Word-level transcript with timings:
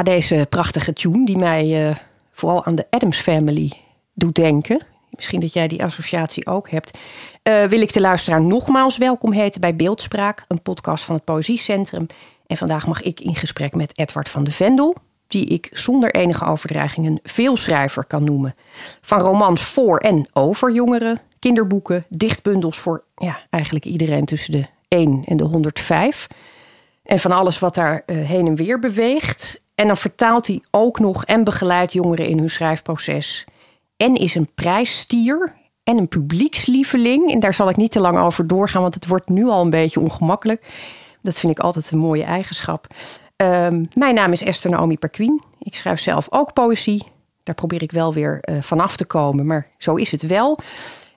Na 0.00 0.12
deze 0.12 0.46
prachtige 0.48 0.92
tune 0.92 1.26
die 1.26 1.36
mij 1.36 1.88
uh, 1.88 1.96
vooral 2.32 2.64
aan 2.64 2.74
de 2.74 2.86
Adams 2.90 3.18
Family 3.18 3.72
doet 4.14 4.34
denken. 4.34 4.82
Misschien 5.10 5.40
dat 5.40 5.52
jij 5.52 5.68
die 5.68 5.84
associatie 5.84 6.46
ook 6.46 6.70
hebt. 6.70 6.98
Uh, 7.42 7.64
wil 7.64 7.80
ik 7.80 7.92
de 7.92 8.00
luisteraar 8.00 8.42
nogmaals 8.42 8.98
welkom 8.98 9.32
heten 9.32 9.60
bij 9.60 9.76
Beeldspraak, 9.76 10.44
een 10.48 10.62
podcast 10.62 11.04
van 11.04 11.14
het 11.14 11.24
Poëziecentrum. 11.24 12.06
En 12.46 12.56
vandaag 12.56 12.86
mag 12.86 13.02
ik 13.02 13.20
in 13.20 13.34
gesprek 13.34 13.74
met 13.74 13.98
Edward 13.98 14.28
van 14.28 14.44
de 14.44 14.50
Vendel, 14.50 14.94
die 15.26 15.46
ik 15.46 15.68
zonder 15.72 16.14
enige 16.14 16.44
overdreiging 16.44 17.06
een 17.06 17.20
veelschrijver 17.22 18.04
kan 18.04 18.24
noemen. 18.24 18.54
Van 19.00 19.20
romans 19.20 19.62
voor 19.62 19.98
en 19.98 20.28
over 20.32 20.72
jongeren, 20.72 21.20
kinderboeken, 21.38 22.04
dichtbundels 22.08 22.78
voor 22.78 23.04
ja, 23.16 23.38
eigenlijk 23.50 23.84
iedereen 23.84 24.24
tussen 24.24 24.52
de 24.52 24.66
1 24.88 25.24
en 25.24 25.36
de 25.36 25.44
105. 25.44 26.26
En 27.02 27.18
van 27.18 27.32
alles 27.32 27.58
wat 27.58 27.74
daar 27.74 28.02
uh, 28.06 28.26
heen 28.26 28.46
en 28.46 28.54
weer 28.54 28.78
beweegt. 28.78 29.60
En 29.80 29.86
dan 29.86 29.96
vertaalt 29.96 30.46
hij 30.46 30.62
ook 30.70 30.98
nog 30.98 31.24
en 31.24 31.44
begeleidt 31.44 31.92
jongeren 31.92 32.26
in 32.26 32.38
hun 32.38 32.50
schrijfproces. 32.50 33.44
En 33.96 34.14
is 34.14 34.34
een 34.34 34.50
prijsstier 34.54 35.54
en 35.84 35.98
een 35.98 36.08
publiekslieveling. 36.08 37.32
En 37.32 37.40
daar 37.40 37.54
zal 37.54 37.68
ik 37.68 37.76
niet 37.76 37.92
te 37.92 38.00
lang 38.00 38.18
over 38.18 38.46
doorgaan, 38.46 38.82
want 38.82 38.94
het 38.94 39.06
wordt 39.06 39.28
nu 39.28 39.46
al 39.46 39.62
een 39.62 39.70
beetje 39.70 40.00
ongemakkelijk. 40.00 40.66
Dat 41.22 41.38
vind 41.38 41.52
ik 41.52 41.58
altijd 41.58 41.90
een 41.90 41.98
mooie 41.98 42.24
eigenschap. 42.24 42.86
Um, 43.36 43.88
mijn 43.94 44.14
naam 44.14 44.32
is 44.32 44.42
Esther 44.42 44.70
Naomi 44.70 44.98
Perquin. 44.98 45.42
Ik 45.58 45.74
schrijf 45.74 46.00
zelf 46.00 46.26
ook 46.30 46.52
poëzie. 46.52 47.02
Daar 47.42 47.54
probeer 47.54 47.82
ik 47.82 47.92
wel 47.92 48.14
weer 48.14 48.38
uh, 48.40 48.62
vanaf 48.62 48.96
te 48.96 49.04
komen, 49.04 49.46
maar 49.46 49.66
zo 49.78 49.94
is 49.94 50.10
het 50.10 50.26
wel. 50.26 50.58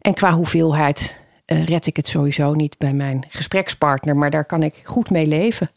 En 0.01 0.13
qua 0.13 0.33
hoeveelheid 0.33 1.25
uh, 1.45 1.65
red 1.65 1.85
ik 1.85 1.95
het 1.95 2.07
sowieso 2.07 2.53
niet 2.53 2.77
bij 2.77 2.93
mijn 2.93 3.25
gesprekspartner, 3.29 4.17
maar 4.17 4.29
daar 4.29 4.45
kan 4.45 4.63
ik 4.63 4.81
goed 4.83 5.09
mee 5.09 5.27
leven. 5.27 5.69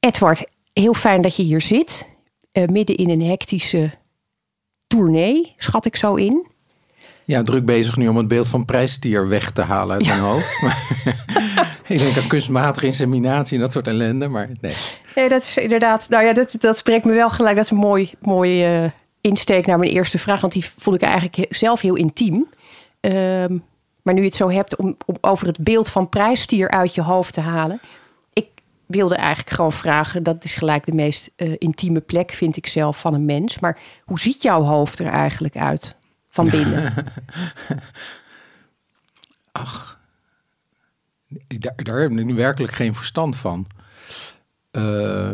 Edward, 0.00 0.44
heel 0.72 0.94
fijn 0.94 1.22
dat 1.22 1.36
je 1.36 1.42
hier 1.42 1.60
zit, 1.60 2.06
uh, 2.52 2.66
midden 2.66 2.96
in 2.96 3.10
een 3.10 3.22
hectische 3.22 3.90
tournee, 4.86 5.54
schat 5.56 5.84
ik 5.84 5.96
zo 5.96 6.14
in. 6.14 6.46
Ja, 7.24 7.42
druk 7.42 7.64
bezig 7.64 7.96
nu 7.96 8.08
om 8.08 8.16
het 8.16 8.28
beeld 8.28 8.46
van 8.46 8.64
prijstier 8.64 9.28
weg 9.28 9.50
te 9.50 9.62
halen 9.62 9.96
uit 9.96 10.04
ja. 10.04 10.10
mijn 10.10 10.26
hoofd. 10.26 10.62
ik 11.88 11.98
denk 11.98 12.16
aan 12.16 12.26
kunstmatige 12.26 12.86
inseminatie 12.86 13.56
en 13.56 13.62
dat 13.62 13.72
soort 13.72 13.86
ellende, 13.86 14.28
maar 14.28 14.50
nee. 14.60 14.74
Nee, 15.14 15.28
dat 15.28 15.42
is 15.42 15.56
inderdaad, 15.56 16.08
nou 16.08 16.24
ja, 16.24 16.32
dat, 16.32 16.54
dat 16.58 16.76
spreekt 16.76 17.04
me 17.04 17.12
wel 17.12 17.30
gelijk. 17.30 17.56
Dat 17.56 17.64
is 17.64 17.70
een 17.70 17.76
mooi, 17.76 18.10
mooi 18.20 18.82
uh, 18.82 18.90
insteek 19.20 19.66
naar 19.66 19.78
mijn 19.78 19.90
eerste 19.90 20.18
vraag, 20.18 20.40
want 20.40 20.52
die 20.52 20.64
vond 20.76 20.96
ik 20.96 21.02
eigenlijk 21.02 21.46
zelf 21.54 21.80
heel 21.80 21.94
intiem. 21.94 22.46
Uh, 23.00 23.12
maar 24.02 24.14
nu 24.14 24.20
je 24.20 24.26
het 24.26 24.34
zo 24.34 24.50
hebt 24.50 24.76
om, 24.76 24.96
om, 25.06 25.16
over 25.20 25.46
het 25.46 25.58
beeld 25.58 25.88
van 25.88 26.08
prijsstier 26.08 26.70
uit 26.70 26.94
je 26.94 27.02
hoofd 27.02 27.34
te 27.34 27.40
halen. 27.40 27.80
Wilde 28.86 29.14
eigenlijk 29.14 29.50
gewoon 29.50 29.72
vragen, 29.72 30.22
dat 30.22 30.44
is 30.44 30.54
gelijk 30.54 30.86
de 30.86 30.94
meest 30.94 31.30
uh, 31.36 31.54
intieme 31.58 32.00
plek, 32.00 32.30
vind 32.30 32.56
ik 32.56 32.66
zelf, 32.66 33.00
van 33.00 33.14
een 33.14 33.24
mens. 33.24 33.58
Maar 33.58 33.78
hoe 34.04 34.20
ziet 34.20 34.42
jouw 34.42 34.62
hoofd 34.62 34.98
er 34.98 35.06
eigenlijk 35.06 35.56
uit 35.56 35.96
van 36.28 36.50
binnen? 36.56 36.94
Ach, 39.52 40.00
daar, 41.48 41.74
daar 41.76 42.00
heb 42.00 42.10
ik 42.10 42.24
nu 42.24 42.34
werkelijk 42.34 42.72
geen 42.72 42.94
verstand 42.94 43.36
van. 43.36 43.66
Uh... 44.72 45.30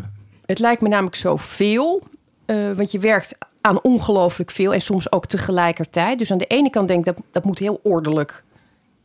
Het 0.47 0.59
lijkt 0.59 0.83
me 0.83 0.89
namelijk 0.89 1.17
zoveel, 1.17 2.03
uh, 2.47 2.73
want 2.73 2.93
je 2.93 2.99
werkt 2.99 3.37
aan 3.61 3.83
ongelooflijk 3.83 4.51
veel 4.51 4.73
en 4.73 4.81
soms 4.81 5.13
ook 5.13 5.27
tegelijkertijd. 5.27 6.19
Dus 6.19 6.33
aan 6.33 6.39
de 6.39 6.47
ene 6.47 6.71
kant 6.71 6.89
denk 6.89 7.07
ik 7.07 7.15
dat 7.15 7.25
dat 7.33 7.45
moet 7.45 7.59
heel 7.59 7.81
ordelijk 7.83 8.45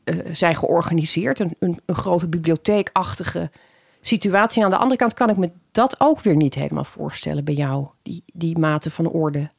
uh, 0.06 0.20
zijn 0.32 0.56
georganiseerd. 0.56 1.40
Een, 1.40 1.56
een, 1.60 1.80
een, 1.86 1.96
grote 1.96 2.28
bibliotheekachtige 2.28 3.52
situatie. 4.08 4.64
Aan 4.64 4.70
de 4.70 4.78
andere 4.78 5.00
kant 5.00 5.14
kan 5.14 5.30
ik 5.30 5.38
me 5.38 5.52
dat 5.72 5.96
ook 5.98 6.22
weer 6.22 6.36
niet 6.36 6.56
helemaal 6.56 6.84
voorstellen 6.84 7.44
bij 7.44 7.54
jou, 7.54 7.88
die, 8.04 8.24
die 8.34 8.58
mate 8.58 8.90
van 8.90 9.08
orde. 9.08 9.50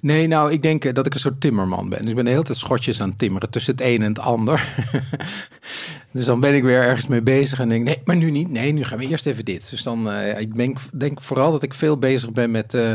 Nee, 0.00 0.26
nou, 0.26 0.52
ik 0.52 0.62
denk 0.62 0.94
dat 0.94 1.06
ik 1.06 1.14
een 1.14 1.20
soort 1.20 1.40
timmerman 1.40 1.88
ben. 1.88 1.98
Dus 2.00 2.08
ik 2.08 2.14
ben 2.14 2.24
de 2.24 2.30
hele 2.30 2.42
tijd 2.42 2.58
schotjes 2.58 3.00
aan 3.00 3.08
het 3.08 3.18
timmeren 3.18 3.50
tussen 3.50 3.72
het 3.72 3.80
een 3.80 4.02
en 4.02 4.08
het 4.08 4.18
ander. 4.18 4.74
dus 6.12 6.24
dan 6.24 6.40
ben 6.40 6.54
ik 6.54 6.62
weer 6.62 6.82
ergens 6.82 7.06
mee 7.06 7.22
bezig 7.22 7.60
en 7.60 7.68
denk, 7.68 7.84
nee, 7.84 8.00
maar 8.04 8.16
nu 8.16 8.30
niet. 8.30 8.50
Nee, 8.50 8.72
nu 8.72 8.84
gaan 8.84 8.98
we 8.98 9.06
eerst 9.06 9.26
even 9.26 9.44
dit. 9.44 9.70
Dus 9.70 9.82
dan, 9.82 10.08
uh, 10.08 10.40
ik 10.40 10.54
denk, 10.54 10.78
denk 10.92 11.22
vooral 11.22 11.52
dat 11.52 11.62
ik 11.62 11.74
veel 11.74 11.98
bezig 11.98 12.30
ben 12.30 12.50
met 12.50 12.74
uh, 12.74 12.92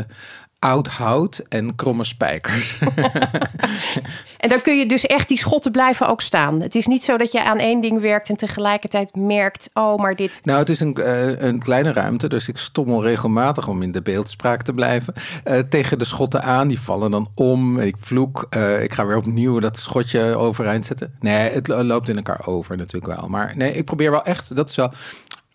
oud 0.58 0.86
hout 0.86 1.42
en 1.48 1.74
kromme 1.74 2.04
spijkers. 2.04 2.78
en 4.38 4.48
dan 4.48 4.62
kun 4.62 4.78
je 4.78 4.86
dus 4.86 5.06
echt 5.06 5.28
die 5.28 5.38
schotten 5.38 5.72
blijven 5.72 6.08
ook 6.08 6.20
staan. 6.20 6.60
Het 6.60 6.74
is 6.74 6.86
niet 6.86 7.02
zo 7.02 7.16
dat 7.16 7.32
je 7.32 7.44
aan 7.44 7.58
één 7.58 7.80
ding 7.80 8.00
werkt 8.00 8.28
en 8.28 8.36
tegelijkertijd 8.36 9.16
merkt, 9.16 9.70
oh, 9.72 9.98
maar 9.98 10.16
dit. 10.16 10.40
Nou, 10.42 10.58
het 10.58 10.68
is 10.68 10.80
een, 10.80 10.96
uh, 10.98 11.40
een 11.40 11.60
kleine 11.60 11.92
ruimte, 11.92 12.28
dus 12.28 12.48
ik 12.48 12.58
stommel 12.58 13.02
regelmatig 13.02 13.68
om 13.68 13.82
in 13.82 13.92
de 13.92 14.02
beeldspraak 14.02 14.62
te 14.62 14.72
blijven. 14.72 15.14
Uh, 15.44 15.58
tegen 15.58 15.98
de 15.98 16.04
schotten 16.04 16.42
aan, 16.42 16.68
die 16.68 16.80
vallen 16.80 17.10
dan 17.10 17.28
om. 17.34 17.80
Ik 17.80 17.96
vloek, 17.98 18.46
uh, 18.50 18.82
ik 18.82 18.92
ga 18.92 19.06
weer 19.06 19.16
opnieuw 19.16 19.58
dat 19.58 19.78
schotje 19.78 20.36
overeind 20.36 20.84
zetten. 20.86 21.14
Nee, 21.20 21.50
het 21.50 21.68
loopt 21.68 22.08
in 22.08 22.16
elkaar 22.16 22.46
over 22.46 22.76
natuurlijk 22.76 23.20
wel. 23.20 23.28
Maar 23.28 23.52
nee, 23.56 23.72
ik 23.72 23.84
probeer 23.84 24.10
wel 24.10 24.24
echt, 24.24 24.56
dat 24.56 24.68
is 24.68 24.76
wel. 24.76 24.92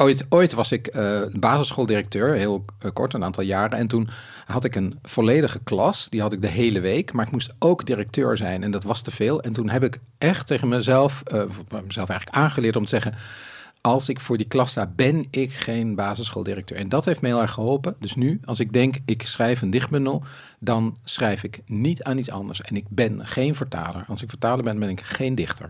Ooit, 0.02 0.26
ooit 0.30 0.54
was 0.54 0.72
ik 0.72 0.96
uh, 0.96 1.22
basisschooldirecteur, 1.32 2.36
heel 2.36 2.66
uh, 2.86 2.92
kort, 2.94 3.14
een 3.14 3.24
aantal 3.24 3.44
jaren. 3.44 3.78
En 3.78 3.88
toen 3.88 4.10
had 4.46 4.64
ik 4.64 4.76
een 4.76 5.00
volledige 5.02 5.60
klas, 5.64 6.10
die 6.10 6.22
had 6.22 6.34
ik 6.34 6.42
de 6.42 6.48
hele 6.48 6.80
week. 6.80 7.14
Maar 7.14 7.26
ik 7.26 7.32
moest 7.32 7.54
ook 7.60 7.86
directeur 7.86 8.38
zijn 8.38 8.64
en 8.64 8.72
dat 8.72 8.84
was 8.84 9.02
te 9.02 9.12
veel. 9.12 9.42
En 9.42 9.54
toen 9.54 9.70
heb 9.70 9.84
ik 9.84 10.00
echt 10.18 10.48
tegen 10.48 10.68
mezelf, 10.68 11.24
uh, 11.34 11.44
mezelf 11.86 12.10
eigenlijk 12.10 12.38
aangeleerd 12.38 12.76
om 12.76 12.84
te 12.84 12.90
zeggen... 12.90 13.14
als 13.82 14.10
ik 14.10 14.20
voor 14.20 14.38
die 14.38 14.48
klas 14.48 14.72
sta, 14.72 14.92
ben 14.96 15.28
ik 15.30 15.54
geen 15.54 15.96
basisschooldirecteur. 15.96 16.78
En 16.78 16.90
dat 16.90 17.06
heeft 17.06 17.22
me 17.22 17.28
heel 17.28 17.42
erg 17.42 17.52
geholpen. 17.52 17.96
Dus 18.00 18.16
nu, 18.16 18.40
als 18.46 18.60
ik 18.60 18.74
denk, 18.74 18.96
ik 19.06 19.22
schrijf 19.22 19.62
een 19.62 19.70
dichtbundel... 19.70 20.24
dan 20.60 20.98
schrijf 21.04 21.44
ik 21.44 21.62
niet 21.66 22.04
aan 22.04 22.18
iets 22.18 22.32
anders. 22.32 22.62
En 22.62 22.76
ik 22.76 22.86
ben 22.90 23.28
geen 23.28 23.56
vertaler. 23.56 24.06
Als 24.08 24.22
ik 24.22 24.30
vertaler 24.30 24.64
ben, 24.64 24.80
ben 24.80 24.90
ik 24.90 25.02
geen 25.02 25.36
dichter. 25.36 25.70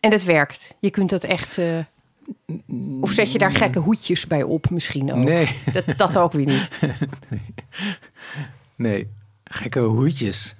En 0.00 0.10
dat 0.10 0.22
werkt? 0.22 0.74
Je 0.80 0.90
kunt 0.90 1.10
dat 1.10 1.24
echt... 1.24 1.60
Of 3.00 3.10
zet 3.10 3.32
je 3.32 3.38
daar 3.38 3.52
gekke 3.52 3.78
hoedjes 3.78 4.26
bij 4.26 4.42
op 4.42 4.70
misschien 4.70 5.12
ook? 5.12 5.24
Nee. 5.24 5.48
Dat, 5.72 5.84
dat 5.96 6.16
ook 6.16 6.32
weer 6.32 6.46
niet. 6.46 6.68
Nee. 7.28 7.42
nee, 8.76 9.08
gekke 9.44 9.80
hoedjes. 9.80 10.54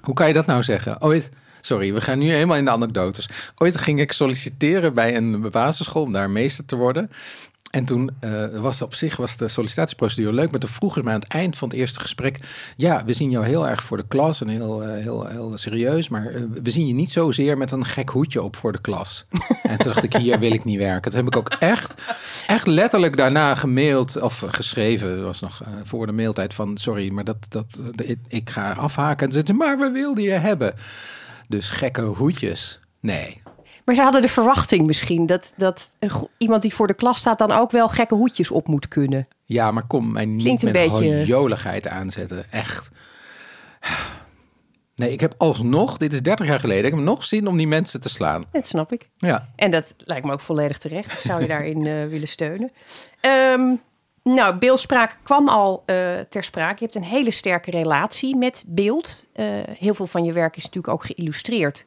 Hoe 0.00 0.14
kan 0.14 0.28
je 0.28 0.32
dat 0.32 0.46
nou 0.46 0.62
zeggen? 0.62 1.02
Ooit, 1.02 1.30
sorry, 1.60 1.94
we 1.94 2.00
gaan 2.00 2.18
nu 2.18 2.30
helemaal 2.30 2.56
in 2.56 2.64
de 2.64 2.70
anekdotes. 2.70 3.28
Ooit 3.56 3.76
ging 3.76 4.00
ik 4.00 4.12
solliciteren 4.12 4.94
bij 4.94 5.16
een 5.16 5.50
basisschool 5.50 6.02
om 6.02 6.12
daar 6.12 6.30
meester 6.30 6.64
te 6.64 6.76
worden. 6.76 7.10
En 7.76 7.84
toen 7.84 8.10
uh, 8.20 8.60
was 8.60 8.82
op 8.82 8.94
zich 8.94 9.16
was 9.16 9.36
de 9.36 9.48
sollicitatieprocedure 9.48 10.32
leuk. 10.32 10.50
Maar 10.50 10.60
toen 10.60 10.70
vroegen 10.70 11.00
ze 11.00 11.04
mij 11.04 11.14
aan 11.14 11.20
het 11.20 11.32
eind 11.32 11.58
van 11.58 11.68
het 11.68 11.76
eerste 11.76 12.00
gesprek... 12.00 12.40
ja, 12.76 13.04
we 13.04 13.12
zien 13.12 13.30
jou 13.30 13.44
heel 13.44 13.68
erg 13.68 13.82
voor 13.82 13.96
de 13.96 14.06
klas 14.08 14.40
en 14.40 14.48
heel, 14.48 14.82
uh, 14.82 15.02
heel, 15.02 15.26
heel 15.26 15.52
serieus... 15.54 16.08
maar 16.08 16.32
uh, 16.32 16.42
we 16.62 16.70
zien 16.70 16.86
je 16.86 16.94
niet 16.94 17.10
zozeer 17.10 17.58
met 17.58 17.70
een 17.70 17.84
gek 17.84 18.08
hoedje 18.08 18.42
op 18.42 18.56
voor 18.56 18.72
de 18.72 18.80
klas. 18.80 19.26
en 19.62 19.78
toen 19.78 19.92
dacht 19.92 20.02
ik, 20.02 20.14
hier 20.14 20.38
wil 20.38 20.52
ik 20.52 20.64
niet 20.64 20.78
werken. 20.78 21.10
Toen 21.10 21.24
heb 21.24 21.34
ik 21.34 21.38
ook 21.38 21.56
echt, 21.58 21.94
echt 22.46 22.66
letterlijk 22.66 23.16
daarna 23.16 23.54
gemaild 23.54 24.20
of 24.20 24.44
geschreven... 24.46 25.16
dat 25.16 25.24
was 25.24 25.40
nog 25.40 25.62
voor 25.82 26.06
de 26.06 26.12
mailtijd 26.12 26.54
van... 26.54 26.76
sorry, 26.78 27.12
maar 27.12 27.24
dat, 27.24 27.46
dat, 27.48 27.82
ik, 27.96 28.18
ik 28.28 28.50
ga 28.50 28.72
afhaken. 28.72 29.26
En 29.26 29.46
ze 29.46 29.52
maar 29.52 29.78
we 29.78 29.90
wilden 29.90 30.24
je 30.24 30.30
hebben. 30.30 30.74
Dus 31.48 31.68
gekke 31.68 32.02
hoedjes, 32.02 32.80
nee... 33.00 33.42
Maar 33.86 33.94
ze 33.94 34.02
hadden 34.02 34.22
de 34.22 34.28
verwachting 34.28 34.86
misschien 34.86 35.26
dat, 35.26 35.52
dat 35.56 35.90
iemand 36.38 36.62
die 36.62 36.74
voor 36.74 36.86
de 36.86 36.94
klas 36.94 37.18
staat 37.18 37.38
dan 37.38 37.52
ook 37.52 37.70
wel 37.70 37.88
gekke 37.88 38.14
hoedjes 38.14 38.50
op 38.50 38.66
moet 38.66 38.88
kunnen. 38.88 39.28
Ja, 39.44 39.70
maar 39.70 39.86
kom 39.86 40.12
mij 40.12 40.24
niet 40.24 40.42
Klinkt 40.42 40.62
een 40.62 40.72
met 40.72 40.88
beetje... 40.88 41.24
joligheid 41.24 41.88
aanzetten. 41.88 42.50
Echt. 42.50 42.88
Nee, 44.94 45.12
ik 45.12 45.20
heb 45.20 45.34
alsnog, 45.36 45.96
dit 45.96 46.12
is 46.12 46.22
30 46.22 46.46
jaar 46.46 46.60
geleden, 46.60 46.84
ik 46.84 46.92
heb 46.92 47.00
nog 47.00 47.24
zin 47.24 47.46
om 47.46 47.56
die 47.56 47.66
mensen 47.66 48.00
te 48.00 48.08
slaan. 48.08 48.44
Dat 48.52 48.66
snap 48.66 48.92
ik. 48.92 49.08
Ja. 49.16 49.48
En 49.56 49.70
dat 49.70 49.94
lijkt 49.98 50.26
me 50.26 50.32
ook 50.32 50.40
volledig 50.40 50.78
terecht. 50.78 51.12
Ik 51.12 51.20
zou 51.20 51.40
je 51.40 51.46
daarin 51.46 51.84
uh, 51.84 52.04
willen 52.04 52.28
steunen. 52.28 52.70
Um, 53.20 53.80
nou, 54.22 54.56
beeldspraak 54.56 55.18
kwam 55.22 55.48
al 55.48 55.82
uh, 55.86 55.96
ter 56.28 56.44
sprake. 56.44 56.76
Je 56.78 56.84
hebt 56.84 56.94
een 56.94 57.10
hele 57.10 57.30
sterke 57.30 57.70
relatie 57.70 58.36
met 58.36 58.64
beeld. 58.66 59.24
Uh, 59.34 59.46
heel 59.78 59.94
veel 59.94 60.06
van 60.06 60.24
je 60.24 60.32
werk 60.32 60.56
is 60.56 60.64
natuurlijk 60.64 60.92
ook 60.92 61.04
geïllustreerd. 61.04 61.84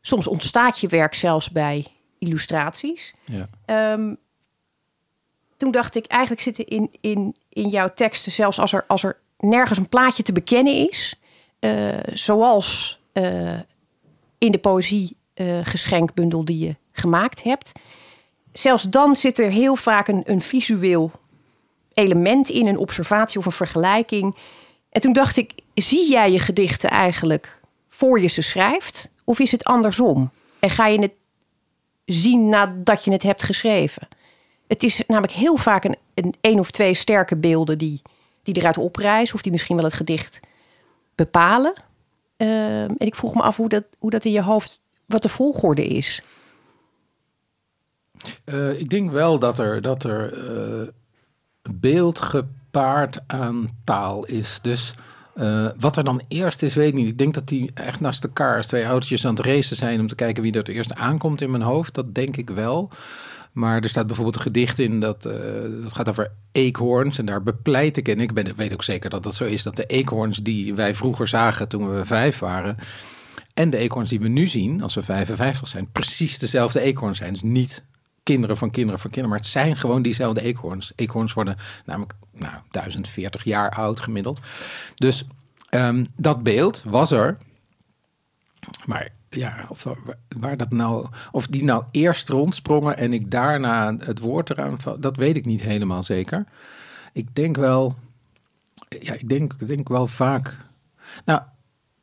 Soms 0.00 0.26
ontstaat 0.26 0.80
je 0.80 0.88
werk 0.88 1.14
zelfs 1.14 1.50
bij 1.50 1.86
illustraties. 2.18 3.14
Ja. 3.24 3.92
Um, 3.92 4.16
toen 5.56 5.70
dacht 5.70 5.94
ik, 5.94 6.06
eigenlijk 6.06 6.42
zitten 6.42 6.66
in, 6.66 6.90
in, 7.00 7.36
in 7.48 7.68
jouw 7.68 7.92
teksten, 7.94 8.32
zelfs 8.32 8.58
als 8.58 8.72
er, 8.72 8.84
als 8.86 9.02
er 9.02 9.20
nergens 9.38 9.78
een 9.78 9.88
plaatje 9.88 10.22
te 10.22 10.32
bekennen 10.32 10.88
is, 10.88 11.14
uh, 11.60 11.98
zoals 12.12 13.00
in 14.38 14.52
de 14.52 14.58
poëzie 14.58 15.16
geschenkbundel 15.62 16.44
die 16.44 16.66
je 16.66 16.76
gemaakt 16.92 17.42
hebt. 17.42 17.72
Zelfs 18.52 18.82
dan 18.82 19.14
zit 19.14 19.38
er 19.38 19.50
heel 19.50 19.76
vaak 19.76 20.08
een, 20.08 20.22
een 20.24 20.40
visueel 20.40 21.10
element 21.92 22.48
in, 22.48 22.66
een 22.66 22.78
observatie 22.78 23.38
of 23.38 23.46
een 23.46 23.52
vergelijking. 23.52 24.36
En 24.90 25.00
toen 25.00 25.12
dacht 25.12 25.36
ik, 25.36 25.52
zie 25.74 26.10
jij 26.10 26.32
je 26.32 26.40
gedichten 26.40 26.90
eigenlijk 26.90 27.60
voor 27.88 28.20
je 28.20 28.28
ze 28.28 28.42
schrijft? 28.42 29.10
Of 29.28 29.38
is 29.38 29.52
het 29.52 29.64
andersom? 29.64 30.30
En 30.58 30.70
ga 30.70 30.86
je 30.86 31.00
het 31.00 31.12
zien 32.04 32.48
nadat 32.48 33.04
je 33.04 33.12
het 33.12 33.22
hebt 33.22 33.42
geschreven? 33.42 34.08
Het 34.66 34.82
is 34.82 35.02
namelijk 35.06 35.32
heel 35.32 35.56
vaak 35.56 35.84
een, 35.84 36.34
een, 36.40 36.58
of 36.58 36.70
twee 36.70 36.94
sterke 36.94 37.36
beelden 37.36 37.78
die, 37.78 38.02
die 38.42 38.56
eruit 38.56 38.78
oprijzen, 38.78 39.34
of 39.34 39.42
die 39.42 39.52
misschien 39.52 39.76
wel 39.76 39.84
het 39.84 39.94
gedicht 39.94 40.40
bepalen. 41.14 41.72
Uh, 42.36 42.82
en 42.82 42.98
ik 42.98 43.14
vroeg 43.14 43.34
me 43.34 43.42
af 43.42 43.56
hoe 43.56 43.68
dat, 43.68 43.84
hoe 43.98 44.10
dat 44.10 44.24
in 44.24 44.32
je 44.32 44.42
hoofd, 44.42 44.80
wat 45.06 45.22
de 45.22 45.28
volgorde 45.28 45.86
is. 45.86 46.22
Uh, 48.44 48.80
ik 48.80 48.88
denk 48.88 49.10
wel 49.10 49.38
dat 49.38 49.58
er, 49.58 49.80
dat 49.80 50.04
er 50.04 50.50
uh, 50.50 50.88
beeld 51.70 52.20
gepaard 52.20 53.20
aan 53.26 53.68
taal 53.84 54.24
is. 54.24 54.58
Dus 54.62 54.94
uh, 55.38 55.68
wat 55.78 55.96
er 55.96 56.04
dan 56.04 56.22
eerst 56.28 56.62
is, 56.62 56.74
weet 56.74 56.88
ik 56.88 56.94
niet. 56.94 57.08
Ik 57.08 57.18
denk 57.18 57.34
dat 57.34 57.48
die 57.48 57.70
echt 57.74 58.00
naast 58.00 58.24
elkaar 58.24 58.56
als 58.56 58.66
twee 58.66 58.84
autootjes 58.84 59.26
aan 59.26 59.34
het 59.34 59.46
racen 59.46 59.76
zijn 59.76 60.00
om 60.00 60.06
te 60.06 60.14
kijken 60.14 60.42
wie 60.42 60.52
er 60.52 60.58
het 60.58 60.68
eerst 60.68 60.94
aankomt 60.94 61.40
in 61.40 61.50
mijn 61.50 61.62
hoofd. 61.62 61.94
Dat 61.94 62.14
denk 62.14 62.36
ik 62.36 62.50
wel. 62.50 62.90
Maar 63.52 63.82
er 63.82 63.88
staat 63.88 64.06
bijvoorbeeld 64.06 64.36
een 64.36 64.42
gedicht 64.42 64.78
in 64.78 65.00
dat, 65.00 65.26
uh, 65.26 65.32
dat 65.82 65.92
gaat 65.92 66.08
over 66.08 66.30
eekhoorns. 66.52 67.18
En 67.18 67.26
daar 67.26 67.42
bepleit 67.42 67.96
ik, 67.96 68.08
en 68.08 68.20
ik 68.20 68.30
weet 68.56 68.72
ook 68.72 68.84
zeker 68.84 69.10
dat 69.10 69.22
dat 69.22 69.34
zo 69.34 69.44
is, 69.44 69.62
dat 69.62 69.76
de 69.76 69.86
eekhoorns 69.86 70.38
die 70.38 70.74
wij 70.74 70.94
vroeger 70.94 71.28
zagen 71.28 71.68
toen 71.68 71.94
we 71.94 72.04
vijf 72.04 72.38
waren. 72.38 72.76
En 73.54 73.70
de 73.70 73.76
eekhoorns 73.76 74.10
die 74.10 74.20
we 74.20 74.28
nu 74.28 74.46
zien, 74.46 74.82
als 74.82 74.94
we 74.94 75.02
55 75.02 75.68
zijn, 75.68 75.88
precies 75.92 76.38
dezelfde 76.38 76.80
eekhoorns 76.80 77.18
zijn. 77.18 77.32
Dus 77.32 77.42
niet 77.42 77.84
kinderen 78.22 78.56
van 78.56 78.70
kinderen 78.70 79.00
van 79.00 79.10
kinderen. 79.10 79.36
Maar 79.36 79.44
het 79.44 79.54
zijn 79.54 79.76
gewoon 79.76 80.02
diezelfde 80.02 80.42
eekhoorns. 80.42 80.92
Eekhoorns 80.96 81.32
worden 81.32 81.56
namelijk 81.84 82.14
nou, 82.32 82.54
1040 82.70 83.44
jaar 83.44 83.70
oud 83.70 84.00
gemiddeld. 84.00 84.40
Dus 84.94 85.26
um, 85.70 86.06
dat 86.16 86.42
beeld 86.42 86.82
was 86.84 87.10
er. 87.10 87.38
Maar 88.86 89.08
ja, 89.30 89.66
of, 89.68 89.86
waar 90.38 90.56
dat 90.56 90.70
nou, 90.70 91.06
of 91.32 91.46
die 91.46 91.64
nou 91.64 91.84
eerst 91.90 92.28
rondsprongen 92.28 92.96
en 92.96 93.12
ik 93.12 93.30
daarna 93.30 93.96
het 93.98 94.18
woord 94.18 94.50
eraan, 94.50 94.76
dat 94.98 95.16
weet 95.16 95.36
ik 95.36 95.44
niet 95.44 95.62
helemaal 95.62 96.02
zeker. 96.02 96.44
Ik 97.12 97.34
denk 97.34 97.56
wel, 97.56 97.94
ja, 99.00 99.12
ik 99.12 99.28
denk, 99.28 99.52
ik 99.58 99.66
denk 99.66 99.88
wel 99.88 100.06
vaak. 100.06 100.56
Nou, 101.24 101.40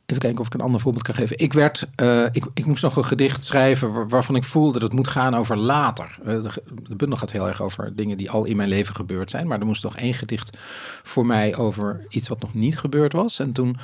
Even 0.06 0.22
kijken 0.22 0.40
of 0.40 0.48
ik 0.48 0.54
een 0.54 0.62
ander 0.62 0.82
voorbeeld 0.82 1.04
kan 1.04 1.16
geven. 1.16 1.38
Ik, 1.38 1.54
werd, 1.54 1.88
uh, 2.02 2.26
ik, 2.32 2.46
ik 2.54 2.66
moest 2.66 2.84
nog 2.84 2.96
een 2.96 3.06
gedicht 3.06 3.44
schrijven 3.44 4.08
waarvan 4.08 4.36
ik 4.36 4.44
voelde 4.44 4.74
dat 4.74 4.82
het 4.82 4.94
moet 4.94 5.08
gaan 5.08 5.36
over 5.36 5.58
later. 5.58 6.18
Uh, 6.20 6.26
de, 6.26 6.64
de, 6.88 6.96
bundel 6.96 7.18
gaat 7.18 7.32
heel 7.32 7.48
erg 7.48 7.62
over 7.62 7.96
dingen 7.96 8.18
die 8.18 8.30
al 8.30 8.46
in 8.46 8.56
mijn 8.56 8.70
leven 8.70 8.96
gebeurd 8.96 9.30
zijn. 9.30 9.48
Maar 9.48 9.60
er 9.60 9.66
moest 9.66 9.84
nog 9.84 9.96
één 9.96 10.14
gedicht 10.14 10.58
voor 11.04 11.26
mij 11.26 11.56
over 11.56 12.06
iets 12.10 12.28
wat 12.28 12.42
nog 12.42 12.54
niet 12.54 12.78
gebeurd 12.78 13.14
was. 13.14 13.40
En 13.40 13.52
toen 13.52 13.78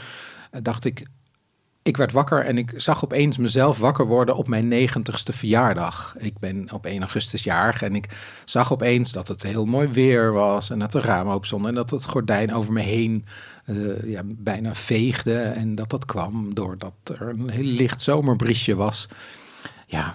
uh, 0.51 0.61
dacht 0.63 0.85
ik, 0.85 1.05
ik 1.83 1.97
werd 1.97 2.11
wakker 2.11 2.45
en 2.45 2.57
ik 2.57 2.73
zag 2.75 3.03
opeens 3.03 3.37
mezelf 3.37 3.77
wakker 3.77 4.05
worden 4.05 4.35
op 4.35 4.47
mijn 4.47 4.67
negentigste 4.67 5.33
verjaardag. 5.33 6.15
Ik 6.17 6.39
ben 6.39 6.71
op 6.71 6.85
1 6.85 6.99
augustus 6.99 7.43
jarig 7.43 7.81
en 7.81 7.95
ik 7.95 8.09
zag 8.45 8.73
opeens 8.73 9.11
dat 9.11 9.27
het 9.27 9.43
heel 9.43 9.65
mooi 9.65 9.87
weer 9.87 10.31
was 10.31 10.69
en 10.69 10.79
dat 10.79 10.91
de 10.91 10.99
ramen 10.99 11.35
op 11.35 11.45
stonden 11.45 11.69
en 11.69 11.75
dat 11.75 11.89
het 11.89 12.05
gordijn 12.05 12.53
over 12.53 12.73
me 12.73 12.81
heen 12.81 13.25
uh, 13.65 14.09
ja, 14.09 14.21
bijna 14.25 14.75
veegde. 14.75 15.37
En 15.37 15.75
dat 15.75 15.89
dat 15.89 16.05
kwam 16.05 16.53
doordat 16.53 16.93
er 17.03 17.21
een 17.21 17.49
heel 17.49 17.63
licht 17.63 18.01
zomerbriesje 18.01 18.75
was. 18.75 19.07
Ja, 19.87 20.13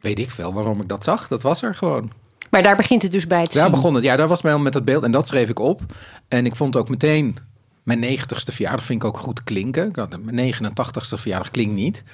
weet 0.00 0.18
ik 0.18 0.30
veel 0.30 0.52
waarom 0.52 0.80
ik 0.80 0.88
dat 0.88 1.04
zag. 1.04 1.28
Dat 1.28 1.42
was 1.42 1.62
er 1.62 1.74
gewoon. 1.74 2.10
Maar 2.50 2.62
daar 2.62 2.76
begint 2.76 3.02
het 3.02 3.12
dus 3.12 3.26
bij 3.26 3.40
het 3.40 3.52
Daar 3.52 3.70
begon 3.70 3.94
het, 3.94 4.04
ja, 4.04 4.16
daar 4.16 4.28
was 4.28 4.42
mij 4.42 4.52
al 4.52 4.58
met 4.58 4.72
dat 4.72 4.84
beeld 4.84 5.02
en 5.02 5.12
dat 5.12 5.26
schreef 5.26 5.48
ik 5.48 5.58
op. 5.58 5.80
En 6.28 6.46
ik 6.46 6.56
vond 6.56 6.76
ook 6.76 6.88
meteen 6.88 7.36
mijn 7.82 7.98
negentigste 7.98 8.52
verjaardag 8.52 8.84
vind 8.84 9.02
ik 9.02 9.08
ook 9.08 9.18
goed 9.18 9.44
klinken. 9.44 9.92
Mijn 10.20 10.54
89ste 10.54 11.18
verjaardag 11.18 11.50
klinkt 11.50 11.74
niet. 11.74 12.04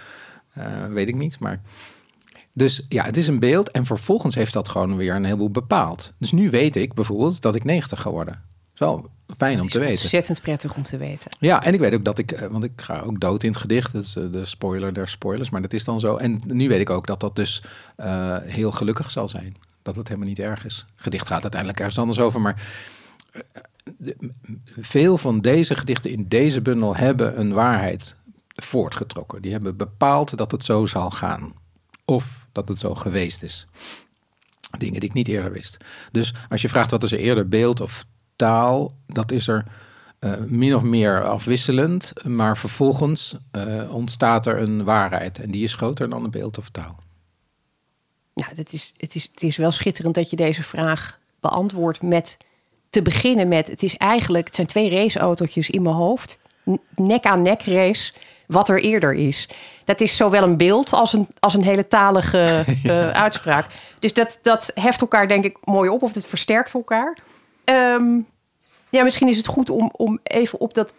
Uh, 0.59 0.65
weet 0.87 1.09
ik 1.09 1.17
niet, 1.17 1.39
maar... 1.39 1.61
Dus 2.53 2.83
ja, 2.89 3.05
het 3.05 3.17
is 3.17 3.29
een 3.29 3.39
beeld 3.39 3.71
en 3.71 3.85
vervolgens 3.85 4.35
heeft 4.35 4.53
dat 4.53 4.69
gewoon 4.69 4.97
weer 4.97 5.15
een 5.15 5.25
heleboel 5.25 5.51
bepaald. 5.51 6.13
Dus 6.19 6.33
nu 6.33 6.51
weet 6.51 6.77
ik 6.77 6.95
bijvoorbeeld 6.95 7.41
dat 7.41 7.55
ik 7.55 7.65
90 7.65 8.01
ga 8.01 8.11
worden. 8.11 8.43
Wel 8.79 9.11
fijn 9.37 9.61
om 9.61 9.69
te 9.69 9.79
weten. 9.79 10.03
Ontzettend 10.03 10.41
prettig 10.41 10.77
om 10.77 10.83
te 10.83 10.97
weten. 10.97 11.31
Ja, 11.39 11.63
en 11.63 11.75
ik 11.75 11.81
weet 11.81 11.95
ook 11.95 12.05
dat 12.05 12.19
ik, 12.19 12.33
eh, 12.33 12.49
want 12.49 12.65
ik 12.65 12.73
ga 12.77 13.01
ook 13.01 13.21
dood 13.21 13.43
in 13.43 13.51
het 13.51 13.61
gedicht. 13.61 13.93
Dat 13.93 14.03
is 14.03 14.17
eh, 14.17 14.25
de 14.33 14.45
spoiler 14.45 14.93
der 14.95 15.09
spoilers, 15.09 15.51
maar 15.51 15.63
dat 15.63 15.73
is 15.73 15.85
dan 15.85 16.01
zo. 16.01 16.17
En 16.17 16.41
nu 16.47 16.69
weet 16.69 16.81
ik 16.81 16.91
ook 16.91 17.07
dat 17.07 17.21
dat 17.21 17.37
dus 17.37 17.63
uh, 17.97 18.37
heel 18.43 18.73
gelukkig 18.73 19.11
zal 19.11 19.29
zijn. 19.29 19.57
Dat 19.83 19.97
het 19.97 20.09
helemaal 20.09 20.29
niet 20.29 20.39
erg 20.39 20.65
is. 20.65 20.77
Het 20.95 21.03
gedicht 21.03 21.27
gaat 21.27 21.43
uiteindelijk 21.43 21.81
ergens 21.81 21.99
anders 21.99 22.19
over, 22.19 22.41
maar 22.41 22.63
veel 24.81 25.19
van 25.19 25.41
deze 25.41 25.75
gedichten 25.75 26.11
in 26.11 26.29
deze 26.29 26.63
bundel 26.63 26.97
hebben 26.97 27.41
een 27.41 27.53
waarheid 27.53 28.17
voortgetrokken. 28.55 29.43
Die 29.43 29.53
hebben 29.53 29.77
bepaald 29.77 30.37
dat 30.37 30.51
het 30.51 30.65
zo 30.65 30.87
zal 30.87 31.11
gaan. 31.11 31.53
Of 32.05 32.47
dat 32.53 32.69
het 32.69 32.79
zo 32.79 32.95
geweest 32.95 33.43
is. 33.43 33.67
Dingen 34.79 35.01
die 35.01 35.09
ik 35.09 35.15
niet 35.15 35.29
eerder 35.29 35.53
wist. 35.53 35.77
Dus 36.13 36.35
als 36.49 36.63
je 36.63 36.69
vraagt 36.69 36.91
wat 36.91 37.03
is 37.03 37.13
er 37.13 37.19
eerder, 37.19 37.49
beeld 37.49 37.81
of 37.81 38.05
taal, 38.39 38.93
dat 39.07 39.31
is 39.33 39.49
er 39.49 39.65
uh, 40.21 40.33
min 40.47 40.75
of 40.75 40.83
meer 40.83 41.25
afwisselend. 41.25 42.13
Maar 42.25 42.57
vervolgens 42.57 43.37
uh, 43.53 43.95
ontstaat 43.95 44.47
er 44.47 44.61
een 44.61 44.85
waarheid. 44.85 45.39
En 45.39 45.51
die 45.51 45.65
is 45.65 45.75
groter 45.75 46.11
dan 46.11 46.25
een 46.25 46.31
beeld 46.31 46.59
of 46.59 46.69
taal. 46.69 46.97
Ja, 48.35 48.47
het 48.55 48.73
is, 48.73 48.95
het, 48.97 49.15
is, 49.15 49.29
het 49.33 49.43
is 49.43 49.57
wel 49.57 49.71
schitterend 49.71 50.15
dat 50.15 50.31
je 50.31 50.37
deze 50.37 50.63
vraag 50.63 51.19
beantwoordt 51.41 52.03
met 52.03 52.37
te 52.91 53.03
beginnen 53.03 53.49
met, 53.49 53.67
het 53.67 53.83
is 53.83 53.97
eigenlijk, 53.97 54.47
het 54.47 54.55
zijn 54.55 54.67
twee 54.67 54.91
raceautootjes 54.91 55.71
in 55.71 55.83
mijn 55.83 55.95
hoofd. 55.95 56.39
Nek 56.95 57.25
aan 57.25 57.43
nek 57.43 57.63
race, 57.63 58.13
wat 58.47 58.69
er 58.69 58.81
eerder 58.81 59.15
is. 59.15 59.49
Dat 59.85 60.01
is 60.01 60.17
zowel 60.17 60.43
een 60.43 60.57
beeld 60.57 60.93
als 60.93 61.13
een, 61.13 61.29
als 61.41 61.55
een 61.55 61.63
hele 61.63 61.87
talige 61.87 62.65
uh, 62.85 63.11
uitspraak. 63.25 63.67
Dus 63.99 64.13
dat, 64.13 64.39
dat 64.43 64.71
heft 64.75 65.01
elkaar 65.01 65.29
denk 65.29 65.45
ik 65.45 65.57
mooi 65.65 65.91
op, 65.91 66.03
of 66.03 66.15
het 66.15 66.27
versterkt 66.27 66.75
elkaar. 66.75 67.19
Um, 67.71 68.27
ja, 68.91 69.03
misschien 69.03 69.29
is 69.29 69.37
het 69.37 69.47
goed 69.47 69.71
om, 69.71 69.91
om 69.97 70.19
even 70.23 70.61
op 70.61 70.75
dat 70.75 70.95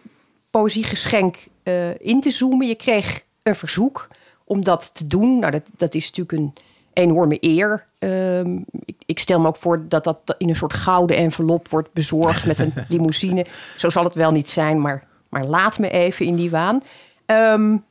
poëziegeschenk 0.50 1.36
uh, 1.64 1.98
in 1.98 2.20
te 2.20 2.30
zoomen. 2.30 2.66
Je 2.66 2.74
kreeg 2.74 3.24
een 3.42 3.54
verzoek 3.54 4.08
om 4.44 4.64
dat 4.64 4.94
te 4.94 5.06
doen. 5.06 5.38
Nou, 5.38 5.52
dat, 5.52 5.70
dat 5.76 5.94
is 5.94 6.06
natuurlijk 6.06 6.38
een 6.38 6.52
enorme 6.92 7.36
eer. 7.40 7.86
Um, 7.98 8.64
ik, 8.84 8.96
ik, 9.06 9.18
stel 9.18 9.40
me 9.40 9.48
ook 9.48 9.56
voor 9.56 9.88
dat 9.88 10.04
dat 10.04 10.34
in 10.38 10.48
een 10.48 10.56
soort 10.56 10.72
gouden 10.72 11.16
envelop 11.16 11.68
wordt 11.68 11.92
bezorgd 11.92 12.46
met 12.46 12.58
een 12.58 12.72
limousine. 12.88 13.46
Zo 13.76 13.90
zal 13.90 14.04
het 14.04 14.14
wel 14.14 14.30
niet 14.30 14.48
zijn, 14.48 14.80
maar, 14.80 15.06
maar 15.28 15.44
laat 15.44 15.78
me 15.78 15.90
even 15.90 16.26
in 16.26 16.34
die 16.34 16.50
waan. 16.50 16.82
Um, 17.26 17.84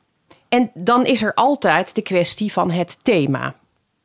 en 0.48 0.70
dan 0.74 1.04
is 1.04 1.22
er 1.22 1.34
altijd 1.34 1.94
de 1.94 2.02
kwestie 2.02 2.52
van 2.52 2.70
het 2.70 2.98
thema. 3.02 3.54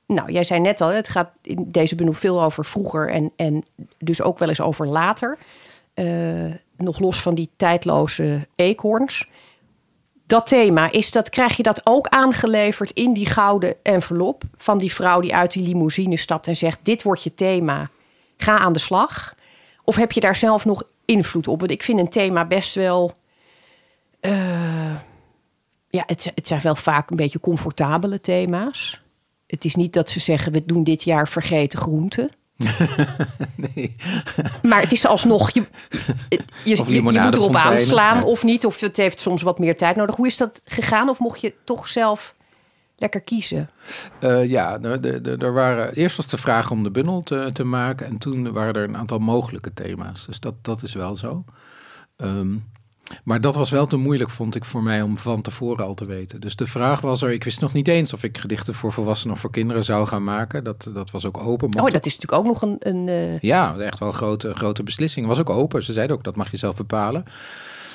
Nou, 0.07 0.31
jij 0.31 0.43
zei 0.43 0.59
net 0.59 0.81
al, 0.81 0.87
het 0.87 1.09
gaat 1.09 1.31
in 1.41 1.71
deze 1.71 1.95
bundel 1.95 2.15
veel 2.15 2.43
over 2.43 2.65
vroeger 2.65 3.09
en, 3.09 3.31
en 3.35 3.63
dus 3.97 4.21
ook 4.21 4.37
wel 4.39 4.49
eens 4.49 4.61
over 4.61 4.87
later. 4.87 5.37
Uh, 5.95 6.53
nog 6.77 6.99
los 6.99 7.21
van 7.21 7.35
die 7.35 7.49
tijdloze 7.55 8.47
eekhoorns 8.55 9.29
dat 10.25 10.45
thema, 10.45 10.91
is 10.91 11.11
dat, 11.11 11.29
krijg 11.29 11.57
je 11.57 11.63
dat 11.63 11.81
ook 11.83 12.07
aangeleverd 12.07 12.91
in 12.91 13.13
die 13.13 13.25
gouden 13.25 13.75
envelop 13.83 14.43
van 14.57 14.77
die 14.77 14.93
vrouw 14.93 15.19
die 15.19 15.35
uit 15.35 15.51
die 15.51 15.63
limousine 15.63 16.17
stapt 16.17 16.47
en 16.47 16.55
zegt: 16.55 16.79
Dit 16.83 17.03
wordt 17.03 17.23
je 17.23 17.33
thema, 17.33 17.89
ga 18.37 18.57
aan 18.57 18.73
de 18.73 18.79
slag? 18.79 19.35
Of 19.83 19.95
heb 19.95 20.11
je 20.11 20.19
daar 20.19 20.35
zelf 20.35 20.65
nog 20.65 20.83
invloed 21.05 21.47
op? 21.47 21.59
Want 21.59 21.71
ik 21.71 21.83
vind 21.83 21.99
een 21.99 22.09
thema 22.09 22.45
best 22.45 22.75
wel. 22.75 23.13
Uh, 24.21 24.95
ja, 25.89 26.03
het, 26.05 26.31
het 26.35 26.47
zijn 26.47 26.61
wel 26.61 26.75
vaak 26.75 27.09
een 27.09 27.15
beetje 27.15 27.39
comfortabele 27.39 28.21
thema's. 28.21 29.01
Het 29.47 29.65
is 29.65 29.75
niet 29.75 29.93
dat 29.93 30.09
ze 30.09 30.19
zeggen: 30.19 30.51
we 30.51 30.65
doen 30.65 30.83
dit 30.83 31.03
jaar 31.03 31.27
vergeten 31.27 31.79
groenten. 31.79 32.31
nee. 33.75 33.95
Maar 34.63 34.81
het 34.81 34.91
is 34.91 35.05
alsnog, 35.05 35.51
je, 35.51 35.63
je, 36.63 36.83
je, 36.87 37.01
moet 37.01 37.15
erop 37.15 37.55
aanslaan 37.55 38.23
of 38.23 38.43
niet. 38.43 38.65
Of 38.65 38.79
het 38.79 38.97
heeft 38.97 39.19
soms 39.19 39.41
wat 39.41 39.59
meer 39.59 39.77
tijd 39.77 39.95
nodig. 39.95 40.15
Hoe 40.15 40.27
is 40.27 40.37
dat 40.37 40.61
gegaan? 40.65 41.09
Of 41.09 41.19
mocht 41.19 41.41
je 41.41 41.53
toch 41.63 41.87
zelf 41.87 42.35
lekker 42.97 43.21
kiezen? 43.21 43.69
Uh, 44.19 44.49
ja, 44.49 44.79
er, 44.81 45.05
er, 45.05 45.43
er, 45.43 45.53
waren, 45.53 45.93
eerst 45.93 46.17
was 46.17 46.27
de 46.27 46.37
vraag 46.37 46.71
om 46.71 46.83
de 46.83 46.91
bundel 46.91 47.23
te, 47.23 47.49
te 47.53 47.63
maken. 47.63 48.07
En 48.07 48.17
toen 48.17 48.51
waren 48.51 48.73
er 48.73 48.83
een 48.83 48.97
aantal 48.97 49.19
mogelijke 49.19 49.73
thema's. 49.73 50.25
Dus 50.25 50.39
dat, 50.39 50.53
dat 50.61 50.83
is 50.83 50.93
wel 50.93 51.15
zo. 51.15 51.43
Um, 52.17 52.63
maar 53.23 53.41
dat 53.41 53.55
was 53.55 53.69
wel 53.69 53.85
te 53.85 53.97
moeilijk, 53.97 54.29
vond 54.29 54.55
ik, 54.55 54.65
voor 54.65 54.83
mij 54.83 55.01
om 55.01 55.17
van 55.17 55.41
tevoren 55.41 55.85
al 55.85 55.93
te 55.93 56.05
weten. 56.05 56.41
Dus 56.41 56.55
de 56.55 56.67
vraag 56.67 57.01
was 57.01 57.21
er, 57.21 57.31
ik 57.31 57.43
wist 57.43 57.61
nog 57.61 57.73
niet 57.73 57.87
eens 57.87 58.13
of 58.13 58.23
ik 58.23 58.37
gedichten 58.37 58.73
voor 58.73 58.93
volwassenen 58.93 59.35
of 59.35 59.41
voor 59.41 59.51
kinderen 59.51 59.83
zou 59.83 60.07
gaan 60.07 60.23
maken. 60.23 60.63
Dat, 60.63 60.89
dat 60.93 61.11
was 61.11 61.25
ook 61.25 61.37
open. 61.37 61.67
oh, 61.67 61.91
dat 61.91 62.05
is 62.05 62.17
natuurlijk 62.17 62.31
ook 62.31 62.45
nog 62.45 62.61
een... 62.61 62.75
een 62.79 63.07
uh... 63.07 63.39
Ja, 63.39 63.77
echt 63.77 63.99
wel 63.99 64.07
een 64.07 64.13
grote, 64.13 64.53
grote 64.53 64.83
beslissing. 64.83 65.27
was 65.27 65.39
ook 65.39 65.49
open. 65.49 65.83
Ze 65.83 65.93
zeiden 65.93 66.15
ook, 66.15 66.23
dat 66.23 66.35
mag 66.35 66.51
je 66.51 66.57
zelf 66.57 66.75
bepalen. 66.75 67.23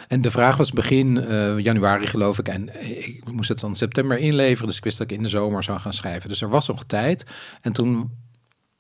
En 0.09 0.21
de 0.21 0.31
vraag 0.31 0.57
was 0.57 0.73
begin 0.73 1.17
uh, 1.17 1.59
januari, 1.59 2.07
geloof 2.07 2.39
ik. 2.39 2.49
En 2.49 2.83
ik 3.07 3.33
moest 3.33 3.49
het 3.49 3.61
dan 3.61 3.75
september 3.75 4.19
inleveren. 4.19 4.67
Dus 4.67 4.77
ik 4.77 4.85
wist 4.85 4.99
dat 4.99 5.11
ik 5.11 5.17
in 5.17 5.23
de 5.23 5.29
zomer 5.29 5.63
zou 5.63 5.79
gaan 5.79 5.93
schrijven. 5.93 6.29
Dus 6.29 6.43
er 6.43 6.49
was 6.49 6.69
nog 6.69 6.85
tijd. 6.85 7.27
En 7.61 7.73
toen 7.73 8.11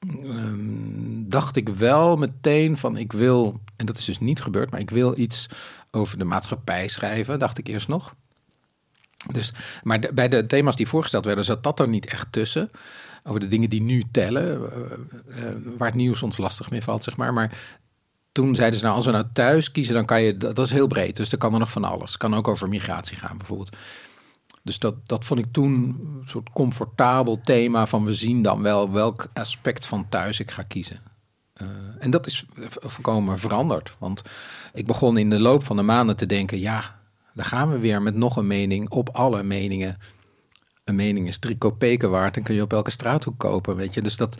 um, 0.09 1.25
dacht 1.29 1.57
ik 1.57 1.69
wel 1.69 2.17
meteen 2.17 2.77
van 2.77 2.97
ik 2.97 3.13
wil, 3.13 3.61
en 3.77 3.87
dat 3.87 3.99
is 3.99 4.05
dus 4.05 4.21
niet 4.21 4.43
gebeurd, 4.43 4.71
maar 4.71 4.81
ik 4.81 4.91
wil 4.91 5.19
iets 5.19 5.47
over 5.90 6.18
de 6.18 6.25
maatschappij 6.25 6.88
schrijven, 6.88 7.38
dacht 7.38 7.59
ik 7.59 7.68
eerst 7.68 7.88
nog. 7.88 8.14
Dus, 9.32 9.52
maar 9.82 10.11
bij 10.14 10.28
de 10.28 10.47
thema's 10.47 10.76
die 10.76 10.88
voorgesteld 10.88 11.25
werden, 11.25 11.44
zat 11.44 11.62
dat 11.62 11.80
er 11.80 11.88
niet 11.88 12.06
echt 12.06 12.32
tussen. 12.32 12.70
Over 13.25 13.40
de 13.40 13.49
dingen 13.49 13.70
die 13.70 13.82
nu 13.82 14.02
tellen, 14.11 14.61
uh, 14.61 15.44
uh, 15.44 15.56
waar 15.78 15.88
het 15.88 15.97
nieuws 15.97 16.23
ons 16.23 16.37
lastig 16.37 16.70
mee 16.70 16.82
valt, 16.82 17.02
zeg 17.02 17.16
maar. 17.16 17.32
Maar 17.32 17.59
toen 18.32 18.54
zeiden 18.54 18.78
ze, 18.78 18.85
nou, 18.85 18.97
als 18.97 19.06
we 19.06 19.12
nou 19.12 19.25
thuis 19.32 19.73
kiezen, 19.73 19.94
dan 19.94 20.04
kan 20.04 20.23
je, 20.23 20.37
dat, 20.37 20.56
dat 20.56 20.66
is 20.66 20.73
heel 20.73 20.87
breed. 20.87 21.16
Dus 21.16 21.32
er 21.32 21.38
kan 21.38 21.52
er 21.52 21.59
nog 21.59 21.70
van 21.70 21.85
alles. 21.85 22.16
Kan 22.16 22.35
ook 22.35 22.49
over 22.49 22.68
migratie 22.68 23.16
gaan, 23.16 23.38
bijvoorbeeld. 23.38 23.76
Dus 24.62 24.78
dat, 24.78 25.09
dat 25.09 25.25
vond 25.25 25.40
ik 25.40 25.47
toen 25.52 25.73
een 25.73 26.28
soort 26.28 26.50
comfortabel 26.50 27.40
thema 27.40 27.87
van 27.87 28.04
we 28.04 28.12
zien 28.12 28.42
dan 28.42 28.62
wel 28.62 28.90
welk 28.90 29.26
aspect 29.32 29.87
van 29.87 30.09
thuis 30.09 30.40
ik 30.40 30.50
ga 30.50 30.62
kiezen. 30.62 31.10
Uh, 31.62 31.69
en 31.99 32.11
dat 32.11 32.26
is 32.26 32.45
volkomen 32.69 33.38
veranderd. 33.38 33.97
Want 33.99 34.23
ik 34.73 34.87
begon 34.87 35.19
in 35.19 35.31
de 35.31 35.40
loop 35.40 35.64
van 35.64 35.76
de 35.76 35.83
maanden 35.83 36.17
te 36.17 36.26
denken, 36.26 36.59
ja, 36.59 36.99
daar 37.35 37.45
gaan 37.45 37.71
we 37.71 37.79
weer 37.79 38.02
met 38.02 38.14
nog 38.14 38.37
een 38.37 38.47
mening 38.47 38.90
op 38.90 39.09
alle 39.09 39.43
meningen. 39.43 39.99
Een 40.85 40.95
mening 40.95 41.29
is 41.29 41.38
drie 41.38 41.59
kopeken 41.59 42.11
waard 42.11 42.37
en 42.37 42.43
kun 42.43 42.55
je 42.55 42.62
op 42.62 42.73
elke 42.73 42.90
straathoek 42.90 43.38
kopen, 43.38 43.76
weet 43.76 43.95
je. 43.95 44.02
Dus 44.02 44.17
dat, 44.17 44.38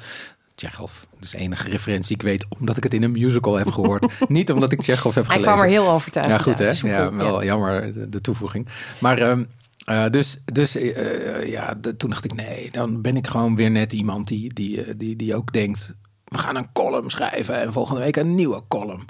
Tsjechov. 0.61 0.93
Dat 1.15 1.25
is 1.25 1.31
de 1.31 1.39
enige 1.39 1.69
referentie 1.69 2.15
ik 2.15 2.23
weet, 2.23 2.47
omdat 2.59 2.77
ik 2.77 2.83
het 2.83 2.95
in 2.95 3.03
een 3.03 3.13
musical 3.13 3.59
heb 3.59 3.71
gehoord. 3.71 4.13
Niet 4.29 4.53
omdat 4.53 4.73
ik 4.73 4.81
Tsjechov 4.81 5.15
heb 5.15 5.27
gelezen. 5.27 5.49
Hij 5.49 5.55
kwam 5.55 5.67
er 5.67 5.71
heel 5.71 5.91
overtuigend 5.91 6.39
Ja, 6.39 6.51
goed 6.51 6.59
hè? 6.59 6.89
Ja, 6.89 7.15
wel 7.15 7.45
jammer 7.45 8.11
de, 8.11 8.21
toevoeging. 8.21 8.69
Maar 9.01 9.21
um, 9.31 9.47
uh, 9.87 10.07
dus 10.11 10.37
dus 10.45 10.77
uh, 10.77 11.49
ja, 11.51 11.75
de, 11.75 11.97
toen 11.97 12.11
dacht 12.11 12.25
ik, 12.25 12.35
nee, 12.35 12.71
dan 12.71 13.01
ben 13.01 13.17
ik 13.17 13.27
gewoon 13.27 13.57
weer 13.57 13.71
net 13.71 13.93
iemand 13.93 14.29
die, 14.29 14.55
die, 14.55 14.97
die, 14.97 15.17
die 15.17 15.35
ook 15.35 15.53
denkt... 15.53 15.93
we 16.31 16.39
gaan 16.39 16.57
een 16.57 16.73
column 16.73 17.11
schrijven 17.11 17.61
en 17.61 17.73
volgende 17.73 18.01
week 18.01 18.17
een 18.17 18.35
nieuwe 18.35 18.63
column. 18.69 19.05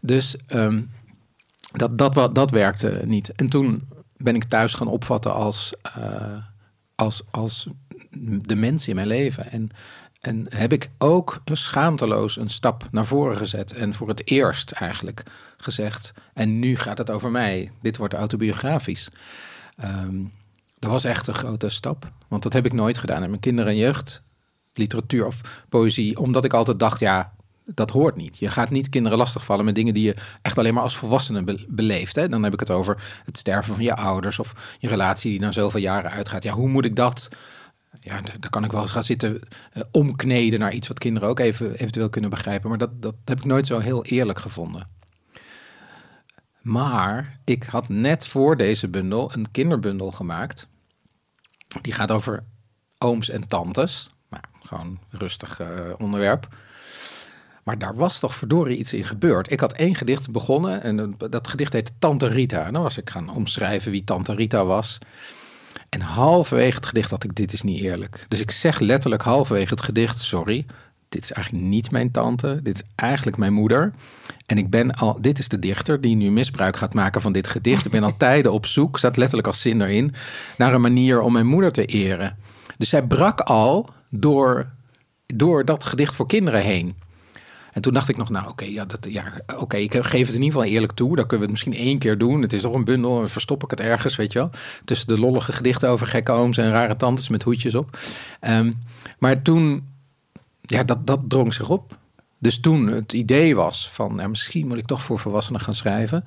Dus 0.00 0.36
um, 0.48 0.90
dat, 1.72 1.98
dat, 1.98 2.34
dat, 2.34 2.50
werkte 2.50 3.02
niet. 3.04 3.32
En 3.32 3.48
toen 3.48 3.88
ben 4.16 4.34
ik 4.34 4.44
thuis 4.44 4.74
gaan 4.74 4.88
opvatten 4.88 5.34
als, 5.34 5.74
uh, 5.98 6.36
als, 6.94 7.22
als 7.30 7.68
de 8.20 8.56
mens 8.56 8.88
in 8.88 8.94
mijn 8.94 9.06
leven. 9.06 9.50
En 9.50 9.70
en 10.18 10.46
heb 10.48 10.72
ik 10.72 10.90
ook 10.98 11.42
schaamteloos 11.44 12.36
een 12.36 12.50
stap 12.50 12.88
naar 12.90 13.04
voren 13.04 13.36
gezet. 13.36 13.72
En 13.72 13.94
voor 13.94 14.08
het 14.08 14.30
eerst 14.30 14.70
eigenlijk 14.70 15.22
gezegd. 15.56 16.12
En 16.34 16.58
nu 16.58 16.76
gaat 16.76 16.98
het 16.98 17.10
over 17.10 17.30
mij. 17.30 17.72
Dit 17.82 17.96
wordt 17.96 18.14
autobiografisch. 18.14 19.08
Um, 19.84 20.32
dat 20.78 20.90
was 20.90 21.04
echt 21.04 21.26
een 21.26 21.34
grote 21.34 21.68
stap. 21.68 22.10
Want 22.28 22.42
dat 22.42 22.52
heb 22.52 22.66
ik 22.66 22.72
nooit 22.72 22.98
gedaan. 22.98 23.22
En 23.22 23.28
mijn 23.28 23.40
kinderen 23.40 23.72
en 23.72 23.78
jeugd, 23.78 24.22
literatuur 24.78 25.26
of 25.26 25.64
poëzie. 25.68 26.18
Omdat 26.18 26.44
ik 26.44 26.52
altijd 26.52 26.78
dacht, 26.78 27.00
ja, 27.00 27.32
dat 27.64 27.90
hoort 27.90 28.16
niet. 28.16 28.38
Je 28.38 28.50
gaat 28.50 28.70
niet 28.70 28.88
kinderen 28.88 29.18
lastigvallen 29.18 29.64
met 29.64 29.74
dingen 29.74 29.94
die 29.94 30.04
je 30.04 30.16
echt 30.42 30.58
alleen 30.58 30.74
maar 30.74 30.82
als 30.82 30.96
volwassene 30.96 31.66
beleeft. 31.68 32.14
Hè? 32.14 32.28
Dan 32.28 32.42
heb 32.42 32.52
ik 32.52 32.60
het 32.60 32.70
over 32.70 33.20
het 33.24 33.38
sterven 33.38 33.74
van 33.74 33.84
je 33.84 33.96
ouders 33.96 34.38
of 34.38 34.76
je 34.78 34.88
relatie 34.88 35.30
die 35.30 35.40
na 35.40 35.52
zoveel 35.52 35.80
jaren 35.80 36.10
uitgaat. 36.10 36.42
Ja, 36.42 36.52
hoe 36.52 36.68
moet 36.68 36.84
ik 36.84 36.96
dat 36.96 37.28
ja, 38.00 38.20
daar 38.20 38.50
kan 38.50 38.64
ik 38.64 38.72
wel 38.72 38.82
eens 38.82 38.90
gaan 38.90 39.04
zitten 39.04 39.40
uh, 39.74 39.82
omkneden 39.90 40.58
naar 40.58 40.72
iets 40.72 40.88
wat 40.88 40.98
kinderen 40.98 41.28
ook 41.28 41.38
even 41.38 41.72
eventueel 41.74 42.10
kunnen 42.10 42.30
begrijpen. 42.30 42.68
Maar 42.68 42.78
dat, 42.78 43.02
dat 43.02 43.14
heb 43.24 43.38
ik 43.38 43.44
nooit 43.44 43.66
zo 43.66 43.78
heel 43.78 44.04
eerlijk 44.04 44.38
gevonden. 44.38 44.88
Maar 46.60 47.40
ik 47.44 47.62
had 47.62 47.88
net 47.88 48.26
voor 48.26 48.56
deze 48.56 48.88
bundel 48.88 49.32
een 49.34 49.50
kinderbundel 49.50 50.10
gemaakt. 50.10 50.68
Die 51.80 51.92
gaat 51.92 52.12
over 52.12 52.44
ooms 52.98 53.28
en 53.28 53.48
tantes. 53.48 54.10
Gewoon 54.68 54.98
rustig 55.10 55.60
uh, 55.60 55.66
onderwerp. 55.98 56.48
Maar 57.62 57.78
daar 57.78 57.94
was 57.94 58.18
toch 58.18 58.34
verdorie 58.34 58.78
iets 58.78 58.92
in 58.92 59.04
gebeurd. 59.04 59.52
Ik 59.52 59.60
had 59.60 59.72
één 59.72 59.94
gedicht 59.94 60.30
begonnen 60.30 60.82
en 60.82 61.14
dat 61.30 61.48
gedicht 61.48 61.72
heette 61.72 61.92
Tante 61.98 62.26
Rita. 62.26 62.64
En 62.64 62.72
dan 62.72 62.82
was 62.82 62.98
ik 62.98 63.10
gaan 63.10 63.30
omschrijven 63.30 63.90
wie 63.90 64.04
Tante 64.04 64.34
Rita 64.34 64.64
was. 64.64 64.98
En 65.88 66.00
halverwege 66.00 66.76
het 66.76 66.86
gedicht 66.86 67.10
had 67.10 67.24
ik, 67.24 67.34
dit 67.34 67.52
is 67.52 67.62
niet 67.62 67.80
eerlijk. 67.80 68.26
Dus 68.28 68.40
ik 68.40 68.50
zeg 68.50 68.78
letterlijk 68.78 69.22
halverwege 69.22 69.70
het 69.70 69.82
gedicht, 69.82 70.18
sorry, 70.18 70.66
dit 71.08 71.22
is 71.22 71.32
eigenlijk 71.32 71.64
niet 71.64 71.90
mijn 71.90 72.10
tante, 72.10 72.60
dit 72.62 72.74
is 72.74 72.82
eigenlijk 72.94 73.36
mijn 73.36 73.52
moeder. 73.52 73.92
En 74.46 74.58
ik 74.58 74.70
ben 74.70 74.92
al, 74.92 75.20
dit 75.20 75.38
is 75.38 75.48
de 75.48 75.58
dichter 75.58 76.00
die 76.00 76.16
nu 76.16 76.30
misbruik 76.30 76.76
gaat 76.76 76.94
maken 76.94 77.20
van 77.20 77.32
dit 77.32 77.48
gedicht. 77.48 77.84
Ik 77.84 77.92
ben 77.92 78.04
al 78.04 78.16
tijden 78.26 78.52
op 78.52 78.66
zoek, 78.66 78.98
staat 78.98 79.16
letterlijk 79.16 79.46
als 79.46 79.60
zin 79.60 79.80
erin, 79.80 80.12
naar 80.58 80.74
een 80.74 80.80
manier 80.80 81.20
om 81.20 81.32
mijn 81.32 81.46
moeder 81.46 81.72
te 81.72 81.84
eren. 81.84 82.36
Dus 82.78 82.88
zij 82.88 83.02
brak 83.02 83.40
al 83.40 83.96
door, 84.10 84.70
door 85.26 85.64
dat 85.64 85.84
gedicht 85.84 86.14
voor 86.14 86.26
kinderen 86.26 86.62
heen. 86.62 86.94
En 87.72 87.84
toen 87.84 87.92
dacht 87.92 88.08
ik 88.08 88.16
nog, 88.16 88.30
nou 88.30 88.48
oké, 88.48 88.64
ja, 88.64 88.84
dat, 88.84 89.06
ja, 89.08 89.32
oké, 89.56 89.76
ik 89.76 89.92
geef 89.92 90.26
het 90.26 90.36
in 90.36 90.42
ieder 90.42 90.60
geval 90.60 90.64
eerlijk 90.64 90.92
toe. 90.92 91.16
Dan 91.16 91.26
kunnen 91.26 91.46
we 91.46 91.52
het 91.52 91.64
misschien 91.64 91.86
één 91.86 91.98
keer 91.98 92.18
doen. 92.18 92.42
Het 92.42 92.52
is 92.52 92.60
toch 92.60 92.74
een 92.74 92.84
bundel, 92.84 93.28
verstop 93.28 93.62
ik 93.64 93.70
het 93.70 93.80
ergens, 93.80 94.16
weet 94.16 94.32
je 94.32 94.38
wel. 94.38 94.50
Tussen 94.84 95.08
de 95.08 95.18
lollige 95.18 95.52
gedichten 95.52 95.88
over 95.88 96.06
gekke 96.06 96.32
ooms 96.32 96.56
en 96.56 96.70
rare 96.70 96.96
tantes 96.96 97.28
met 97.28 97.42
hoedjes 97.42 97.74
op. 97.74 97.98
Um, 98.40 98.74
maar 99.18 99.42
toen, 99.42 99.88
ja, 100.60 100.84
dat, 100.84 101.06
dat 101.06 101.20
drong 101.28 101.54
zich 101.54 101.68
op. 101.68 101.96
Dus 102.38 102.60
toen 102.60 102.86
het 102.86 103.12
idee 103.12 103.54
was 103.54 103.90
van, 103.90 104.16
ja, 104.16 104.28
misschien 104.28 104.66
moet 104.66 104.78
ik 104.78 104.86
toch 104.86 105.02
voor 105.02 105.18
volwassenen 105.18 105.60
gaan 105.60 105.74
schrijven. 105.74 106.24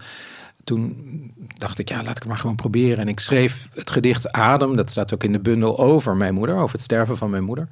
Toen 0.71 1.33
dacht 1.57 1.79
ik, 1.79 1.89
ja, 1.89 2.03
laat 2.03 2.09
ik 2.09 2.17
het 2.17 2.27
maar 2.27 2.37
gewoon 2.37 2.55
proberen. 2.55 2.97
En 2.97 3.07
ik 3.07 3.19
schreef 3.19 3.69
het 3.73 3.89
gedicht 3.89 4.31
Adem, 4.31 4.75
dat 4.75 4.89
staat 4.89 5.13
ook 5.13 5.23
in 5.23 5.31
de 5.31 5.39
bundel, 5.39 5.79
over 5.79 6.15
mijn 6.15 6.33
moeder, 6.33 6.55
over 6.55 6.75
het 6.75 6.83
sterven 6.83 7.17
van 7.17 7.29
mijn 7.29 7.43
moeder. 7.43 7.67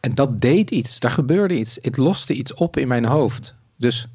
En 0.00 0.14
dat 0.14 0.40
deed 0.40 0.70
iets, 0.70 1.00
daar 1.00 1.10
gebeurde 1.10 1.58
iets. 1.58 1.78
Het 1.80 1.96
loste 1.96 2.34
iets 2.34 2.54
op 2.54 2.76
in 2.76 2.88
mijn 2.88 3.04
hoofd. 3.04 3.54
Dus 3.76 4.06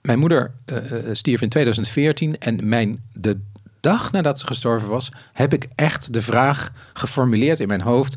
mijn 0.00 0.18
moeder 0.18 0.54
uh, 0.66 1.14
stierf 1.14 1.40
in 1.40 1.48
2014 1.48 2.38
en 2.38 2.68
mijn, 2.68 3.04
de 3.12 3.38
dag 3.80 4.12
nadat 4.12 4.38
ze 4.38 4.46
gestorven 4.46 4.88
was, 4.88 5.08
heb 5.32 5.52
ik 5.52 5.68
echt 5.74 6.12
de 6.12 6.20
vraag 6.20 6.70
geformuleerd 6.92 7.60
in 7.60 7.68
mijn 7.68 7.80
hoofd: 7.80 8.14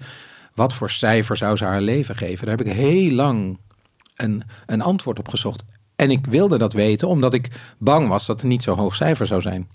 wat 0.53 0.73
voor 0.73 0.89
cijfer 0.89 1.37
zou 1.37 1.57
ze 1.57 1.63
haar 1.63 1.81
leven 1.81 2.15
geven? 2.15 2.45
Daar 2.47 2.57
heb 2.57 2.67
ik 2.67 2.73
heel 2.73 3.11
lang 3.11 3.57
een, 4.15 4.43
een 4.65 4.81
antwoord 4.81 5.19
op 5.19 5.27
gezocht. 5.27 5.63
En 5.99 6.11
ik 6.11 6.25
wilde 6.25 6.57
dat 6.57 6.73
weten 6.73 7.07
omdat 7.07 7.33
ik 7.33 7.47
bang 7.77 8.07
was 8.07 8.25
dat 8.25 8.41
het 8.41 8.49
niet 8.49 8.63
zo 8.63 8.75
hoog 8.75 8.95
cijfer 8.95 9.27
zou 9.27 9.41
zijn. 9.41 9.67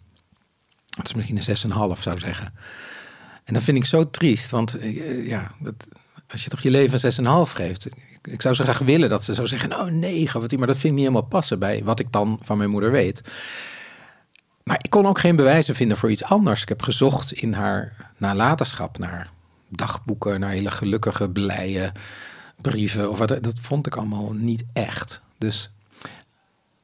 Dat 0.86 1.06
is 1.06 1.14
misschien 1.14 1.36
een 1.36 1.96
6,5 1.96 2.00
zou 2.00 2.18
zeggen. 2.18 2.54
En 3.44 3.54
dat 3.54 3.62
vind 3.62 3.76
ik 3.76 3.84
zo 3.84 4.10
triest, 4.10 4.50
want 4.50 4.76
ja, 5.24 5.50
dat, 5.58 5.88
als 6.28 6.44
je 6.44 6.50
toch 6.50 6.60
je 6.60 6.70
leven 6.70 7.24
een 7.24 7.46
6,5 7.46 7.52
geeft. 7.52 7.88
Ik 8.22 8.42
zou 8.42 8.54
zo 8.54 8.64
graag 8.64 8.78
willen 8.78 9.08
dat 9.08 9.24
ze 9.24 9.34
zou 9.34 9.46
zeggen, 9.46 9.68
nou 9.68 9.90
9, 9.90 10.40
maar 10.40 10.48
dat 10.48 10.78
vind 10.78 10.84
ik 10.84 10.90
niet 10.90 11.08
helemaal 11.08 11.28
passen 11.28 11.58
bij 11.58 11.84
wat 11.84 12.00
ik 12.00 12.12
dan 12.12 12.38
van 12.42 12.58
mijn 12.58 12.70
moeder 12.70 12.90
weet. 12.90 13.20
Maar 14.62 14.78
ik 14.82 14.90
kon 14.90 15.06
ook 15.06 15.18
geen 15.18 15.36
bewijzen 15.36 15.74
vinden 15.74 15.96
voor 15.96 16.10
iets 16.10 16.24
anders. 16.24 16.62
Ik 16.62 16.68
heb 16.68 16.82
gezocht 16.82 17.32
in 17.32 17.52
haar 17.52 18.10
nalatenschap 18.16 18.98
naar 18.98 19.30
dagboeken, 19.68 20.40
naar 20.40 20.50
hele 20.50 20.70
gelukkige, 20.70 21.30
blije 21.30 21.92
brieven. 22.60 23.10
Of 23.10 23.18
wat, 23.18 23.28
dat 23.28 23.60
vond 23.60 23.86
ik 23.86 23.96
allemaal 23.96 24.32
niet 24.32 24.64
echt. 24.72 25.20
Dus, 25.38 25.70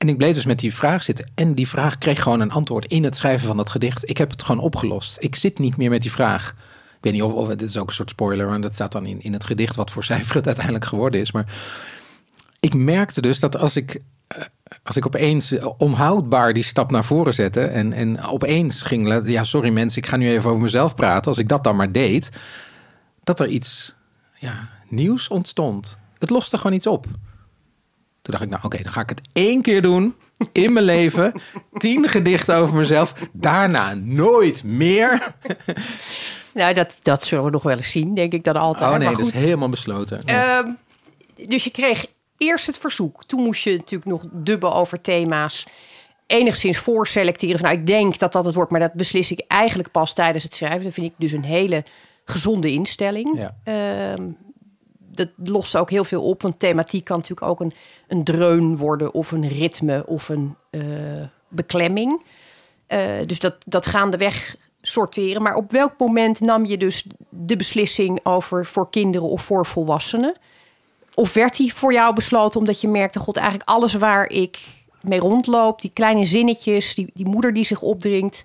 en 0.00 0.08
ik 0.08 0.16
bleef 0.16 0.34
dus 0.34 0.44
met 0.44 0.58
die 0.58 0.74
vraag 0.74 1.02
zitten. 1.02 1.30
En 1.34 1.54
die 1.54 1.68
vraag 1.68 1.98
kreeg 1.98 2.22
gewoon 2.22 2.40
een 2.40 2.50
antwoord 2.50 2.84
in 2.84 3.04
het 3.04 3.16
schrijven 3.16 3.46
van 3.46 3.56
dat 3.56 3.70
gedicht. 3.70 4.10
Ik 4.10 4.16
heb 4.16 4.30
het 4.30 4.42
gewoon 4.42 4.60
opgelost. 4.60 5.16
Ik 5.18 5.36
zit 5.36 5.58
niet 5.58 5.76
meer 5.76 5.90
met 5.90 6.02
die 6.02 6.10
vraag. 6.10 6.48
Ik 6.48 6.96
weet 7.00 7.12
niet 7.12 7.22
of, 7.22 7.48
het 7.48 7.62
is 7.62 7.76
ook 7.76 7.88
een 7.88 7.94
soort 7.94 8.10
spoiler, 8.10 8.48
en 8.48 8.60
dat 8.60 8.74
staat 8.74 8.92
dan 8.92 9.06
in, 9.06 9.22
in 9.22 9.32
het 9.32 9.44
gedicht 9.44 9.76
wat 9.76 9.90
voor 9.90 10.04
cijfer 10.04 10.34
het 10.34 10.46
uiteindelijk 10.46 10.84
geworden 10.84 11.20
is. 11.20 11.32
Maar 11.32 11.52
ik 12.60 12.74
merkte 12.74 13.20
dus 13.20 13.40
dat 13.40 13.56
als 13.56 13.76
ik, 13.76 14.02
eh, 14.26 14.42
als 14.82 14.96
ik 14.96 15.06
opeens 15.06 15.54
onhoudbaar 15.76 16.52
die 16.52 16.64
stap 16.64 16.90
naar 16.90 17.04
voren 17.04 17.34
zette 17.34 17.64
en, 17.64 17.92
en 17.92 18.22
opeens 18.22 18.82
ging, 18.82 19.26
ja 19.26 19.44
sorry 19.44 19.70
mensen, 19.70 20.02
ik 20.02 20.08
ga 20.08 20.16
nu 20.16 20.30
even 20.30 20.50
over 20.50 20.62
mezelf 20.62 20.94
praten. 20.94 21.30
Als 21.30 21.38
ik 21.38 21.48
dat 21.48 21.64
dan 21.64 21.76
maar 21.76 21.92
deed, 21.92 22.30
dat 23.24 23.40
er 23.40 23.48
iets 23.48 23.94
ja, 24.34 24.68
nieuws 24.88 25.28
ontstond. 25.28 25.98
Het 26.18 26.30
loste 26.30 26.56
gewoon 26.56 26.76
iets 26.76 26.86
op. 26.86 27.06
Toen 28.22 28.32
dacht 28.32 28.42
ik, 28.42 28.50
nou 28.50 28.64
oké, 28.64 28.82
dan 28.82 28.92
ga 28.92 29.00
ik 29.00 29.08
het 29.08 29.20
één 29.32 29.62
keer 29.62 29.82
doen 29.82 30.14
in 30.52 30.72
mijn 30.72 30.84
leven. 30.84 31.32
Tien 31.72 32.08
gedichten 32.08 32.56
over 32.56 32.76
mezelf. 32.76 33.14
Daarna 33.32 33.94
nooit 33.94 34.64
meer. 34.64 35.34
Nou, 36.54 36.74
dat, 36.74 36.98
dat 37.02 37.24
zullen 37.24 37.44
we 37.44 37.50
nog 37.50 37.62
wel 37.62 37.76
eens 37.76 37.90
zien, 37.90 38.14
denk 38.14 38.32
ik 38.32 38.44
dan 38.44 38.56
altijd. 38.56 38.90
Oh 38.90 38.96
nee, 38.96 39.08
maar 39.08 39.16
dat 39.16 39.34
is 39.34 39.40
helemaal 39.40 39.68
besloten. 39.68 40.24
Ehm, 40.24 40.68
dus 41.48 41.64
je 41.64 41.70
kreeg 41.70 42.06
eerst 42.36 42.66
het 42.66 42.78
verzoek. 42.78 43.24
Toen 43.24 43.42
moest 43.42 43.62
je 43.62 43.76
natuurlijk 43.76 44.10
nog 44.10 44.24
dubben 44.32 44.72
over 44.72 45.00
thema's. 45.00 45.66
Enigszins 46.26 46.78
voorselecteren. 46.78 47.58
Van, 47.58 47.68
nou, 47.68 47.80
ik 47.80 47.86
denk 47.86 48.18
dat 48.18 48.32
dat 48.32 48.44
het 48.44 48.54
wordt, 48.54 48.70
maar 48.70 48.80
dat 48.80 48.92
beslis 48.92 49.30
ik 49.30 49.44
eigenlijk 49.48 49.90
pas 49.90 50.12
tijdens 50.14 50.44
het 50.44 50.54
schrijven. 50.54 50.82
Dat 50.82 50.92
vind 50.92 51.06
ik 51.06 51.14
dus 51.18 51.32
een 51.32 51.44
hele 51.44 51.84
gezonde 52.24 52.72
instelling. 52.72 53.38
Ja. 53.38 53.56
Ehm, 53.64 54.22
dat 55.20 55.48
lost 55.48 55.76
ook 55.76 55.90
heel 55.90 56.04
veel 56.04 56.22
op. 56.22 56.42
Want 56.42 56.58
thematiek 56.58 57.04
kan 57.04 57.16
natuurlijk 57.16 57.46
ook 57.46 57.60
een, 57.60 57.72
een 58.08 58.24
dreun 58.24 58.76
worden, 58.76 59.14
of 59.14 59.30
een 59.32 59.48
ritme, 59.48 60.06
of 60.06 60.28
een 60.28 60.56
eh, 60.70 60.82
beklemming. 61.48 62.22
Eh, 62.86 63.08
dus 63.26 63.38
dat, 63.38 63.56
dat 63.66 63.86
gaandeweg 63.86 64.56
sorteren. 64.82 65.42
Maar 65.42 65.54
op 65.54 65.70
welk 65.70 65.92
moment 65.98 66.40
nam 66.40 66.64
je 66.64 66.76
dus 66.76 67.06
de 67.28 67.56
beslissing 67.56 68.20
over 68.22 68.66
voor 68.66 68.90
kinderen 68.90 69.28
of 69.28 69.42
voor 69.42 69.66
volwassenen? 69.66 70.34
Of 71.14 71.34
werd 71.34 71.56
die 71.56 71.74
voor 71.74 71.92
jou 71.92 72.14
besloten 72.14 72.60
omdat 72.60 72.80
je 72.80 72.88
merkte, 72.88 73.18
god, 73.18 73.36
eigenlijk 73.36 73.68
alles 73.68 73.94
waar 73.94 74.28
ik 74.28 74.58
mee 75.00 75.20
rondloop, 75.20 75.80
die 75.80 75.90
kleine 75.94 76.24
zinnetjes, 76.24 76.94
die, 76.94 77.10
die 77.14 77.26
moeder 77.26 77.52
die 77.52 77.64
zich 77.64 77.82
opdringt, 77.82 78.42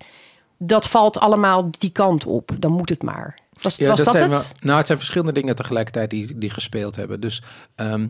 dat 0.58 0.88
valt 0.88 1.18
allemaal 1.18 1.70
die 1.78 1.90
kant 1.90 2.26
op. 2.26 2.50
Dan 2.58 2.72
moet 2.72 2.88
het 2.88 3.02
maar. 3.02 3.38
Was, 3.60 3.78
was 3.78 4.02
dat, 4.02 4.14
het? 4.14 4.28
wel- 4.28 4.42
nou, 4.60 4.76
het 4.78 4.86
zijn 4.86 4.98
verschillende 4.98 5.32
dingen 5.32 5.56
tegelijkertijd 5.56 6.10
die, 6.10 6.38
die 6.38 6.50
gespeeld 6.50 6.96
hebben. 6.96 7.20
Dus 7.20 7.42
ehm 7.74 8.06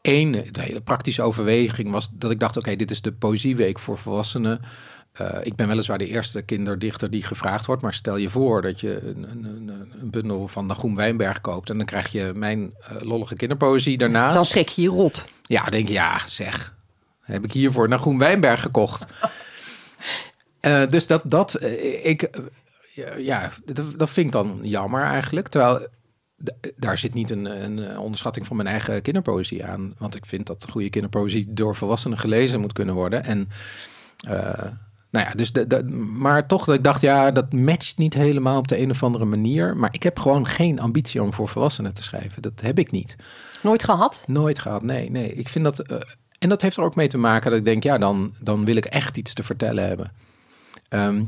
één, 0.00 0.32
de 0.32 0.62
hele 0.62 0.80
praktische 0.80 1.22
overweging 1.22 1.90
was 1.90 2.08
dat 2.12 2.30
ik 2.30 2.40
dacht: 2.40 2.56
oké, 2.56 2.76
dit 2.76 2.90
is 2.90 3.02
de 3.02 3.12
poëzieweek 3.12 3.78
voor 3.78 3.98
volwassenen. 3.98 4.60
Eh, 5.12 5.38
ik 5.42 5.56
ben 5.56 5.68
weliswaar 5.68 5.98
de 5.98 6.06
eerste 6.06 6.42
kinderdichter 6.42 7.10
die 7.10 7.22
gevraagd 7.22 7.66
wordt, 7.66 7.82
maar 7.82 7.94
stel 7.94 8.16
je 8.16 8.28
voor 8.28 8.62
dat 8.62 8.80
je 8.80 9.00
een, 9.02 9.30
een, 9.30 9.44
een, 9.44 9.92
een 10.00 10.10
bundel 10.10 10.48
van 10.48 10.68
de 10.68 10.74
Groen 10.74 10.94
Wijnberg 10.94 11.40
koopt 11.40 11.70
en 11.70 11.76
dan 11.76 11.86
krijg 11.86 12.12
je 12.12 12.32
mijn 12.34 12.74
eh, 12.80 12.96
lollige 13.00 13.34
kinderpoëzie 13.34 13.98
daarnaast. 13.98 14.34
Dan 14.34 14.44
schrik 14.44 14.68
je 14.68 14.82
je 14.82 14.88
rot. 14.88 15.28
Ja, 15.46 15.64
denk 15.64 15.86
je, 15.88 15.92
ja, 15.92 16.26
zeg. 16.26 16.74
Heb 17.20 17.44
ik 17.44 17.52
hiervoor 17.52 17.88
naar 17.88 17.98
Groen 17.98 18.18
Wijnberg 18.18 18.60
gekocht. 18.60 19.04
Eh, 20.60 20.86
dus 20.86 21.06
dat, 21.06 21.22
dat 21.24 21.62
ik, 22.02 22.30
ja, 23.18 23.50
dat, 23.64 23.98
dat 23.98 24.10
vind 24.10 24.26
ik 24.26 24.32
dan 24.32 24.58
jammer 24.62 25.02
eigenlijk. 25.02 25.48
Terwijl 25.48 25.86
daar 26.76 26.98
zit 26.98 27.14
niet 27.14 27.30
een, 27.30 27.44
een 27.64 27.98
onderschatting 27.98 28.46
van 28.46 28.56
mijn 28.56 28.68
eigen 28.68 29.02
kinderpoëzie 29.02 29.64
aan. 29.64 29.94
Want 29.98 30.14
ik 30.14 30.26
vind 30.26 30.46
dat 30.46 30.66
goede 30.70 30.90
kinderpoëzie 30.90 31.46
door 31.52 31.76
volwassenen 31.76 32.18
gelezen 32.18 32.60
moet 32.60 32.72
kunnen 32.72 32.94
worden. 32.94 33.24
En 33.24 33.48
eh, 34.28 34.70
nou 35.10 35.26
ja, 35.26 35.32
dus 35.34 35.52
de, 35.52 35.66
de- 35.66 35.82
maar 36.18 36.46
toch 36.46 36.64
dat 36.64 36.74
ik 36.74 36.84
dacht, 36.84 37.00
ja, 37.00 37.30
dat 37.30 37.52
matcht 37.52 37.98
niet 37.98 38.14
helemaal 38.14 38.58
op 38.58 38.68
de 38.68 38.78
een 38.80 38.90
of 38.90 39.02
andere 39.02 39.24
manier. 39.24 39.76
Maar 39.76 39.94
ik 39.94 40.02
heb 40.02 40.18
gewoon 40.18 40.46
geen 40.46 40.80
ambitie 40.80 41.22
om 41.22 41.34
voor 41.34 41.48
volwassenen 41.48 41.94
te 41.94 42.02
schrijven. 42.02 42.42
Dat 42.42 42.60
heb 42.60 42.78
ik 42.78 42.90
niet. 42.90 43.16
Nooit 43.62 43.84
gehad? 43.84 44.24
Nooit 44.26 44.58
gehad, 44.58 44.82
nee, 44.82 45.10
nee. 45.10 45.34
Ik 45.34 45.48
vind 45.48 45.64
dat. 45.64 45.78
eh, 45.80 45.98
en 46.38 46.48
dat 46.48 46.62
heeft 46.62 46.76
er 46.76 46.82
ook 46.84 46.94
mee 46.94 47.08
te 47.08 47.18
maken 47.18 47.50
dat 47.50 47.58
ik 47.58 47.64
denk, 47.64 47.82
ja, 47.82 47.98
dan, 47.98 48.34
dan 48.40 48.64
wil 48.64 48.76
ik 48.76 48.84
echt 48.84 49.16
iets 49.16 49.34
te 49.34 49.42
vertellen 49.42 49.86
hebben. 49.86 50.12
Ehm, 50.88 51.24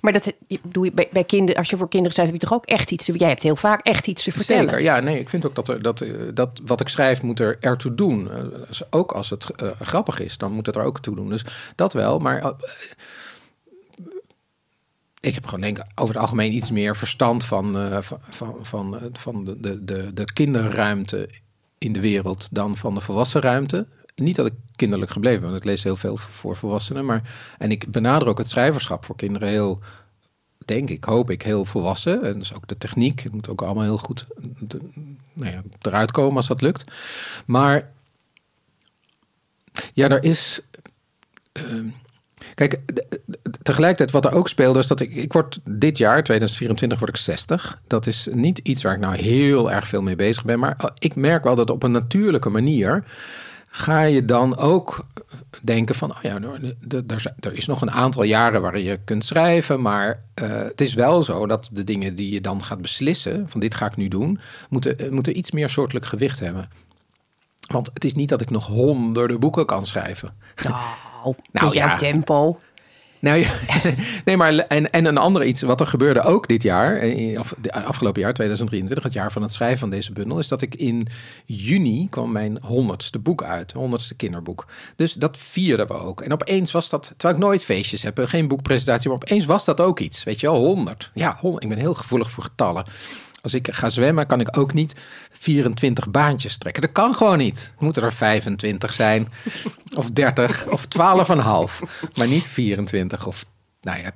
Maar 0.00 0.12
dat 0.12 0.32
doe 0.62 0.84
je 0.84 0.92
bij, 0.92 1.08
bij 1.12 1.24
kinderen. 1.24 1.60
Als 1.60 1.70
je 1.70 1.76
voor 1.76 1.88
kinderen 1.88 2.12
schrijft, 2.12 2.32
heb 2.32 2.40
je 2.40 2.46
toch 2.48 2.58
ook 2.58 2.66
echt 2.66 2.90
iets. 2.90 3.06
Jij 3.06 3.28
hebt 3.28 3.42
heel 3.42 3.56
vaak 3.56 3.80
echt 3.86 4.06
iets 4.06 4.24
te 4.24 4.32
vertellen. 4.32 4.64
zeker, 4.64 4.82
ja, 4.82 5.00
nee. 5.00 5.20
Ik 5.20 5.28
vind 5.28 5.46
ook 5.46 5.54
dat, 5.54 5.82
dat, 5.82 6.00
eh, 6.00 6.10
dat 6.34 6.60
wat 6.64 6.80
ik 6.80 6.88
schrijf 6.88 7.22
moet 7.22 7.40
er 7.40 7.56
ertoe 7.60 7.94
doen. 7.94 8.30
Eh, 8.30 8.80
ook 8.90 9.12
als 9.12 9.30
het 9.30 9.50
eh, 9.50 9.70
grappig 9.80 10.20
is, 10.20 10.38
dan 10.38 10.52
moet 10.52 10.66
het 10.66 10.76
er 10.76 10.82
ook 10.82 11.00
toe 11.00 11.16
doen. 11.16 11.28
Dus 11.28 11.44
dat 11.74 11.92
wel, 11.92 12.18
maar. 12.18 12.54
ik 15.20 15.34
heb 15.34 15.44
gewoon 15.44 15.60
denk 15.60 15.78
over 15.94 16.14
het 16.14 16.22
algemeen 16.22 16.52
iets 16.52 16.70
meer 16.70 16.96
verstand 16.96 17.44
van, 17.44 17.76
van, 18.28 18.56
van, 18.62 18.98
van, 19.12 19.44
de, 19.44 19.84
de, 19.84 20.12
de 20.14 20.24
kinderruimte 20.32 21.30
in 21.78 21.92
de 21.92 22.00
wereld 22.00 22.48
dan 22.50 22.76
van 22.76 22.94
de 22.94 23.00
volwassen 23.00 23.40
ruimte. 23.40 23.86
Niet 24.16 24.36
dat 24.36 24.46
ik 24.46 24.52
kinderlijk 24.76 25.10
gebleven 25.10 25.40
ben, 25.40 25.50
want 25.50 25.62
ik 25.62 25.68
lees 25.68 25.82
heel 25.82 25.96
veel 25.96 26.16
voor 26.16 26.56
volwassenen. 26.56 27.04
Maar, 27.04 27.22
en 27.58 27.70
ik 27.70 27.90
benader 27.90 28.28
ook 28.28 28.38
het 28.38 28.48
schrijverschap 28.48 29.04
voor 29.04 29.16
kinderen 29.16 29.48
heel, 29.48 29.80
denk 30.64 30.90
ik, 30.90 31.04
hoop 31.04 31.30
ik, 31.30 31.42
heel 31.42 31.64
volwassen. 31.64 32.22
En 32.22 32.38
dus 32.38 32.54
ook 32.54 32.66
de 32.68 32.78
techniek, 32.78 33.20
het 33.20 33.32
moet 33.32 33.48
ook 33.48 33.62
allemaal 33.62 33.84
heel 33.84 33.98
goed 33.98 34.26
nou 35.32 35.50
ja, 35.52 35.62
eruit 35.80 36.10
komen 36.10 36.36
als 36.36 36.46
dat 36.46 36.60
lukt. 36.60 36.84
Maar 37.46 37.90
ja, 39.92 40.08
er 40.08 40.24
is. 40.24 40.60
ehm, 41.52 41.86
Kijk, 42.54 42.80
tegelijkertijd 43.62 44.10
wat 44.10 44.24
er 44.24 44.38
ook 44.38 44.48
speelde 44.48 44.78
is 44.78 44.86
dat 44.86 45.00
ik, 45.00 45.14
ik 45.14 45.32
word 45.32 45.58
dit 45.64 45.98
jaar, 45.98 46.24
2024, 46.24 46.98
word 46.98 47.10
ik 47.10 47.16
60. 47.16 47.80
Dat 47.86 48.06
is 48.06 48.28
niet 48.32 48.58
iets 48.58 48.82
waar 48.82 48.94
ik 48.94 49.00
nou 49.00 49.16
heel 49.16 49.70
erg 49.70 49.88
veel 49.88 50.02
mee 50.02 50.16
bezig 50.16 50.44
ben. 50.44 50.58
Maar 50.58 50.74
eh, 50.78 50.86
ik 50.98 51.14
merk 51.16 51.44
wel 51.44 51.54
dat 51.54 51.70
op 51.70 51.82
een 51.82 51.90
natuurlijke 51.90 52.48
manier 52.48 53.04
ga 53.76 54.02
je 54.02 54.24
dan 54.24 54.56
ook 54.56 55.06
denken 55.62 55.94
van, 55.94 56.10
oh 56.10 56.22
ja, 56.22 56.38
er, 56.88 57.34
er- 57.40 57.52
is 57.54 57.66
nog 57.66 57.80
een 57.82 57.90
aantal 57.90 58.22
jaren 58.22 58.60
waarin 58.62 58.82
je 58.84 58.98
kunt 59.04 59.24
schrijven, 59.24 59.82
maar 59.82 60.22
eh, 60.34 60.48
het 60.48 60.80
is 60.80 60.94
wel 60.94 61.22
zo 61.22 61.46
dat 61.46 61.70
de 61.72 61.84
dingen 61.84 62.14
die 62.14 62.32
je 62.32 62.40
dan 62.40 62.62
gaat 62.64 62.80
beslissen, 62.80 63.48
van 63.48 63.60
dit 63.60 63.74
ga 63.74 63.86
ik 63.86 63.96
nu 63.96 64.08
doen, 64.08 64.40
moeten, 64.68 64.98
eh, 64.98 65.10
moeten 65.10 65.38
iets 65.38 65.50
meer 65.50 65.68
soortelijk 65.68 66.06
gewicht 66.06 66.40
hebben. 66.40 66.68
Want 67.66 67.90
het 67.94 68.04
is 68.04 68.14
niet 68.14 68.28
dat 68.28 68.40
ik 68.40 68.50
nog 68.50 68.66
honderden 68.66 69.40
boeken 69.40 69.66
kan 69.66 69.86
schrijven. 69.86 70.34
Nou, 70.64 70.74
Nou, 71.24 71.34
met 71.52 71.72
jouw 71.72 71.88
ja. 71.88 71.96
tempo. 71.96 72.60
Nou 73.26 73.46
nee, 74.24 74.36
maar 74.36 74.56
en, 74.56 74.90
en 74.90 75.04
een 75.04 75.18
andere 75.18 75.46
iets, 75.46 75.62
wat 75.62 75.80
er 75.80 75.86
gebeurde 75.86 76.22
ook 76.22 76.48
dit 76.48 76.62
jaar, 76.62 76.96
eh, 76.96 77.38
of 77.38 77.54
de 77.60 77.72
afgelopen 77.72 78.20
jaar, 78.20 78.32
2023, 78.32 79.04
het 79.04 79.12
jaar 79.12 79.32
van 79.32 79.42
het 79.42 79.52
schrijven 79.52 79.78
van 79.78 79.90
deze 79.90 80.12
bundel, 80.12 80.38
is 80.38 80.48
dat 80.48 80.62
ik 80.62 80.74
in 80.74 81.08
juni 81.44 82.08
kwam 82.08 82.32
mijn 82.32 82.58
honderdste 82.62 83.18
boek 83.18 83.42
uit, 83.42 83.72
honderdste 83.72 84.14
kinderboek. 84.14 84.66
Dus 84.96 85.12
dat 85.12 85.36
vierden 85.38 85.86
we 85.86 85.94
ook. 85.94 86.20
En 86.20 86.32
opeens 86.32 86.72
was 86.72 86.88
dat, 86.88 87.14
terwijl 87.16 87.40
ik 87.40 87.46
nooit 87.46 87.64
feestjes 87.64 88.02
heb, 88.02 88.18
eh, 88.18 88.26
geen 88.26 88.48
boekpresentatie, 88.48 89.08
maar 89.08 89.18
opeens 89.22 89.44
was 89.44 89.64
dat 89.64 89.80
ook 89.80 90.00
iets. 90.00 90.24
Weet 90.24 90.40
je 90.40 90.50
wel, 90.50 90.64
honderd. 90.64 91.10
Ja, 91.14 91.36
100. 91.40 91.62
Ik 91.62 91.68
ben 91.68 91.78
heel 91.78 91.94
gevoelig 91.94 92.30
voor 92.30 92.44
getallen. 92.44 92.84
Als 93.42 93.54
ik 93.54 93.72
ga 93.72 93.88
zwemmen, 93.88 94.26
kan 94.26 94.40
ik 94.40 94.58
ook 94.58 94.72
niet 94.72 94.94
24 95.38 96.10
baantjes 96.10 96.56
trekken. 96.58 96.82
Dat 96.82 96.92
kan 96.92 97.14
gewoon 97.14 97.38
niet. 97.38 97.72
Moeten 97.78 98.02
er 98.02 98.12
25 98.12 98.94
zijn, 98.94 99.28
of 99.96 100.10
30, 100.10 100.66
of 100.66 100.84
12,5. 100.84 102.12
Maar 102.14 102.28
niet 102.28 102.46
24 102.46 103.26
of, 103.26 103.44
nou 103.80 103.98
ja, 103.98 104.10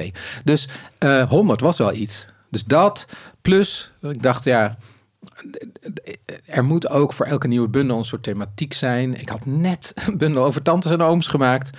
16,2. 0.00 0.12
Dus 0.44 0.68
eh 0.98 1.28
100 1.28 1.60
was 1.60 1.78
wel 1.78 1.92
iets. 1.92 2.28
Dus 2.50 2.64
dat, 2.64 3.06
plus, 3.40 3.92
ik 4.00 4.22
dacht, 4.22 4.44
ja, 4.44 4.76
er 6.46 6.64
moet 6.64 6.88
ook 6.88 7.12
voor 7.12 7.26
elke 7.26 7.48
nieuwe 7.48 7.68
bundel 7.68 7.98
een 7.98 8.04
soort 8.04 8.22
thematiek 8.22 8.72
zijn. 8.72 9.20
Ik 9.20 9.28
had 9.28 9.46
net 9.46 9.92
een 10.06 10.18
bundel 10.18 10.44
over 10.44 10.62
tantes 10.62 10.92
en 10.92 11.02
ooms 11.02 11.26
gemaakt. 11.26 11.70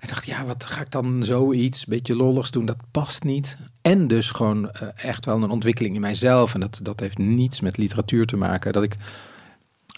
Ik 0.00 0.08
dacht, 0.08 0.26
ja, 0.26 0.44
wat 0.44 0.64
ga 0.64 0.80
ik 0.80 0.90
dan 0.90 1.22
zoiets, 1.22 1.86
beetje 1.86 2.16
lolligs 2.16 2.50
doen? 2.50 2.66
Dat 2.66 2.76
past 2.90 3.22
niet. 3.22 3.56
En 3.82 4.08
dus 4.08 4.30
gewoon 4.30 4.70
eh, 4.70 4.88
echt 4.94 5.24
wel 5.24 5.42
een 5.42 5.50
ontwikkeling 5.50 5.94
in 5.94 6.00
mijzelf. 6.00 6.54
En 6.54 6.60
dat, 6.60 6.80
dat 6.82 7.00
heeft 7.00 7.18
niets 7.18 7.60
met 7.60 7.76
literatuur 7.76 8.26
te 8.26 8.36
maken. 8.36 8.72
Dat 8.72 8.82
ik 8.82 8.96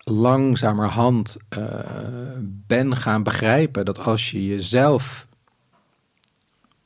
langzamerhand 0.04 1.36
eh, 1.48 1.64
ben 2.66 2.96
gaan 2.96 3.22
begrijpen 3.22 3.84
dat 3.84 3.98
als 3.98 4.30
je 4.30 4.46
jezelf 4.46 5.26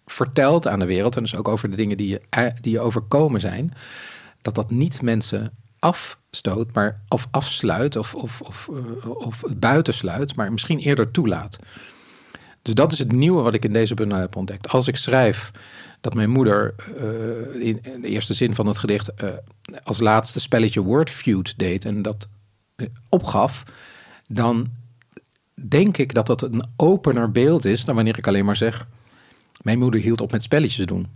vertelt 0.07 0.67
aan 0.67 0.79
de 0.79 0.85
wereld, 0.87 1.17
en 1.17 1.23
dus 1.23 1.37
ook 1.37 1.49
over 1.49 1.71
de 1.71 1.77
dingen 1.77 1.97
die 1.97 2.09
je, 2.09 2.21
eh, 2.31 2.47
die 2.61 2.73
je 2.73 2.81
overkomen 2.81 3.41
zijn, 3.41 3.73
dat 4.43 4.55
dat 4.55 4.71
niet 4.71 5.03
mensen 5.03 5.53
afstoot, 5.79 6.73
maar 6.73 7.03
of 7.09 7.29
afsluit 7.31 7.97
of, 7.97 8.15
of, 8.15 8.41
of, 8.41 8.69
of 9.05 9.43
buitensluit, 9.57 10.37
maar 10.37 10.53
misschien 10.53 10.79
eerder 10.79 11.11
toelaat. 11.11 11.59
Dus 12.67 12.75
dat 12.75 12.93
is 12.93 12.99
het 12.99 13.13
nieuwe 13.13 13.43
wat 13.43 13.55
ik 13.55 13.65
in 13.65 13.73
deze 13.73 13.95
bundel 13.95 14.19
heb 14.19 14.37
ontdekt. 14.37 14.69
Als 14.69 14.89
ik 14.89 14.97
schrijf 14.97 15.51
dat 16.01 16.15
mijn 16.15 16.31
moeder 16.31 16.75
eh, 16.97 17.67
in, 17.67 17.81
de 18.01 18.09
eerste 18.09 18.35
zin 18.35 18.55
van 18.55 18.67
het 18.67 18.79
gedicht 18.79 19.15
eh, 19.15 19.29
als 19.85 19.99
laatste 20.01 20.41
spelletje 20.41 20.81
Word 20.81 21.11
Feud 21.11 21.55
deed 21.57 21.85
en 21.85 22.03
dat 22.03 22.29
eh, 22.77 22.87
opgaf, 23.09 23.63
dan 24.29 24.71
denk 25.55 25.97
ik 25.97 26.15
dat 26.15 26.27
dat 26.27 26.43
een 26.43 26.65
opener 26.77 27.31
beeld 27.31 27.65
is 27.65 27.85
dan 27.85 27.95
wanneer 27.95 28.19
ik 28.19 28.27
alleen 28.27 28.45
maar 28.45 28.57
zeg: 28.57 28.87
Mijn 29.63 29.79
moeder 29.79 30.01
hield 30.01 30.21
op 30.21 30.33
met 30.33 30.43
spelletjes 30.43 30.87
doen. 30.87 31.07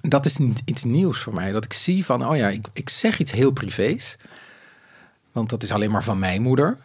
Dat 0.00 0.26
is 0.26 0.36
niet 0.36 0.62
iets 0.64 0.84
nieuws 0.84 1.18
voor 1.18 1.34
mij. 1.34 1.52
Dat 1.52 1.64
ik 1.64 1.72
zie 1.72 2.04
van: 2.04 2.26
Oh 2.26 2.36
ja, 2.36 2.48
ik, 2.48 2.66
ik 2.72 2.88
zeg 2.88 3.18
iets 3.18 3.32
heel 3.32 3.52
privés. 3.52 4.16
Want 5.32 5.50
dat 5.50 5.62
is 5.62 5.72
alleen 5.72 5.90
maar 5.90 6.04
van 6.04 6.18
mijn 6.18 6.42
moeder. 6.42 6.78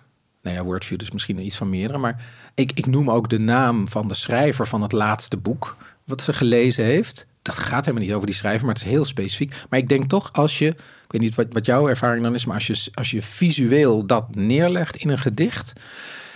Nou 0.47 0.59
ja, 0.59 0.65
Wordview 0.65 1.01
is 1.01 1.11
misschien 1.11 1.45
iets 1.45 1.55
van 1.55 1.69
meerdere. 1.69 1.99
Maar 1.99 2.25
ik, 2.55 2.71
ik 2.73 2.85
noem 2.85 3.11
ook 3.11 3.29
de 3.29 3.39
naam 3.39 3.87
van 3.87 4.07
de 4.07 4.13
schrijver 4.13 4.67
van 4.67 4.81
het 4.81 4.91
laatste 4.91 5.37
boek. 5.37 5.75
Wat 6.03 6.21
ze 6.21 6.33
gelezen 6.33 6.85
heeft. 6.85 7.27
Dat 7.41 7.55
gaat 7.55 7.85
helemaal 7.85 8.07
niet 8.07 8.15
over 8.15 8.27
die 8.27 8.35
schrijver, 8.35 8.65
maar 8.65 8.75
het 8.75 8.83
is 8.83 8.89
heel 8.89 9.05
specifiek. 9.05 9.53
Maar 9.69 9.79
ik 9.79 9.89
denk 9.89 10.09
toch 10.09 10.33
als 10.33 10.57
je, 10.57 10.67
ik 10.67 10.77
weet 11.07 11.21
niet 11.21 11.35
wat, 11.35 11.45
wat 11.49 11.65
jouw 11.65 11.89
ervaring 11.89 12.23
dan 12.23 12.33
is, 12.33 12.45
maar 12.45 12.55
als 12.55 12.67
je, 12.67 12.91
als 12.93 13.11
je 13.11 13.21
visueel 13.21 14.05
dat 14.05 14.35
neerlegt 14.35 14.95
in 14.95 15.09
een 15.09 15.17
gedicht, 15.17 15.73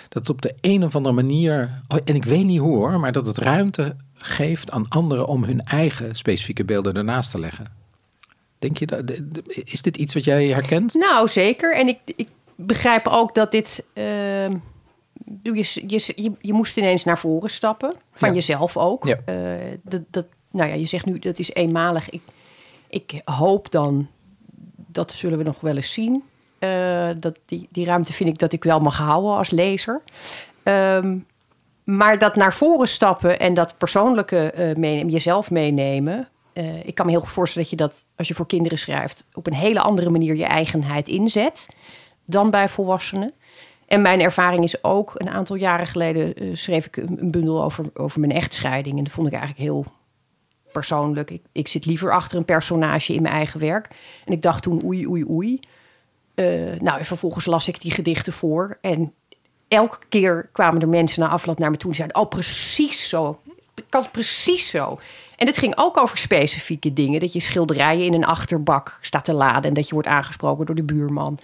dat 0.09 0.29
op 0.29 0.41
de 0.41 0.55
een 0.61 0.83
of 0.83 0.95
andere 0.95 1.15
manier, 1.15 1.81
oh, 1.87 1.99
en 2.05 2.15
ik 2.15 2.23
weet 2.23 2.45
niet 2.45 2.59
hoe 2.59 2.75
hoor, 2.75 2.99
maar 2.99 3.11
dat 3.11 3.25
het 3.25 3.37
ruimte 3.37 3.95
geeft 4.15 4.71
aan 4.71 4.87
anderen 4.87 5.27
om 5.27 5.43
hun 5.43 5.61
eigen 5.61 6.15
specifieke 6.15 6.65
beelden 6.65 6.93
ernaast 6.93 7.31
te 7.31 7.39
leggen. 7.39 7.65
Denk 8.59 8.77
je 8.77 8.85
dat, 8.85 9.11
is 9.53 9.81
dit 9.81 9.97
iets 9.97 10.13
wat 10.13 10.23
jij 10.23 10.47
herkent? 10.47 10.93
Nou, 10.93 11.27
zeker. 11.27 11.75
En 11.75 11.87
ik 11.87 12.27
begrijp 12.65 13.07
ook 13.07 13.35
dat 13.35 13.51
dit. 13.51 13.85
Uh, 13.93 14.49
je, 15.43 15.83
je, 15.87 16.31
je, 16.39 16.53
moest 16.53 16.77
ineens 16.77 17.03
naar 17.03 17.17
voren 17.17 17.49
stappen. 17.49 17.93
Van 18.13 18.33
jezelf 18.33 18.77
ook. 18.77 19.05
Ja. 19.05 19.17
Uh, 19.25 19.55
dat, 19.83 20.01
dat, 20.09 20.25
nou 20.51 20.69
ja, 20.69 20.75
je 20.75 20.85
zegt 20.85 21.05
nu 21.05 21.19
dat 21.19 21.39
is 21.39 21.53
eenmalig. 21.53 22.09
Ik, 22.09 22.21
ik 22.87 23.21
hoop 23.25 23.71
dan, 23.71 24.07
dat 24.75 25.11
zullen 25.11 25.37
we 25.37 25.43
nog 25.43 25.59
wel 25.59 25.75
eens 25.75 25.93
zien. 25.93 26.23
Uh, 26.59 27.09
dat 27.17 27.37
die, 27.45 27.67
die 27.71 27.85
ruimte 27.85 28.13
vind 28.13 28.29
ik 28.29 28.37
dat 28.37 28.53
ik 28.53 28.63
wel 28.63 28.79
mag 28.79 28.97
houden 28.97 29.35
als 29.35 29.49
lezer. 29.49 30.01
Um, 30.63 31.25
maar 31.83 32.17
dat 32.17 32.35
naar 32.35 32.53
voren 32.53 32.87
stappen 32.87 33.39
en 33.39 33.53
dat 33.53 33.77
persoonlijke 33.77 34.53
uh, 34.55 34.75
meenemen, 34.75 35.11
jezelf 35.11 35.51
meenemen. 35.51 36.27
Uh, 36.53 36.85
ik 36.85 36.95
kan 36.95 37.05
me 37.05 37.11
heel 37.11 37.21
goed 37.21 37.31
voorstellen 37.31 37.69
dat 37.69 37.79
je 37.79 37.85
dat, 37.85 38.05
als 38.15 38.27
je 38.27 38.33
voor 38.33 38.47
kinderen 38.47 38.77
schrijft, 38.77 39.25
op 39.33 39.47
een 39.47 39.53
hele 39.53 39.79
andere 39.79 40.09
manier 40.09 40.35
je 40.35 40.45
eigenheid 40.45 41.07
inzet 41.07 41.67
dan 42.31 42.49
bij 42.49 42.69
volwassenen. 42.69 43.33
En 43.87 44.01
mijn 44.01 44.21
ervaring 44.21 44.63
is 44.63 44.83
ook, 44.83 45.11
een 45.15 45.29
aantal 45.29 45.55
jaren 45.55 45.87
geleden 45.87 46.43
uh, 46.43 46.55
schreef 46.55 46.85
ik 46.85 46.97
een, 46.97 47.31
bundel 47.31 47.63
over, 47.63 47.85
over 47.93 48.19
mijn 48.19 48.31
echtscheiding. 48.31 48.97
En 48.97 49.03
dat 49.03 49.13
vond 49.13 49.27
ik 49.27 49.33
eigenlijk 49.33 49.63
heel 49.63 49.85
persoonlijk. 50.71 51.31
Ik, 51.31 51.41
ik 51.51 51.67
zit 51.67 51.85
liever 51.85 52.11
achter 52.11 52.37
een 52.37 52.45
personage 52.45 53.13
in 53.13 53.21
mijn 53.21 53.33
eigen 53.33 53.59
werk. 53.59 53.87
En 54.25 54.33
ik 54.33 54.41
dacht 54.41 54.63
toen, 54.63 54.83
oei, 54.85 55.07
oei, 55.07 55.25
oei. 55.29 55.59
nou, 56.79 56.99
en 56.99 57.05
vervolgens 57.05 57.45
las 57.45 57.67
ik 57.67 57.81
die 57.81 57.91
gedichten 57.91 58.33
voor. 58.33 58.77
En 58.81 59.13
elke 59.67 59.97
keer 60.09 60.49
kwamen 60.51 60.81
er 60.81 60.89
mensen 60.89 61.21
na 61.21 61.29
afloop 61.29 61.59
naar 61.59 61.71
me 61.71 61.77
toe 61.77 61.89
en 61.89 61.95
zeiden: 61.95 62.17
Oh, 62.17 62.29
precies 62.29 63.09
zo. 63.09 63.39
Ik 63.75 63.83
kan 63.89 64.05
precies 64.11 64.69
zo. 64.69 64.99
En 65.35 65.47
het 65.47 65.57
ging 65.57 65.77
ook 65.77 65.97
over 65.97 66.17
specifieke 66.17 66.93
dingen. 66.93 67.19
Dat 67.19 67.33
je 67.33 67.39
schilderijen 67.39 68.05
in 68.05 68.13
een 68.13 68.25
achterbak 68.25 68.97
staat 69.01 69.25
te 69.25 69.33
laden 69.33 69.63
en 69.63 69.73
dat 69.73 69.87
je 69.87 69.93
wordt 69.93 70.07
aangesproken 70.07 70.65
door 70.65 70.75
de 70.75 70.83
buurman. 70.83 71.39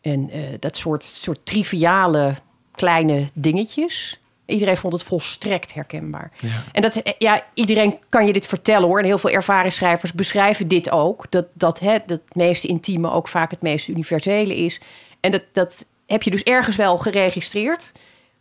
En 0.00 0.36
uh, 0.36 0.48
dat 0.58 0.76
soort, 0.76 1.04
soort 1.04 1.46
triviale 1.46 2.34
kleine 2.74 3.26
dingetjes. 3.32 4.20
Iedereen 4.46 4.76
vond 4.76 4.92
het 4.92 5.02
volstrekt 5.02 5.74
herkenbaar. 5.74 6.30
Ja. 6.36 6.48
En 6.72 6.82
dat, 6.82 6.96
eh, 6.96 7.12
ja, 7.18 7.44
iedereen 7.54 7.98
kan 8.08 8.26
je 8.26 8.32
dit 8.32 8.46
vertellen 8.46 8.88
hoor. 8.88 8.98
En 8.98 9.04
heel 9.04 9.18
veel 9.18 9.30
ervaren 9.30 9.72
schrijvers 9.72 10.12
beschrijven 10.12 10.68
dit 10.68 10.90
ook. 10.90 11.30
Dat, 11.30 11.46
dat 11.52 11.78
het, 11.78 12.02
het 12.06 12.34
meest 12.34 12.64
intieme 12.64 13.10
ook 13.10 13.28
vaak 13.28 13.50
het 13.50 13.62
meest 13.62 13.88
universele 13.88 14.56
is. 14.56 14.80
En 15.20 15.30
dat, 15.30 15.42
dat 15.52 15.86
heb 16.06 16.22
je 16.22 16.30
dus 16.30 16.42
ergens 16.42 16.76
wel 16.76 16.96
geregistreerd. 16.96 17.92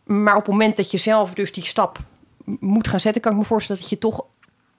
Maar 0.03 0.35
op 0.35 0.41
het 0.41 0.51
moment 0.51 0.77
dat 0.77 0.91
je 0.91 0.97
zelf 0.97 1.33
dus 1.33 1.53
die 1.53 1.65
stap 1.65 1.97
moet 2.59 2.87
gaan 2.87 2.99
zetten, 2.99 3.21
kan 3.21 3.31
ik 3.31 3.37
me 3.37 3.43
voorstellen 3.43 3.81
dat 3.81 3.89
je 3.89 3.97
toch 3.97 4.25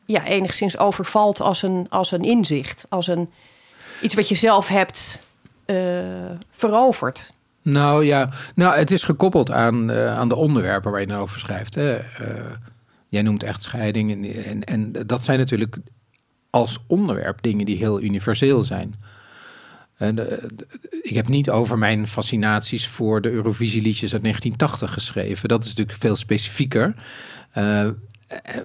ja, 0.06 0.24
enigszins 0.24 0.78
overvalt 0.78 1.40
als 1.40 1.62
een, 1.62 1.86
als 1.88 2.12
een 2.12 2.22
inzicht. 2.22 2.86
Als 2.88 3.06
een, 3.06 3.30
iets 4.02 4.14
wat 4.14 4.28
je 4.28 4.34
zelf 4.34 4.68
hebt 4.68 5.20
veroverd. 6.50 7.32
Nou 7.62 8.04
ja, 8.04 8.28
nou, 8.54 8.78
het 8.78 8.90
is 8.90 9.02
gekoppeld 9.02 9.50
aan, 9.50 9.90
uh, 9.90 10.18
aan 10.18 10.28
de 10.28 10.34
onderwerpen 10.34 10.90
waar 10.90 11.00
je 11.00 11.06
nou 11.06 11.20
over 11.20 11.38
schrijft. 11.38 11.74
Hè. 11.74 11.98
Uh, 11.98 12.04
jij 13.08 13.22
noemt 13.22 13.42
echtscheiding. 13.42 14.10
En, 14.12 14.44
en, 14.44 14.64
en 14.64 15.06
dat 15.06 15.22
zijn 15.22 15.38
natuurlijk 15.38 15.76
als 16.50 16.78
onderwerp 16.86 17.42
dingen 17.42 17.66
die 17.66 17.76
heel 17.76 18.00
universeel 18.02 18.62
zijn. 18.62 18.94
En, 19.96 20.18
ik 21.02 21.14
heb 21.14 21.28
niet 21.28 21.50
over 21.50 21.78
mijn 21.78 22.06
fascinaties 22.06 22.88
voor 22.88 23.20
de 23.20 23.30
Eurovisieliedjes 23.30 24.12
uit 24.12 24.22
1980 24.22 24.92
geschreven. 24.92 25.48
Dat 25.48 25.62
is 25.64 25.68
natuurlijk 25.68 25.98
veel 25.98 26.16
specifieker. 26.16 26.94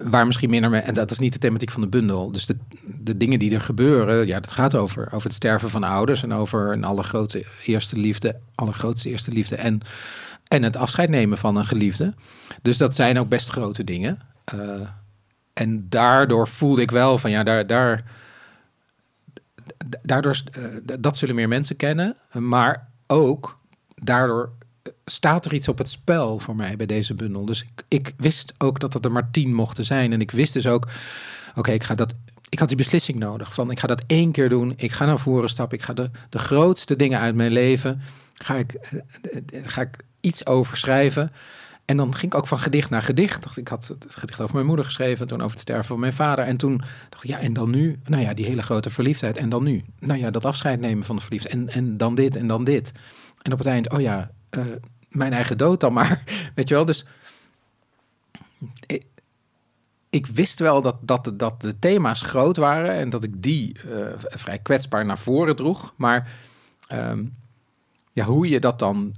Waar 0.02 0.26
misschien 0.26 0.50
minder 0.50 0.70
mee, 0.70 0.80
en 0.80 0.94
dat 0.94 1.10
is 1.10 1.18
niet 1.18 1.32
de 1.32 1.38
thematiek 1.38 1.70
van 1.70 1.80
de 1.80 1.88
bundel. 1.88 2.32
Dus 2.32 2.46
de, 2.46 2.56
de 2.84 3.16
dingen 3.16 3.38
die 3.38 3.54
er 3.54 3.60
gebeuren, 3.60 4.26
ja, 4.26 4.40
dat 4.40 4.52
gaat 4.52 4.74
over, 4.74 5.06
over 5.06 5.22
het 5.22 5.32
sterven 5.32 5.70
van 5.70 5.82
ouders 5.82 6.22
en 6.22 6.32
over 6.32 6.72
een 6.72 6.84
allergrootste 6.84 7.44
eerste 7.64 7.96
liefde, 7.96 8.36
allergrootste 8.54 9.08
eerste 9.08 9.30
liefde 9.30 9.56
en, 9.56 9.80
en 10.48 10.62
het 10.62 10.76
afscheid 10.76 11.08
nemen 11.08 11.38
van 11.38 11.56
een 11.56 11.64
geliefde. 11.64 12.14
Dus 12.62 12.78
dat 12.78 12.94
zijn 12.94 13.18
ook 13.18 13.28
best 13.28 13.48
grote 13.48 13.84
dingen. 13.84 14.20
Uh, 14.54 14.60
en 15.52 15.86
daardoor 15.88 16.48
voelde 16.48 16.82
ik 16.82 16.90
wel 16.90 17.18
van 17.18 17.30
ja, 17.30 17.42
daar, 17.42 17.66
daar, 17.66 18.04
daardoor, 20.02 20.42
uh, 20.58 20.64
dat 21.00 21.16
zullen 21.16 21.34
meer 21.34 21.48
mensen 21.48 21.76
kennen, 21.76 22.16
maar 22.32 22.88
ook 23.06 23.58
daardoor 23.94 24.50
staat 25.10 25.44
er 25.44 25.54
iets 25.54 25.68
op 25.68 25.78
het 25.78 25.88
spel 25.88 26.38
voor 26.38 26.56
mij 26.56 26.76
bij 26.76 26.86
deze 26.86 27.14
bundel. 27.14 27.44
Dus 27.44 27.62
ik, 27.62 27.84
ik 27.88 28.12
wist 28.16 28.54
ook 28.58 28.80
dat 28.80 29.04
er 29.04 29.12
maar 29.12 29.30
tien 29.30 29.54
mochten 29.54 29.84
zijn. 29.84 30.12
En 30.12 30.20
ik 30.20 30.30
wist 30.30 30.52
dus 30.52 30.66
ook, 30.66 30.88
oké, 31.54 31.72
ik 31.72 31.82
ga 31.82 31.94
dat. 31.94 32.14
Ik 32.48 32.58
had 32.58 32.68
die 32.68 32.76
beslissing 32.76 33.18
nodig. 33.18 33.54
Van 33.54 33.70
ik 33.70 33.80
ga 33.80 33.86
dat 33.86 34.02
één 34.06 34.32
keer 34.32 34.48
doen. 34.48 34.72
Ik 34.76 34.92
ga 34.92 35.04
naar 35.04 35.18
voren 35.18 35.48
stappen. 35.48 35.78
Ik 35.78 35.84
ga 35.84 35.92
de, 35.92 36.10
de 36.30 36.38
grootste 36.38 36.96
dingen 36.96 37.20
uit 37.20 37.34
mijn 37.34 37.52
leven. 37.52 38.00
Ga 38.34 38.54
ik, 38.54 38.76
ga 39.62 39.80
ik 39.80 39.96
iets 40.20 40.46
over 40.46 40.76
schrijven. 40.76 41.32
En 41.84 41.96
dan 41.96 42.14
ging 42.14 42.32
ik 42.32 42.38
ook 42.38 42.46
van 42.46 42.58
gedicht 42.58 42.90
naar 42.90 43.02
gedicht. 43.02 43.56
Ik 43.56 43.68
had 43.68 43.86
het 43.86 44.06
gedicht 44.08 44.40
over 44.40 44.54
mijn 44.54 44.66
moeder 44.66 44.84
geschreven. 44.84 45.26
Toen 45.26 45.40
over 45.40 45.52
het 45.52 45.60
sterven 45.60 45.84
van 45.84 46.00
mijn 46.00 46.12
vader. 46.12 46.44
En 46.44 46.56
toen 46.56 46.82
dacht 47.08 47.24
ik, 47.24 47.30
ja, 47.30 47.38
en 47.38 47.52
dan 47.52 47.70
nu? 47.70 47.98
Nou 48.04 48.22
ja, 48.22 48.34
die 48.34 48.46
hele 48.46 48.62
grote 48.62 48.90
verliefdheid. 48.90 49.36
En 49.36 49.48
dan 49.48 49.62
nu? 49.62 49.84
Nou 49.98 50.20
ja, 50.20 50.30
dat 50.30 50.44
afscheid 50.44 50.80
nemen 50.80 51.04
van 51.04 51.16
de 51.16 51.22
verliefdheid. 51.22 51.54
En, 51.54 51.68
en 51.68 51.96
dan 51.96 52.14
dit 52.14 52.36
en 52.36 52.46
dan 52.46 52.64
dit. 52.64 52.92
En 53.42 53.52
op 53.52 53.58
het 53.58 53.66
eind, 53.66 53.90
oh 53.90 54.00
ja, 54.00 54.30
uh, 54.56 54.64
mijn 55.08 55.32
eigen 55.32 55.58
dood 55.58 55.80
dan 55.80 55.92
maar. 55.92 56.22
Weet 56.54 56.68
je 56.68 56.74
wel, 56.74 56.84
dus 56.84 57.04
ik, 58.86 59.04
ik 60.10 60.26
wist 60.26 60.58
wel 60.58 60.82
dat, 60.82 60.96
dat, 61.00 61.32
dat 61.34 61.60
de 61.60 61.78
thema's 61.78 62.22
groot 62.22 62.56
waren 62.56 62.92
en 62.92 63.10
dat 63.10 63.24
ik 63.24 63.42
die 63.42 63.76
uh, 63.86 64.06
vrij 64.18 64.58
kwetsbaar 64.58 65.04
naar 65.04 65.18
voren 65.18 65.56
droeg. 65.56 65.94
Maar 65.96 66.28
um, 66.92 67.34
ja, 68.12 68.24
hoe 68.24 68.48
je 68.48 68.60
dat 68.60 68.78
dan. 68.78 69.14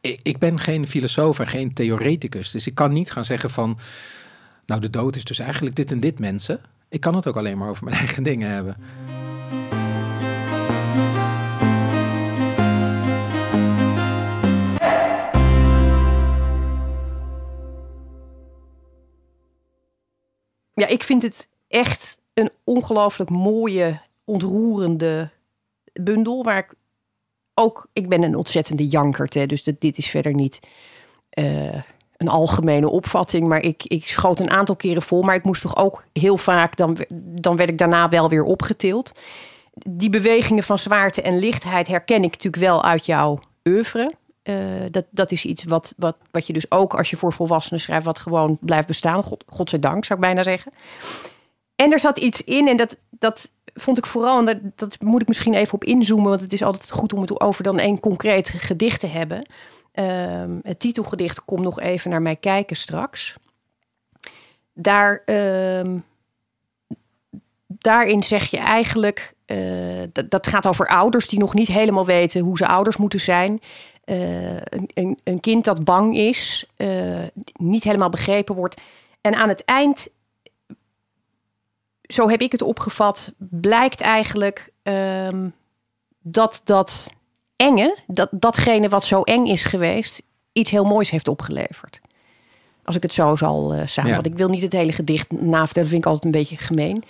Ik, 0.00 0.20
ik 0.22 0.38
ben 0.38 0.58
geen 0.58 0.86
filosoof 0.86 1.38
en 1.38 1.46
geen 1.46 1.72
theoreticus, 1.72 2.50
dus 2.50 2.66
ik 2.66 2.74
kan 2.74 2.92
niet 2.92 3.12
gaan 3.12 3.24
zeggen 3.24 3.50
van. 3.50 3.78
Nou, 4.66 4.80
de 4.80 4.90
dood 4.90 5.16
is 5.16 5.24
dus 5.24 5.38
eigenlijk 5.38 5.76
dit 5.76 5.90
en 5.90 6.00
dit 6.00 6.18
mensen. 6.18 6.60
Ik 6.88 7.00
kan 7.00 7.14
het 7.14 7.26
ook 7.26 7.36
alleen 7.36 7.58
maar 7.58 7.68
over 7.68 7.84
mijn 7.84 7.96
eigen 8.04 8.22
dingen 8.22 8.50
hebben. 8.50 8.76
Ja, 20.82 20.88
ik 20.88 21.02
vind 21.02 21.22
het 21.22 21.48
echt 21.68 22.18
een 22.34 22.50
ongelooflijk 22.64 23.30
mooie, 23.30 24.00
ontroerende 24.24 25.30
bundel. 25.92 26.44
Waar 26.44 26.58
ik 26.58 26.74
ook, 27.54 27.88
ik 27.92 28.08
ben 28.08 28.22
een 28.22 28.36
ontzettende 28.36 28.86
jankert, 28.86 29.34
hè, 29.34 29.46
dus 29.46 29.62
dat, 29.62 29.80
dit 29.80 29.98
is 29.98 30.06
verder 30.06 30.34
niet 30.34 30.60
uh, 31.38 31.82
een 32.16 32.28
algemene 32.28 32.88
opvatting. 32.88 33.48
Maar 33.48 33.62
ik, 33.62 33.84
ik 33.84 34.08
schoot 34.08 34.40
een 34.40 34.50
aantal 34.50 34.76
keren 34.76 35.02
vol, 35.02 35.22
maar 35.22 35.34
ik 35.34 35.44
moest 35.44 35.62
toch 35.62 35.76
ook 35.76 36.04
heel 36.12 36.36
vaak, 36.36 36.76
dan, 36.76 36.98
dan 37.14 37.56
werd 37.56 37.68
ik 37.68 37.78
daarna 37.78 38.08
wel 38.08 38.28
weer 38.28 38.44
opgetild. 38.44 39.12
Die 39.72 40.10
bewegingen 40.10 40.62
van 40.62 40.78
zwaarte 40.78 41.22
en 41.22 41.38
lichtheid 41.38 41.88
herken 41.88 42.24
ik 42.24 42.30
natuurlijk 42.30 42.62
wel 42.62 42.84
uit 42.84 43.06
jouw 43.06 43.40
oeuvre. 43.68 44.12
Uh, 44.44 44.56
dat, 44.90 45.04
dat 45.10 45.32
is 45.32 45.44
iets 45.44 45.64
wat, 45.64 45.94
wat, 45.96 46.16
wat 46.30 46.46
je 46.46 46.52
dus 46.52 46.70
ook 46.70 46.94
als 46.94 47.10
je 47.10 47.16
voor 47.16 47.32
volwassenen 47.32 47.80
schrijft, 47.80 48.04
wat 48.04 48.18
gewoon 48.18 48.58
blijft 48.60 48.86
bestaan. 48.86 49.22
God, 49.22 49.44
godzijdank, 49.46 50.04
zou 50.04 50.18
ik 50.18 50.24
bijna 50.24 50.42
zeggen. 50.42 50.72
En 51.76 51.92
er 51.92 52.00
zat 52.00 52.18
iets 52.18 52.44
in, 52.44 52.68
en 52.68 52.76
dat, 52.76 52.96
dat 53.10 53.50
vond 53.74 53.98
ik 53.98 54.06
vooral, 54.06 54.38
en 54.38 54.44
dat, 54.44 54.58
dat 54.74 55.00
moet 55.00 55.22
ik 55.22 55.28
misschien 55.28 55.54
even 55.54 55.74
op 55.74 55.84
inzoomen, 55.84 56.28
want 56.28 56.40
het 56.40 56.52
is 56.52 56.62
altijd 56.62 56.90
goed 56.90 57.12
om 57.12 57.20
het 57.20 57.40
over 57.40 57.62
dan 57.62 57.78
één 57.78 58.00
concreet 58.00 58.48
gedicht 58.48 59.00
te 59.00 59.06
hebben. 59.06 59.46
Uh, 59.94 60.44
het 60.62 60.80
titelgedicht 60.80 61.44
Kom 61.44 61.62
nog 61.62 61.80
even 61.80 62.10
naar 62.10 62.22
mij 62.22 62.36
kijken 62.36 62.76
straks. 62.76 63.36
Daar, 64.74 65.22
uh, 65.26 65.96
daarin 67.66 68.22
zeg 68.22 68.50
je 68.50 68.58
eigenlijk, 68.58 69.34
uh, 69.46 70.02
dat, 70.12 70.30
dat 70.30 70.46
gaat 70.46 70.66
over 70.66 70.88
ouders 70.88 71.28
die 71.28 71.38
nog 71.38 71.54
niet 71.54 71.68
helemaal 71.68 72.06
weten 72.06 72.40
hoe 72.40 72.56
ze 72.56 72.66
ouders 72.66 72.96
moeten 72.96 73.20
zijn. 73.20 73.60
Uh, 74.04 74.56
een, 74.56 74.90
een, 74.94 75.18
een, 75.24 75.40
kind 75.40 75.64
dat 75.64 75.84
bang 75.84 76.16
is, 76.16 76.66
uh, 76.76 77.26
niet 77.52 77.84
helemaal 77.84 78.08
begrepen 78.08 78.54
wordt. 78.54 78.80
En 79.20 79.34
aan 79.34 79.48
het 79.48 79.64
eind, 79.64 80.08
zo 82.02 82.28
heb 82.28 82.40
ik 82.40 82.52
het 82.52 82.62
opgevat, 82.62 83.32
blijkt 83.38 84.00
eigenlijk 84.00 84.72
um, 84.82 85.54
dat 86.18 86.60
dat 86.64 87.12
enge, 87.56 87.96
dat, 88.06 88.28
datgene 88.30 88.88
wat 88.88 89.04
zo 89.04 89.22
eng 89.22 89.46
is 89.46 89.64
geweest, 89.64 90.22
iets 90.52 90.70
heel 90.70 90.84
moois 90.84 91.10
heeft 91.10 91.28
opgeleverd. 91.28 92.00
Als 92.84 92.96
ik 92.96 93.02
het 93.02 93.12
zo 93.12 93.36
zal 93.36 93.74
uh, 93.74 93.80
samenvatten. 93.84 94.30
Ja. 94.30 94.36
Ik 94.36 94.36
wil 94.36 94.48
niet 94.48 94.62
het 94.62 94.72
hele 94.72 94.92
gedicht 94.92 95.30
navertellen, 95.30 95.74
dat 95.74 95.88
vind 95.88 96.04
ik 96.04 96.06
altijd 96.06 96.24
een 96.24 96.40
beetje 96.40 96.56
gemeen. 96.56 97.04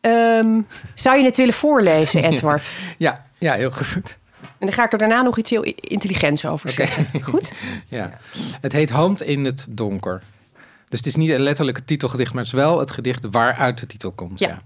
Um, 0.00 0.66
zou 0.94 1.18
je 1.18 1.24
het 1.24 1.36
willen 1.36 1.54
voorlezen, 1.54 2.24
Edward? 2.30 2.74
Ja, 2.98 3.26
ja 3.38 3.54
heel 3.54 3.70
goed. 3.70 4.18
En 4.60 4.66
dan 4.66 4.72
ga 4.72 4.84
ik 4.84 4.92
er 4.92 4.98
daarna 4.98 5.22
nog 5.22 5.38
iets 5.38 5.50
heel 5.50 5.62
intelligents 5.80 6.46
over 6.46 6.70
zeggen. 6.70 7.06
Okay. 7.08 7.20
Goed? 7.30 7.52
ja. 7.88 8.18
Het 8.60 8.72
heet 8.72 8.90
Hand 8.90 9.22
in 9.22 9.44
het 9.44 9.66
donker. 9.68 10.22
Dus 10.88 10.98
het 10.98 11.08
is 11.08 11.16
niet 11.16 11.30
een 11.30 11.40
letterlijke 11.40 11.84
titelgedicht, 11.84 12.32
maar 12.32 12.42
het 12.42 12.52
is 12.52 12.58
wel 12.58 12.78
het 12.78 12.90
gedicht 12.90 13.26
waaruit 13.30 13.78
de 13.78 13.86
titel 13.86 14.12
komt. 14.12 14.38
Ja. 14.38 14.48
Ja. 14.48 14.60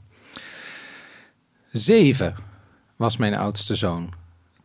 Zeven 1.73 2.35
was 2.97 3.17
mijn 3.17 3.37
oudste 3.37 3.75
zoon. 3.75 4.13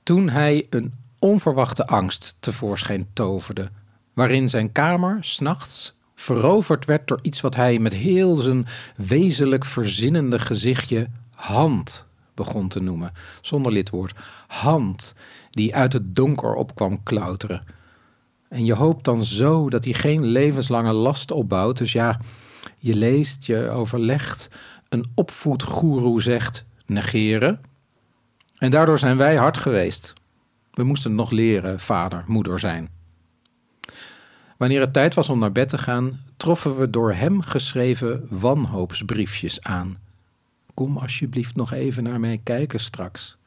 Toen 0.03 0.29
hij 0.29 0.67
een 0.69 0.93
onverwachte 1.19 1.87
angst 1.87 2.35
tevoorschijn 2.39 3.07
toverde, 3.13 3.69
waarin 4.13 4.49
zijn 4.49 4.71
kamer 4.71 5.17
s'nachts 5.21 5.95
veroverd 6.15 6.85
werd 6.85 7.07
door 7.07 7.19
iets 7.21 7.41
wat 7.41 7.55
hij 7.55 7.79
met 7.79 7.93
heel 7.93 8.35
zijn 8.35 8.67
wezenlijk 8.95 9.65
verzinnende 9.65 10.39
gezichtje 10.39 11.07
hand 11.35 12.07
begon 12.39 12.67
te 12.67 12.79
noemen, 12.79 13.11
zonder 13.41 13.71
lidwoord. 13.71 14.17
Hand, 14.47 15.13
die 15.49 15.75
uit 15.75 15.93
het 15.93 16.15
donker 16.15 16.53
opkwam 16.53 17.03
klauteren. 17.03 17.63
En 18.49 18.65
je 18.65 18.73
hoopt 18.73 19.03
dan 19.03 19.25
zo 19.25 19.69
dat 19.69 19.83
hij 19.83 19.93
geen 19.93 20.23
levenslange 20.23 20.93
last 20.93 21.31
opbouwt. 21.31 21.77
Dus 21.77 21.91
ja, 21.91 22.19
je 22.77 22.95
leest, 22.95 23.45
je 23.45 23.69
overlegt. 23.69 24.49
Een 24.89 25.05
opvoedgoeroe 25.15 26.21
zegt 26.21 26.65
negeren. 26.85 27.61
En 28.57 28.71
daardoor 28.71 28.99
zijn 28.99 29.17
wij 29.17 29.35
hard 29.35 29.57
geweest. 29.57 30.13
We 30.71 30.83
moesten 30.83 31.15
nog 31.15 31.31
leren 31.31 31.79
vader, 31.79 32.23
moeder 32.27 32.59
zijn. 32.59 32.89
Wanneer 34.57 34.81
het 34.81 34.93
tijd 34.93 35.13
was 35.13 35.29
om 35.29 35.39
naar 35.39 35.51
bed 35.51 35.69
te 35.69 35.77
gaan, 35.77 36.19
troffen 36.37 36.77
we 36.77 36.89
door 36.89 37.13
hem 37.13 37.41
geschreven 37.41 38.27
wanhoopsbriefjes 38.29 39.63
aan. 39.63 39.97
Kom 40.79 40.97
alsjeblieft 40.97 41.55
nog 41.55 41.71
even 41.71 42.03
naar 42.03 42.19
mij 42.19 42.39
kijken 42.43 42.79
straks. 42.79 43.37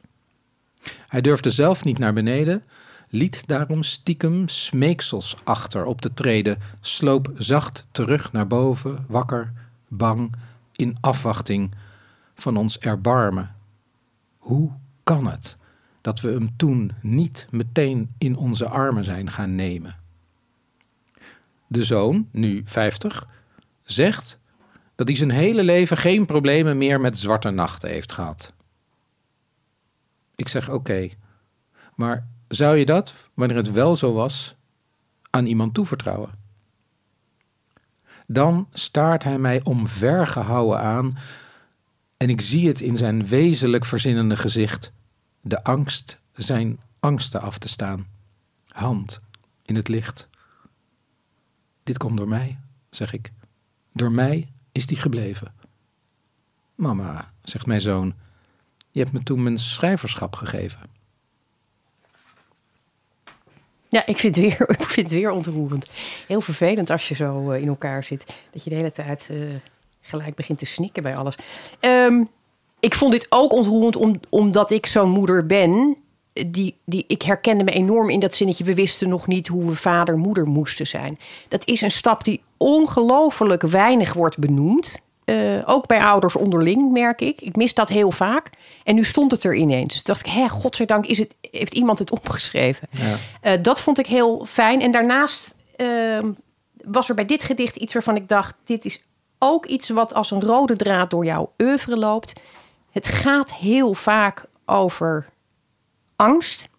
Hij 1.07 1.21
durfde 1.21 1.51
zelf 1.51 1.83
niet 1.83 1.97
naar 1.97 2.13
beneden, 2.13 2.63
liet 3.09 3.47
daarom 3.47 3.83
stiekem 3.83 4.47
smeeksels 4.47 5.35
achter 5.43 5.85
op 5.85 6.01
de 6.01 6.13
treden, 6.13 6.57
sloop 6.81 7.31
zacht 7.37 7.87
terug 7.91 8.31
naar 8.31 8.47
boven, 8.47 9.05
wakker, 9.07 9.53
bang, 9.87 10.35
in 10.75 10.97
afwachting 11.01 11.75
van 12.35 12.57
ons 12.57 12.77
erbarmen. 12.79 13.55
Hoe 14.37 14.71
kan 15.03 15.27
het 15.27 15.57
dat 16.01 16.21
we 16.21 16.31
hem 16.31 16.53
toen 16.55 16.91
niet 17.01 17.47
meteen 17.49 18.13
in 18.17 18.37
onze 18.37 18.67
armen 18.67 19.03
zijn 19.03 19.31
gaan 19.31 19.55
nemen? 19.55 19.95
De 21.67 21.83
zoon, 21.83 22.27
nu 22.31 22.61
50, 22.65 23.27
zegt 23.81 24.41
dat 24.95 25.07
hij 25.07 25.17
zijn 25.17 25.31
hele 25.31 25.63
leven 25.63 25.97
geen 25.97 26.25
problemen 26.25 26.77
meer 26.77 27.01
met 27.01 27.17
zwarte 27.17 27.49
nachten 27.49 27.89
heeft 27.89 28.11
gehad. 28.11 28.53
Ik 30.35 30.47
zeg 30.47 30.69
oké, 30.69 31.09
maar 31.95 32.27
zou 32.47 32.77
je 32.77 32.85
dat, 32.85 33.13
wanneer 33.33 33.57
het 33.57 33.71
wel 33.71 33.95
zo 33.95 34.13
was, 34.13 34.55
aan 35.29 35.45
iemand 35.45 35.73
toevertrouwen? 35.73 36.31
Dan 38.27 38.67
staart 38.73 39.23
hij 39.23 39.39
mij 39.39 39.63
omvergehouden 39.63 40.79
aan 40.79 41.17
en 42.17 42.29
ik 42.29 42.41
zie 42.41 42.67
het 42.67 42.81
in 42.81 42.97
zijn 42.97 43.27
wezenlijk 43.27 43.85
verzinnende 43.85 44.37
gezicht, 44.37 44.93
de 45.41 45.63
angst 45.63 46.19
zijn 46.33 46.79
angsten 46.99 47.41
af 47.41 47.57
te 47.57 47.67
staan. 47.67 48.07
Hand 48.67 49.21
in 49.61 49.75
het 49.75 49.87
licht. 49.87 50.29
Dit 51.83 51.97
komt 51.97 52.17
door 52.17 52.27
mij, 52.27 52.59
zeg 52.89 53.13
ik. 53.13 53.31
Door 53.93 54.11
mij 54.11 54.52
is 54.73 54.87
die 54.87 54.97
gebleven. 54.97 55.53
Mama, 56.75 57.31
zegt 57.41 57.65
mijn 57.65 57.81
zoon, 57.81 58.13
je 58.91 58.99
hebt 58.99 59.11
me 59.11 59.23
toen 59.23 59.43
mijn 59.43 59.57
schrijverschap 59.57 60.35
gegeven. 60.35 60.79
Ja, 63.89 64.05
ik 64.05 64.17
vind, 64.17 64.35
het 64.35 64.45
weer, 64.45 64.69
ik 64.79 64.89
vind 64.89 65.11
weer 65.11 65.31
ontroerend. 65.31 65.91
Heel 66.27 66.41
vervelend 66.41 66.89
als 66.89 67.07
je 67.07 67.15
zo 67.15 67.51
eh, 67.51 67.61
in 67.61 67.67
elkaar 67.67 68.03
zit. 68.03 68.35
Dat 68.51 68.63
je 68.63 68.69
de 68.69 68.75
hele 68.75 68.91
tijd 68.91 69.29
eh, 69.31 69.55
gelijk 70.01 70.35
begint 70.35 70.57
te 70.57 70.65
snikken 70.65 71.03
bij 71.03 71.15
alles. 71.15 71.35
Ehm, 71.79 72.23
ik 72.79 72.93
vond 72.93 73.11
dit 73.11 73.25
ook 73.29 73.51
ontroerend 73.51 73.95
om, 73.95 74.19
omdat 74.29 74.71
ik 74.71 74.85
zo'n 74.85 75.09
moeder 75.09 75.45
ben. 75.45 75.97
Die, 76.47 76.77
die, 76.85 77.03
ik 77.07 77.21
herkende 77.21 77.63
me 77.63 77.71
enorm 77.71 78.09
in 78.09 78.19
dat 78.19 78.33
zinnetje. 78.33 78.63
We 78.63 78.75
wisten 78.75 79.09
nog 79.09 79.27
niet 79.27 79.47
hoe 79.47 79.69
we 79.69 79.75
vader 79.75 80.17
moeder 80.17 80.47
moesten 80.47 80.87
zijn. 80.87 81.19
Dat 81.47 81.67
is 81.67 81.81
een 81.81 81.91
stap 81.91 82.23
die 82.23 82.41
ongelooflijk 82.57 83.61
weinig 83.61 84.13
wordt 84.13 84.37
benoemd. 84.37 85.01
Eh, 85.25 85.35
ook 85.65 85.87
bij 85.87 86.03
ouders 86.03 86.35
onderling 86.35 86.91
merk 86.91 87.21
ik. 87.21 87.41
Ik 87.41 87.55
mis 87.55 87.73
dat 87.73 87.89
heel 87.89 88.11
vaak. 88.11 88.49
En 88.83 88.95
nu 88.95 89.03
stond 89.03 89.31
het 89.31 89.43
er 89.43 89.55
ineens. 89.55 89.93
Toen 89.93 90.03
dacht 90.03 90.27
ik, 90.27 90.31
hè, 90.31 90.49
godzijdank 90.49 91.05
is 91.05 91.17
het, 91.17 91.35
heeft 91.51 91.73
iemand 91.73 91.99
het 91.99 92.11
opgeschreven. 92.11 92.87
Ja. 92.91 93.15
Eh, 93.41 93.63
dat 93.63 93.79
vond 93.79 93.99
ik 93.99 94.07
heel 94.07 94.45
fijn. 94.49 94.81
En 94.81 94.91
daarnaast 94.91 95.55
ehm, 95.75 96.31
was 96.85 97.09
er 97.09 97.15
bij 97.15 97.25
dit 97.25 97.43
gedicht 97.43 97.75
iets 97.75 97.93
waarvan 97.93 98.15
ik 98.15 98.27
dacht... 98.27 98.55
dit 98.63 98.85
is 98.85 99.03
ook 99.39 99.65
iets 99.65 99.89
wat 99.89 100.13
als 100.13 100.31
een 100.31 100.41
rode 100.41 100.75
draad 100.75 101.09
door 101.09 101.25
jouw 101.25 101.51
oeuvre 101.61 101.97
loopt. 101.97 102.33
Het 102.91 103.07
gaat 103.07 103.53
heel 103.53 103.93
vaak 103.93 104.45
over 104.65 105.25
angst. 106.15 106.69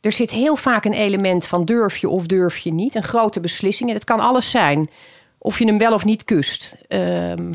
Er 0.00 0.12
zit 0.12 0.30
heel 0.30 0.56
vaak 0.56 0.84
een 0.84 0.92
element 0.92 1.46
van 1.46 1.64
durf 1.64 1.96
je 1.96 2.08
of 2.08 2.26
durf 2.26 2.58
je 2.58 2.72
niet. 2.72 2.94
Een 2.94 3.02
grote 3.02 3.40
beslissing. 3.40 3.88
En 3.88 3.94
het 3.94 4.04
kan 4.04 4.20
alles 4.20 4.50
zijn. 4.50 4.90
Of 5.38 5.58
je 5.58 5.66
hem 5.66 5.78
wel 5.78 5.92
of 5.92 6.04
niet 6.04 6.24
kust. 6.24 6.76
Ehm, 6.88 7.52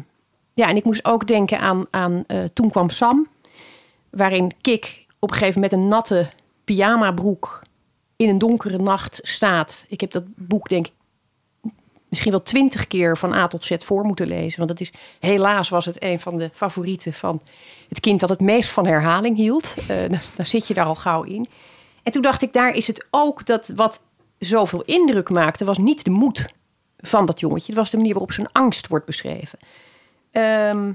ja, 0.54 0.68
en 0.68 0.76
ik 0.76 0.84
moest 0.84 1.06
ook 1.06 1.28
denken 1.28 1.60
aan, 1.60 1.86
aan 1.90 2.24
eh, 2.28 2.44
Toen 2.54 2.70
kwam 2.70 2.90
Sam. 2.90 3.28
Waarin 4.10 4.52
Kik 4.62 5.06
op 5.20 5.32
een 5.32 5.38
gegeven 5.38 5.62
moment 5.62 5.72
met 5.72 5.82
een 5.82 5.88
natte 5.90 6.30
pyjamabroek 6.64 7.62
in 8.16 8.30
een 8.30 8.38
donkere 8.38 8.78
nacht 8.78 9.20
staat. 9.24 9.86
Ik 9.88 10.02
heb 10.02 10.12
dat 10.12 10.24
boek 10.36 10.70
denk 10.70 10.88
ik 10.88 10.94
misschien 12.18 12.32
wel 12.32 12.42
twintig 12.42 12.88
keer 12.88 13.18
van 13.18 13.34
A 13.34 13.48
tot 13.48 13.66
Z 13.66 13.76
voor 13.78 14.04
moeten 14.04 14.28
lezen. 14.28 14.58
Want 14.58 14.70
het 14.70 14.82
is, 14.82 14.92
helaas 15.20 15.70
was 15.70 15.86
het 15.86 16.04
een 16.04 16.20
van 16.20 16.38
de 16.38 16.50
favorieten 16.54 17.14
van 17.14 17.42
het 17.90 18.00
kind 18.00 18.20
dat 18.20 18.30
het 18.30 18.40
meest 18.40 18.70
van 18.70 18.88
herhaling 18.88 19.38
hield. 19.38 19.76
Dan, 19.88 20.20
dan 20.36 20.46
zit 20.46 20.68
je 20.68 20.74
daar 20.74 20.86
al 20.86 20.96
gauw 20.96 21.24
in. 21.24 21.48
En 22.04 22.12
toen 22.12 22.22
dacht 22.22 22.42
ik, 22.42 22.54
daar 22.54 22.74
is 22.74 22.88
het 22.88 23.06
ook 23.12 23.46
dat 23.46 23.72
wat 23.76 24.00
zoveel 24.40 24.84
indruk 24.84 25.30
maakte, 25.30 25.66
was 25.66 25.78
niet 25.78 26.04
de 26.04 26.10
moed 26.10 26.50
van 26.98 27.26
dat 27.26 27.40
jongetje. 27.40 27.72
Het 27.72 27.82
was 27.82 27.90
de 27.90 27.98
manier 27.98 28.14
waarop 28.14 28.32
zijn 28.32 28.52
angst 28.52 28.88
wordt 28.88 29.06
beschreven. 29.06 29.60
Ehm, 30.32 30.92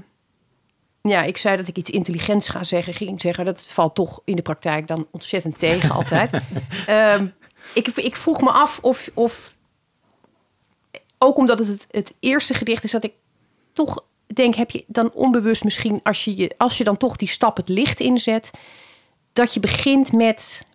ja, 1.01 1.21
ik 1.23 1.37
zei 1.37 1.57
dat 1.57 1.67
ik 1.67 1.77
iets 1.77 1.89
intelligents 1.89 2.49
ga 2.49 2.63
zeggen, 2.63 2.93
ging 2.93 3.21
zeggen. 3.21 3.45
Dat 3.45 3.65
valt 3.65 3.95
toch 3.95 4.21
in 4.25 4.35
de 4.35 4.41
praktijk 4.41 4.87
dan 4.87 5.07
ontzettend 5.11 5.59
tegen 5.59 5.91
altijd. 5.91 6.29
Ehm, 6.87 7.27
ik, 7.73 7.87
ik 7.87 8.15
vroeg 8.15 8.41
me 8.41 8.49
af 8.51 8.79
of, 8.81 9.09
of 9.13 9.53
ook 11.23 11.37
omdat 11.37 11.59
het, 11.59 11.67
het 11.67 11.87
het 11.91 12.13
eerste 12.19 12.53
gedicht 12.53 12.83
is, 12.83 12.91
dat 12.91 13.03
ik 13.03 13.13
toch 13.73 14.03
denk, 14.25 14.55
heb 14.55 14.71
je 14.71 14.83
dan 14.87 15.13
onbewust 15.13 15.63
misschien, 15.63 15.99
als 16.03 16.25
je, 16.25 16.35
je, 16.35 16.51
als 16.57 16.77
je 16.77 16.83
dan 16.83 16.97
toch 16.97 17.15
die 17.15 17.27
stap 17.27 17.57
het 17.57 17.69
licht 17.69 17.99
inzet, 17.99 18.51
dat 19.33 19.53
je 19.53 19.59
begint 19.59 20.11
met 20.11 20.65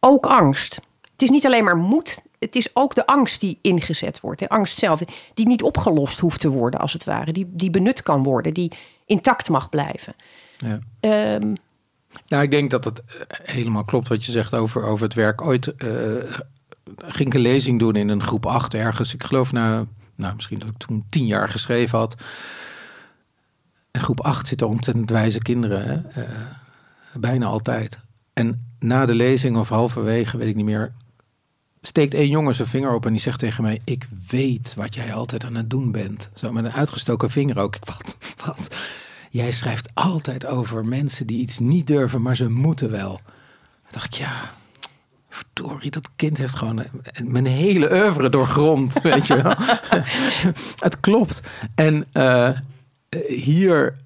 ook 0.00 0.26
angst. 0.26 0.80
Het 1.12 1.22
is 1.22 1.30
niet 1.30 1.46
alleen 1.46 1.64
maar 1.64 1.76
moed, 1.76 2.22
het 2.38 2.56
is 2.56 2.76
ook 2.76 2.94
de 2.94 3.06
angst 3.06 3.40
die 3.40 3.58
ingezet 3.62 4.20
wordt. 4.20 4.40
De 4.40 4.48
angst 4.48 4.78
zelf, 4.78 5.02
die 5.34 5.46
niet 5.46 5.62
opgelost 5.62 6.18
hoeft 6.18 6.40
te 6.40 6.48
worden, 6.48 6.80
als 6.80 6.92
het 6.92 7.04
ware. 7.04 7.32
Die, 7.32 7.46
die 7.50 7.70
benut 7.70 8.02
kan 8.02 8.22
worden, 8.22 8.54
die 8.54 8.72
intact 9.06 9.48
mag 9.48 9.68
blijven. 9.68 10.14
Ja. 10.56 10.78
Ehm, 11.00 11.54
Nou, 12.26 12.42
ik 12.42 12.50
denk 12.50 12.70
dat 12.70 12.84
het 12.84 13.02
eh, 13.04 13.38
helemaal 13.42 13.84
klopt 13.84 14.08
wat 14.08 14.24
je 14.24 14.32
zegt 14.32 14.54
over, 14.54 14.84
over 14.84 15.04
het 15.04 15.14
werk. 15.14 15.40
Ooit 15.40 15.74
eh, 15.76 15.88
ging 16.98 17.28
ik 17.28 17.34
een 17.34 17.40
lezing 17.40 17.78
doen 17.78 17.96
in 17.96 18.08
een 18.08 18.22
groep 18.22 18.46
8 18.46 18.74
ergens. 18.74 19.14
Ik 19.14 19.24
geloof 19.24 19.52
nou, 19.52 19.86
nou, 20.14 20.34
misschien 20.34 20.58
dat 20.58 20.68
ik 20.68 20.76
toen 20.76 21.04
tien 21.08 21.26
jaar 21.26 21.48
geschreven 21.48 21.98
had. 21.98 22.14
In 23.90 24.00
groep 24.00 24.20
8 24.20 24.46
zitten 24.46 24.68
ontzettend 24.68 25.10
wijze 25.10 25.42
kinderen. 25.42 25.86
Hè? 25.86 26.22
Eh, 26.22 26.28
bijna 27.14 27.46
altijd. 27.46 27.98
En 28.32 28.74
na 28.78 29.06
de 29.06 29.14
lezing 29.14 29.56
of 29.56 29.68
halverwege, 29.68 30.36
weet 30.36 30.48
ik 30.48 30.56
niet 30.56 30.64
meer... 30.64 30.92
steekt 31.80 32.14
één 32.14 32.28
jongen 32.28 32.54
zijn 32.54 32.68
vinger 32.68 32.94
op 32.94 33.06
en 33.06 33.12
die 33.12 33.20
zegt 33.20 33.38
tegen 33.38 33.62
mij... 33.62 33.80
ik 33.84 34.08
weet 34.28 34.74
wat 34.74 34.94
jij 34.94 35.14
altijd 35.14 35.44
aan 35.44 35.54
het 35.54 35.70
doen 35.70 35.90
bent. 35.92 36.30
Zo 36.34 36.52
met 36.52 36.64
een 36.64 36.72
uitgestoken 36.72 37.30
vinger 37.30 37.58
ook. 37.58 37.76
Wat, 37.92 38.16
wat? 38.44 38.68
Jij 39.30 39.52
schrijft 39.52 39.90
altijd 39.94 40.46
over 40.46 40.84
mensen 40.84 41.26
die 41.26 41.38
iets 41.38 41.58
niet 41.58 41.86
durven, 41.86 42.22
maar 42.22 42.36
ze 42.36 42.50
moeten 42.50 42.90
wel. 42.90 43.20
Dan 43.82 43.90
dacht 43.90 44.06
ik, 44.06 44.12
ja, 44.12 44.54
verdorie, 45.36 45.90
dat 45.90 46.10
kind 46.16 46.38
heeft 46.38 46.56
gewoon 46.56 46.82
eh, 46.82 46.88
mijn 47.24 47.46
hele 47.46 47.90
oeuvre 47.90 48.28
doorgrond, 48.28 49.00
weet 49.02 49.26
je 49.26 49.42
wel. 49.42 49.54
het 50.86 51.00
klopt. 51.00 51.40
En 51.74 52.06
eh, 52.12 52.50
hier, 53.28 53.96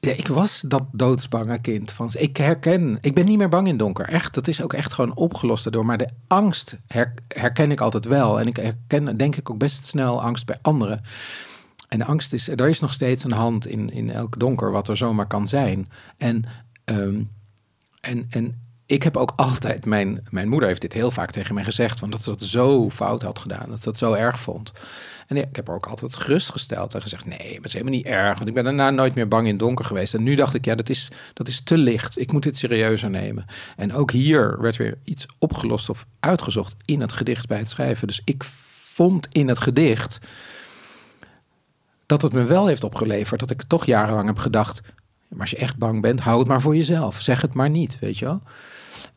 ja, 0.00 0.12
ik 0.12 0.26
was 0.26 0.62
dat 0.66 0.82
doodsbange 0.92 1.60
kind. 1.60 1.94
Ik 2.12 2.36
herken, 2.36 2.98
ik 3.00 3.14
ben 3.14 3.24
niet 3.24 3.38
meer 3.38 3.48
bang 3.48 3.68
in 3.68 3.76
donker. 3.76 4.08
Echt, 4.08 4.34
dat 4.34 4.48
is 4.48 4.62
ook 4.62 4.72
echt 4.72 4.92
gewoon 4.92 5.16
opgelost 5.16 5.64
daardoor. 5.64 5.86
Maar 5.86 5.98
de 5.98 6.08
angst 6.26 6.76
her- 6.86 7.14
herken 7.28 7.70
ik 7.70 7.80
altijd 7.80 8.04
wel. 8.04 8.40
En 8.40 8.46
ik 8.46 8.56
herken, 8.56 9.16
denk 9.16 9.36
ik, 9.36 9.50
ook 9.50 9.58
best 9.58 9.84
snel 9.84 10.22
angst 10.22 10.46
bij 10.46 10.58
anderen. 10.62 11.02
En 11.88 11.98
de 11.98 12.04
angst 12.04 12.32
is, 12.32 12.48
er 12.48 12.68
is 12.68 12.80
nog 12.80 12.92
steeds 12.92 13.24
een 13.24 13.32
hand 13.32 13.66
in, 13.66 13.90
in 13.90 14.10
elk 14.10 14.38
donker 14.38 14.70
wat 14.70 14.88
er 14.88 14.96
zomaar 14.96 15.26
kan 15.26 15.48
zijn. 15.48 15.88
En, 16.16 16.44
ehm, 16.84 17.22
en, 18.00 18.26
en 18.30 18.60
ik 18.92 19.02
heb 19.02 19.16
ook 19.16 19.32
altijd, 19.36 19.84
mijn, 19.84 20.26
mijn 20.30 20.48
moeder 20.48 20.68
heeft 20.68 20.80
dit 20.80 20.92
heel 20.92 21.10
vaak 21.10 21.30
tegen 21.30 21.54
mij 21.54 21.64
gezegd, 21.64 21.98
van 21.98 22.10
dat 22.10 22.22
ze 22.22 22.30
dat 22.30 22.40
zo 22.40 22.90
fout 22.90 23.22
had 23.22 23.38
gedaan, 23.38 23.64
dat 23.68 23.78
ze 23.78 23.84
dat 23.84 23.98
zo 23.98 24.12
erg 24.12 24.40
vond. 24.40 24.72
En 25.26 25.36
ik 25.36 25.56
heb 25.56 25.66
haar 25.66 25.76
ook 25.76 25.86
altijd 25.86 26.16
gerustgesteld 26.16 26.94
en 26.94 27.02
gezegd, 27.02 27.26
nee, 27.26 27.54
dat 27.54 27.64
is 27.64 27.72
helemaal 27.72 27.94
niet 27.94 28.06
erg, 28.06 28.34
want 28.34 28.48
ik 28.48 28.54
ben 28.54 28.64
daarna 28.64 28.90
nooit 28.90 29.14
meer 29.14 29.28
bang 29.28 29.44
in 29.44 29.50
het 29.50 29.58
donker 29.58 29.84
geweest. 29.84 30.14
En 30.14 30.22
nu 30.22 30.34
dacht 30.34 30.54
ik, 30.54 30.64
ja, 30.64 30.74
dat 30.74 30.88
is, 30.88 31.10
dat 31.32 31.48
is 31.48 31.60
te 31.60 31.78
licht, 31.78 32.18
ik 32.18 32.32
moet 32.32 32.42
dit 32.42 32.56
serieuzer 32.56 33.10
nemen. 33.10 33.44
En 33.76 33.94
ook 33.94 34.10
hier 34.10 34.60
werd 34.60 34.76
weer 34.76 34.98
iets 35.04 35.26
opgelost 35.38 35.88
of 35.88 36.06
uitgezocht 36.20 36.74
in 36.84 37.00
het 37.00 37.12
gedicht 37.12 37.46
bij 37.46 37.58
het 37.58 37.68
schrijven. 37.68 38.06
Dus 38.06 38.22
ik 38.24 38.44
vond 38.94 39.28
in 39.32 39.48
het 39.48 39.58
gedicht 39.58 40.18
dat 42.06 42.22
het 42.22 42.32
me 42.32 42.44
wel 42.44 42.66
heeft 42.66 42.84
opgeleverd 42.84 43.40
dat 43.40 43.50
ik 43.50 43.62
toch 43.62 43.86
jarenlang 43.86 44.26
heb 44.26 44.38
gedacht, 44.38 44.82
maar 45.28 45.40
als 45.40 45.50
je 45.50 45.56
echt 45.56 45.76
bang 45.76 46.00
bent, 46.00 46.20
hou 46.20 46.38
het 46.38 46.48
maar 46.48 46.60
voor 46.60 46.76
jezelf. 46.76 47.20
Zeg 47.20 47.40
het 47.40 47.54
maar 47.54 47.70
niet, 47.70 47.98
weet 47.98 48.18
je 48.18 48.24
wel. 48.24 48.42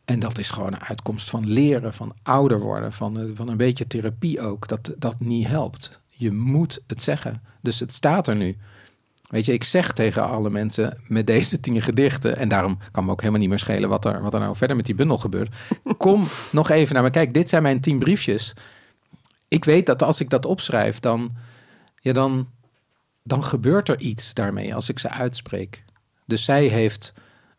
En 0.04 0.18
dat 0.18 0.38
is 0.38 0.50
gewoon 0.50 0.72
een 0.72 0.84
uitkomst 0.84 1.30
van 1.30 1.48
leren, 1.48 1.94
van 1.94 2.14
ouder 2.22 2.60
worden, 2.60 2.92
van, 2.92 3.20
eh, 3.20 3.24
van 3.34 3.48
een 3.48 3.56
beetje 3.56 3.86
therapie 3.86 4.40
ook. 4.40 4.68
Dat 4.68 4.94
dat 4.98 5.20
niet 5.20 5.46
helpt. 5.46 6.00
Je 6.08 6.32
moet 6.32 6.80
het 6.86 7.02
zeggen. 7.02 7.42
Dus 7.60 7.80
het 7.80 7.92
staat 7.92 8.26
er 8.26 8.36
nu. 8.36 8.56
Weet 9.26 9.44
je, 9.44 9.52
ik 9.52 9.64
zeg 9.64 9.92
tegen 9.92 10.28
alle 10.28 10.50
mensen 10.50 11.00
met 11.08 11.26
deze 11.26 11.60
tien 11.60 11.82
gedichten, 11.82 12.36
en 12.36 12.48
daarom 12.48 12.78
kan 12.90 13.04
me 13.04 13.10
ook 13.10 13.20
helemaal 13.20 13.40
niet 13.40 13.48
meer 13.48 13.58
schelen 13.58 13.88
wat 13.88 14.04
er, 14.04 14.22
wat 14.22 14.34
er 14.34 14.40
nou 14.40 14.56
verder 14.56 14.76
met 14.76 14.86
die 14.86 14.94
bundel 14.94 15.18
gebeurt. 15.18 15.54
Kom 15.98 16.24
nog 16.52 16.70
even 16.70 16.94
naar 16.94 17.02
me. 17.02 17.10
Kijk, 17.10 17.34
dit 17.34 17.48
zijn 17.48 17.62
mijn 17.62 17.80
tien 17.80 17.98
briefjes. 17.98 18.52
Ik 19.48 19.64
weet 19.64 19.86
dat 19.86 20.02
als 20.02 20.20
ik 20.20 20.30
dat 20.30 20.46
opschrijf, 20.46 21.00
dan, 21.00 21.30
ja, 22.00 22.12
dan, 22.12 22.48
dan 23.22 23.44
gebeurt 23.44 23.88
er 23.88 24.00
iets 24.00 24.34
daarmee 24.34 24.74
als 24.74 24.88
ik 24.88 24.98
ze 24.98 25.10
uitspreek. 25.10 25.84
Dus 26.24 26.44
zij 26.44 26.66
heeft 26.66 27.12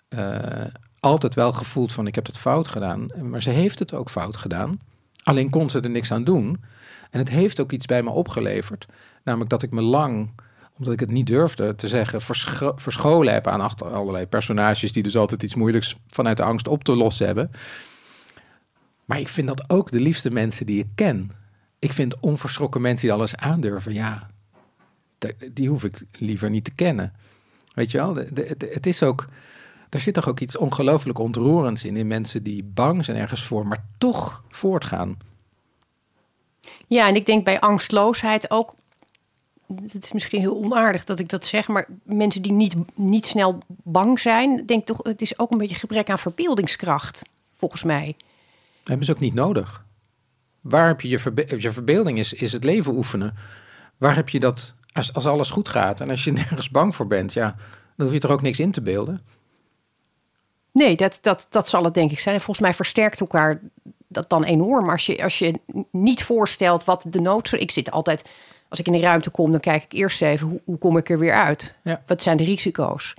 uh, 0.09 0.65
altijd 0.99 1.33
wel 1.33 1.53
gevoeld 1.53 1.93
van 1.93 2.07
ik 2.07 2.15
heb 2.15 2.25
het 2.25 2.37
fout 2.37 2.67
gedaan. 2.67 3.07
Maar 3.21 3.41
ze 3.41 3.49
heeft 3.49 3.79
het 3.79 3.93
ook 3.93 4.09
fout 4.09 4.37
gedaan. 4.37 4.79
Alleen 5.23 5.49
kon 5.49 5.69
ze 5.69 5.79
er 5.79 5.89
niks 5.89 6.11
aan 6.11 6.23
doen. 6.23 6.63
En 7.09 7.19
het 7.19 7.29
heeft 7.29 7.59
ook 7.59 7.71
iets 7.71 7.85
bij 7.85 8.03
me 8.03 8.09
opgeleverd. 8.09 8.85
Namelijk 9.23 9.49
dat 9.49 9.63
ik 9.63 9.71
me 9.71 9.81
lang, 9.81 10.31
omdat 10.77 10.93
ik 10.93 10.99
het 10.99 11.09
niet 11.09 11.27
durfde 11.27 11.75
te 11.75 11.87
zeggen, 11.87 12.21
verscholen 12.75 13.33
heb 13.33 13.47
aan 13.47 13.61
achter 13.61 13.93
allerlei 13.93 14.25
personages 14.25 14.93
die 14.93 15.03
dus 15.03 15.17
altijd 15.17 15.43
iets 15.43 15.55
moeilijks 15.55 15.95
vanuit 16.07 16.37
de 16.37 16.43
angst 16.43 16.67
op 16.67 16.83
te 16.83 16.95
lossen 16.95 17.25
hebben. 17.25 17.51
Maar 19.05 19.19
ik 19.19 19.27
vind 19.27 19.47
dat 19.47 19.69
ook 19.69 19.91
de 19.91 19.99
liefste 19.99 20.31
mensen 20.31 20.65
die 20.65 20.79
ik 20.79 20.87
ken. 20.95 21.31
Ik 21.79 21.93
vind 21.93 22.19
onverschrokken 22.19 22.81
mensen 22.81 23.07
die 23.07 23.15
alles 23.15 23.35
aandurven. 23.35 23.93
Ja, 23.93 24.29
die 25.53 25.69
hoef 25.69 25.83
ik 25.83 26.01
liever 26.11 26.49
niet 26.49 26.63
te 26.63 26.73
kennen. 26.73 27.13
Weet 27.73 27.91
je 27.91 27.97
wel, 27.97 28.15
het 28.57 28.85
is 28.85 29.03
ook 29.03 29.27
daar 29.89 30.01
zit 30.01 30.13
toch 30.13 30.27
ook 30.27 30.39
iets 30.39 30.57
ongelooflijk 30.57 31.19
ontroerends 31.19 31.83
in, 31.83 31.97
in 31.97 32.07
mensen 32.07 32.43
die 32.43 32.63
bang 32.63 33.05
zijn 33.05 33.17
ergens 33.17 33.43
voor, 33.43 33.67
maar 33.67 33.85
toch 33.97 34.43
voortgaan. 34.49 35.17
Ja, 36.87 37.07
en 37.07 37.15
ik 37.15 37.25
denk 37.25 37.43
bij 37.43 37.59
angstloosheid 37.59 38.51
ook, 38.51 38.73
het 39.91 40.03
is 40.03 40.13
misschien 40.13 40.39
heel 40.39 40.57
onaardig 40.63 41.03
dat 41.03 41.19
ik 41.19 41.29
dat 41.29 41.45
zeg, 41.45 41.67
maar 41.67 41.87
mensen 42.03 42.41
die 42.41 42.51
niet, 42.51 42.75
niet 42.95 43.25
snel 43.25 43.57
bang 43.67 44.19
zijn, 44.19 44.65
denk 44.65 44.85
toch, 44.85 44.99
het 45.03 45.21
is 45.21 45.39
ook 45.39 45.51
een 45.51 45.57
beetje 45.57 45.75
gebrek 45.75 46.09
aan 46.09 46.19
verbeeldingskracht, 46.19 47.21
volgens 47.55 47.83
mij. 47.83 48.15
hebben 48.83 49.05
ze 49.05 49.11
ook 49.11 49.19
niet 49.19 49.33
nodig. 49.33 49.85
Waar 50.61 50.87
heb 50.87 51.01
je 51.01 51.07
je, 51.07 51.19
verbe 51.19 51.45
je 51.57 51.71
verbeelding 51.71 52.19
is, 52.19 52.33
is 52.33 52.51
het 52.51 52.63
leven 52.63 52.93
oefenen. 52.93 53.35
Waar 53.97 54.15
heb 54.15 54.29
je 54.29 54.39
dat 54.39 54.75
als, 54.91 55.13
als 55.13 55.25
alles 55.25 55.49
goed 55.49 55.69
gaat 55.69 56.01
en 56.01 56.09
als 56.09 56.23
je 56.23 56.31
nergens 56.41 56.69
bang 56.69 56.95
voor 56.95 57.07
bent, 57.07 57.33
ja, 57.33 57.55
dan 57.95 58.07
hoef 58.07 58.15
je 58.15 58.27
er 58.27 58.31
ook 58.31 58.41
niks 58.41 58.59
in 58.59 58.71
te 58.71 58.81
beelden. 58.81 59.21
Nee, 60.77 60.95
dat, 60.95 61.17
dat, 61.21 61.47
dat 61.49 61.69
zal 61.69 61.83
het 61.83 61.93
denk 61.93 62.11
ik 62.11 62.19
zijn. 62.19 62.35
En 62.35 62.41
volgens 62.41 62.65
mij 62.65 62.75
versterkt 62.75 63.19
elkaar 63.19 63.59
dat 64.07 64.29
dan 64.29 64.43
enorm. 64.43 64.89
Als 64.89 65.05
je, 65.05 65.23
als 65.23 65.39
je 65.39 65.53
niet 65.91 66.23
voorstelt 66.23 66.83
wat 66.83 67.05
de 67.09 67.21
nood... 67.21 67.51
Ik 67.51 67.71
zit 67.71 67.91
altijd, 67.91 68.29
als 68.69 68.79
ik 68.79 68.85
in 68.85 68.91
de 68.91 68.99
ruimte 68.99 69.29
kom, 69.29 69.51
dan 69.51 69.59
kijk 69.59 69.83
ik 69.83 69.93
eerst 69.93 70.21
even... 70.21 70.47
hoe, 70.47 70.61
hoe 70.65 70.77
kom 70.77 70.97
ik 70.97 71.09
er 71.09 71.19
weer 71.19 71.33
uit? 71.33 71.77
Ja. 71.83 72.01
Wat 72.05 72.21
zijn 72.21 72.37
de 72.37 72.43
risico's? 72.43 73.13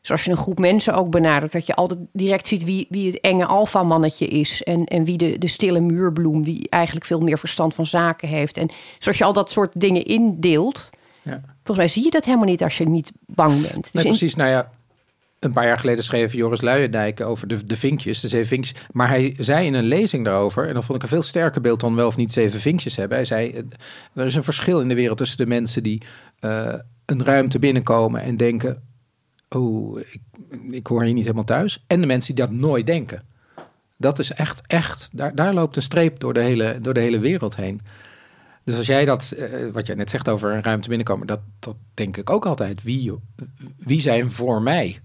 Dus 0.00 0.10
als 0.10 0.24
je 0.24 0.30
een 0.30 0.36
groep 0.36 0.58
mensen 0.58 0.94
ook 0.94 1.10
benadert... 1.10 1.52
dat 1.52 1.66
je 1.66 1.74
altijd 1.74 1.98
direct 2.12 2.46
ziet 2.46 2.64
wie, 2.64 2.86
wie 2.90 3.06
het 3.06 3.20
enge 3.20 3.46
alfamannetje 3.46 4.26
is... 4.26 4.62
en, 4.62 4.84
en 4.84 5.04
wie 5.04 5.16
de, 5.16 5.38
de 5.38 5.48
stille 5.48 5.80
muurbloem... 5.80 6.44
die 6.44 6.68
eigenlijk 6.68 7.06
veel 7.06 7.20
meer 7.20 7.38
verstand 7.38 7.74
van 7.74 7.86
zaken 7.86 8.28
heeft. 8.28 8.56
En 8.56 8.70
zoals 8.98 9.18
je 9.18 9.24
al 9.24 9.32
dat 9.32 9.50
soort 9.50 9.80
dingen 9.80 10.04
indeelt... 10.04 10.90
Ja. 11.22 11.40
Volgens 11.54 11.76
mij 11.76 11.88
zie 11.88 12.04
je 12.04 12.10
dat 12.10 12.24
helemaal 12.24 12.46
niet 12.46 12.62
als 12.62 12.78
je 12.78 12.88
niet 12.88 13.12
bang 13.26 13.68
bent. 13.68 13.92
Dus 13.92 14.02
precies, 14.02 14.34
nou 14.34 14.50
ja, 14.50 14.70
een 15.44 15.52
paar 15.52 15.66
jaar 15.66 15.78
geleden 15.78 16.04
schreef 16.04 16.32
Joris 16.32 16.60
Luijendijk 16.60 17.20
over 17.20 17.48
de, 17.48 17.64
de 17.64 17.76
vinkjes, 17.76 18.20
de 18.20 18.28
zeven 18.28 18.46
vinkjes. 18.46 18.80
Maar 18.92 19.08
hij 19.08 19.34
zei 19.38 19.66
in 19.66 19.74
een 19.74 19.84
lezing 19.84 20.24
daarover, 20.24 20.68
en 20.68 20.74
dat 20.74 20.84
vond 20.84 20.96
ik 20.96 21.02
een 21.02 21.08
veel 21.08 21.22
sterker 21.22 21.60
beeld 21.60 21.80
dan 21.80 21.94
wel 21.94 22.06
of 22.06 22.16
niet 22.16 22.32
zeven 22.32 22.60
vinkjes 22.60 22.96
hebben. 22.96 23.16
Hij 23.16 23.26
zei, 23.26 23.64
er 24.14 24.26
is 24.26 24.34
een 24.34 24.44
verschil 24.44 24.80
in 24.80 24.88
de 24.88 24.94
wereld 24.94 25.18
tussen 25.18 25.36
de 25.36 25.46
mensen 25.46 25.82
die 25.82 26.02
uh, 26.40 26.74
een 27.04 27.24
ruimte 27.24 27.58
binnenkomen 27.58 28.22
en 28.22 28.36
denken, 28.36 28.82
oh, 29.48 29.98
ik, 29.98 30.20
ik 30.70 30.86
hoor 30.86 31.02
hier 31.02 31.12
niet 31.12 31.24
helemaal 31.24 31.44
thuis. 31.44 31.84
En 31.86 32.00
de 32.00 32.06
mensen 32.06 32.34
die 32.34 32.44
dat 32.44 32.54
nooit 32.54 32.86
denken. 32.86 33.22
Dat 33.96 34.18
is 34.18 34.32
echt, 34.32 34.60
echt, 34.66 35.08
daar, 35.12 35.34
daar 35.34 35.54
loopt 35.54 35.76
een 35.76 35.82
streep 35.82 36.20
door 36.20 36.34
de 36.34 36.42
hele, 36.42 36.78
door 36.80 36.94
de 36.94 37.00
hele 37.00 37.18
wereld 37.18 37.56
heen. 37.56 37.80
Dus 38.64 38.76
als 38.76 38.86
jij 38.86 39.04
dat, 39.04 39.34
uh, 39.36 39.72
wat 39.72 39.86
jij 39.86 39.96
net 39.96 40.10
zegt 40.10 40.28
over 40.28 40.52
een 40.52 40.62
ruimte 40.62 40.88
binnenkomen, 40.88 41.26
dat, 41.26 41.40
dat 41.58 41.76
denk 41.94 42.16
ik 42.16 42.30
ook 42.30 42.46
altijd. 42.46 42.82
Wie, 42.82 43.12
wie 43.78 44.00
zijn 44.00 44.30
voor 44.30 44.62
mij? 44.62 45.00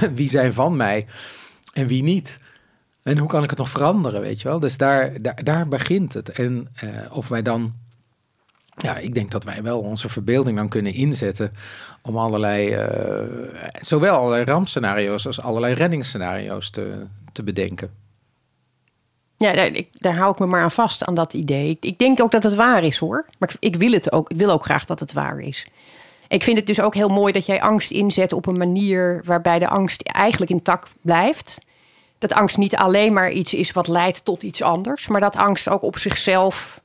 wie 0.14 0.28
zijn 0.28 0.52
van 0.52 0.76
mij 0.76 1.06
en 1.72 1.86
wie 1.86 2.02
niet. 2.02 2.36
En 3.02 3.18
hoe 3.18 3.28
kan 3.28 3.42
ik 3.42 3.50
het 3.50 3.58
nog 3.58 3.70
veranderen, 3.70 4.20
weet 4.20 4.40
je 4.40 4.48
wel? 4.48 4.58
Dus 4.58 4.76
daar, 4.76 5.12
daar, 5.42 5.68
begint 5.68 6.12
het. 6.12 6.28
En 6.28 6.68
uh, 6.84 6.90
of 7.10 7.28
wij 7.28 7.42
dan, 7.42 7.72
ja, 8.76 8.96
ik 8.96 9.14
denk 9.14 9.30
dat 9.30 9.44
wij 9.44 9.62
wel 9.62 9.80
onze 9.80 10.08
verbeelding 10.08 10.56
dan 10.56 10.68
kunnen 10.68 10.94
inzetten 10.94 11.52
om 12.02 12.16
allerlei, 12.16 12.76
uh, 12.76 13.52
zowel 13.80 14.16
allerlei 14.16 14.44
rampscenario's 14.44 15.26
als 15.26 15.40
allerlei 15.40 15.74
reddingsscenario's 15.74 16.70
te, 16.70 17.06
te 17.32 17.42
bedenken. 17.42 17.90
Ja, 19.36 19.52
daar, 19.52 19.70
daar 19.92 20.16
hou 20.16 20.32
ik 20.32 20.38
me 20.38 20.46
maar 20.46 20.62
aan 20.62 20.70
vast, 20.70 21.04
aan 21.04 21.14
dat 21.14 21.32
idee. 21.32 21.70
Ik, 21.70 21.84
ik 21.84 21.98
denk 21.98 22.20
ook 22.20 22.30
dat 22.30 22.42
het 22.42 22.54
waar 22.54 22.84
is 22.84 22.98
hoor. 22.98 23.26
Maar 23.38 23.48
ik, 23.48 23.56
ik, 23.74 23.76
wil 23.76 23.92
het 23.92 24.12
ook. 24.12 24.30
Ik 24.30 24.36
wil 24.36 24.50
ook 24.50 24.64
graag 24.64 24.84
dat 24.84 25.00
het 25.00 25.12
waar 25.12 25.38
is. 25.38 25.66
Ik 26.32 26.42
vind 26.42 26.56
het 26.56 26.66
dus 26.66 26.80
ook 26.80 26.94
heel 26.94 27.08
mooi 27.08 27.32
dat 27.32 27.46
jij 27.46 27.60
angst 27.60 27.90
inzet 27.90 28.32
op 28.32 28.46
een 28.46 28.56
manier 28.56 29.22
waarbij 29.24 29.58
de 29.58 29.68
angst 29.68 30.02
eigenlijk 30.02 30.50
intact 30.50 30.90
blijft. 31.00 31.58
Dat 32.18 32.32
angst 32.32 32.56
niet 32.56 32.76
alleen 32.76 33.12
maar 33.12 33.30
iets 33.30 33.54
is 33.54 33.72
wat 33.72 33.88
leidt 33.88 34.24
tot 34.24 34.42
iets 34.42 34.62
anders, 34.62 35.08
maar 35.08 35.20
dat 35.20 35.36
angst 35.36 35.68
ook 35.68 35.82
op 35.82 35.98
zichzelf, 35.98 36.80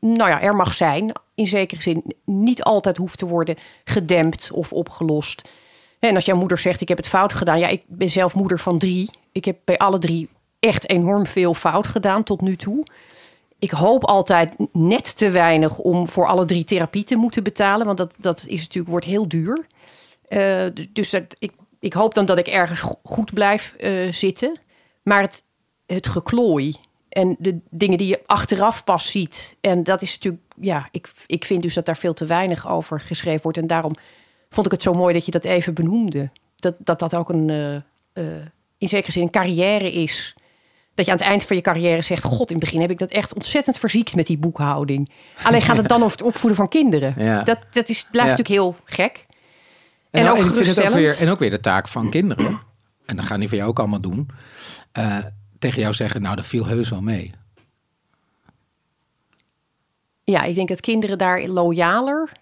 nou 0.00 0.30
ja, 0.30 0.40
er 0.40 0.56
mag 0.56 0.74
zijn. 0.74 1.12
In 1.34 1.46
zekere 1.46 1.82
zin 1.82 2.04
niet 2.24 2.62
altijd 2.62 2.96
hoeft 2.96 3.18
te 3.18 3.26
worden 3.26 3.56
gedempt 3.84 4.50
of 4.52 4.72
opgelost. 4.72 5.48
En 5.98 6.14
als 6.14 6.24
jouw 6.24 6.36
moeder 6.36 6.58
zegt: 6.58 6.80
Ik 6.80 6.88
heb 6.88 6.96
het 6.96 7.08
fout 7.08 7.32
gedaan. 7.32 7.58
Ja, 7.58 7.68
ik 7.68 7.82
ben 7.86 8.10
zelf 8.10 8.34
moeder 8.34 8.58
van 8.58 8.78
drie. 8.78 9.10
Ik 9.32 9.44
heb 9.44 9.56
bij 9.64 9.78
alle 9.78 9.98
drie 9.98 10.28
echt 10.60 10.88
enorm 10.88 11.26
veel 11.26 11.54
fout 11.54 11.86
gedaan 11.86 12.22
tot 12.22 12.40
nu 12.40 12.56
toe 12.56 12.84
ik 13.58 13.70
hoop 13.70 14.04
altijd 14.04 14.54
net 14.72 15.16
te 15.16 15.30
weinig 15.30 15.78
om 15.78 16.06
voor 16.08 16.26
alle 16.26 16.44
drie 16.44 16.64
therapie 16.64 17.04
te 17.04 17.16
moeten 17.16 17.42
betalen. 17.42 17.86
Want 17.86 17.98
dat, 17.98 18.14
dat 18.16 18.44
is 18.46 18.60
natuurlijk, 18.60 18.88
wordt 18.88 19.06
heel 19.06 19.28
duur. 19.28 19.66
Uh, 20.28 20.64
dus 20.92 21.10
dat, 21.10 21.22
ik, 21.38 21.52
ik 21.80 21.92
hoop 21.92 22.14
dan 22.14 22.24
dat 22.24 22.38
ik 22.38 22.46
ergens 22.46 22.94
goed 23.02 23.34
blijf 23.34 23.74
uh, 23.78 24.12
zitten. 24.12 24.58
Maar 25.02 25.20
het, 25.20 25.42
het 25.86 26.06
geklooi 26.06 26.74
en 27.08 27.36
de 27.38 27.58
dingen 27.70 27.98
die 27.98 28.08
je 28.08 28.20
achteraf 28.26 28.84
pas 28.84 29.10
ziet. 29.10 29.56
En 29.60 29.82
dat 29.82 30.02
is 30.02 30.14
natuurlijk, 30.14 30.44
ja, 30.60 30.88
ik, 30.90 31.08
ik 31.26 31.44
vind 31.44 31.62
dus 31.62 31.74
dat 31.74 31.86
daar 31.86 31.96
veel 31.96 32.14
te 32.14 32.26
weinig 32.26 32.68
over 32.68 33.00
geschreven 33.00 33.42
wordt. 33.42 33.58
En 33.58 33.66
daarom 33.66 33.94
vond 34.48 34.66
ik 34.66 34.72
het 34.72 34.82
zo 34.82 34.94
mooi 34.94 35.14
dat 35.14 35.24
je 35.24 35.30
dat 35.30 35.44
even 35.44 35.74
benoemde. 35.74 36.30
Dat 36.56 36.74
dat, 36.78 36.98
dat 36.98 37.14
ook 37.14 37.28
een, 37.28 37.48
uh, 38.14 38.24
in 38.78 38.88
zekere 38.88 39.12
zin 39.12 39.22
een 39.22 39.30
carrière 39.30 39.92
is 39.92 40.34
dat 40.96 41.06
je 41.06 41.12
aan 41.12 41.18
het 41.18 41.26
eind 41.26 41.44
van 41.44 41.56
je 41.56 41.62
carrière 41.62 42.02
zegt: 42.02 42.24
God, 42.24 42.50
in 42.50 42.56
het 42.56 42.64
begin 42.64 42.80
heb 42.80 42.90
ik 42.90 42.98
dat 42.98 43.10
echt 43.10 43.34
ontzettend 43.34 43.78
verziekt 43.78 44.14
met 44.14 44.26
die 44.26 44.38
boekhouding. 44.38 45.10
Alleen 45.42 45.62
gaat 45.62 45.76
het 45.76 45.88
dan 45.88 46.02
over 46.02 46.16
het 46.16 46.26
opvoeden 46.26 46.56
van 46.56 46.68
kinderen. 46.68 47.14
Ja. 47.18 47.42
Dat, 47.42 47.58
dat 47.70 47.88
is, 47.88 48.06
blijft 48.10 48.30
natuurlijk 48.30 48.60
heel 48.60 48.76
gek. 48.84 49.26
En, 50.10 50.24
en 50.24 50.30
ook, 50.30 50.36
en, 50.36 50.66
het 50.66 50.82
ook 50.82 50.92
weer, 50.92 51.18
en 51.18 51.28
ook 51.28 51.38
weer 51.38 51.50
de 51.50 51.60
taak 51.60 51.88
van 51.88 52.10
kinderen. 52.10 52.60
En 53.06 53.16
dat 53.16 53.24
gaan 53.24 53.38
die 53.38 53.48
van 53.48 53.58
jou 53.58 53.70
ook 53.70 53.78
allemaal 53.78 54.00
doen. 54.00 54.28
Uh, 54.98 55.18
tegen 55.58 55.80
jou 55.80 55.94
zeggen: 55.94 56.22
Nou, 56.22 56.36
dat 56.36 56.46
viel 56.46 56.66
heus 56.66 56.88
wel 56.88 57.02
mee. 57.02 57.32
Ja, 60.24 60.42
ik 60.42 60.54
denk 60.54 60.68
dat 60.68 60.80
kinderen 60.80 61.18
daar 61.18 61.46
loyaler 61.46 62.32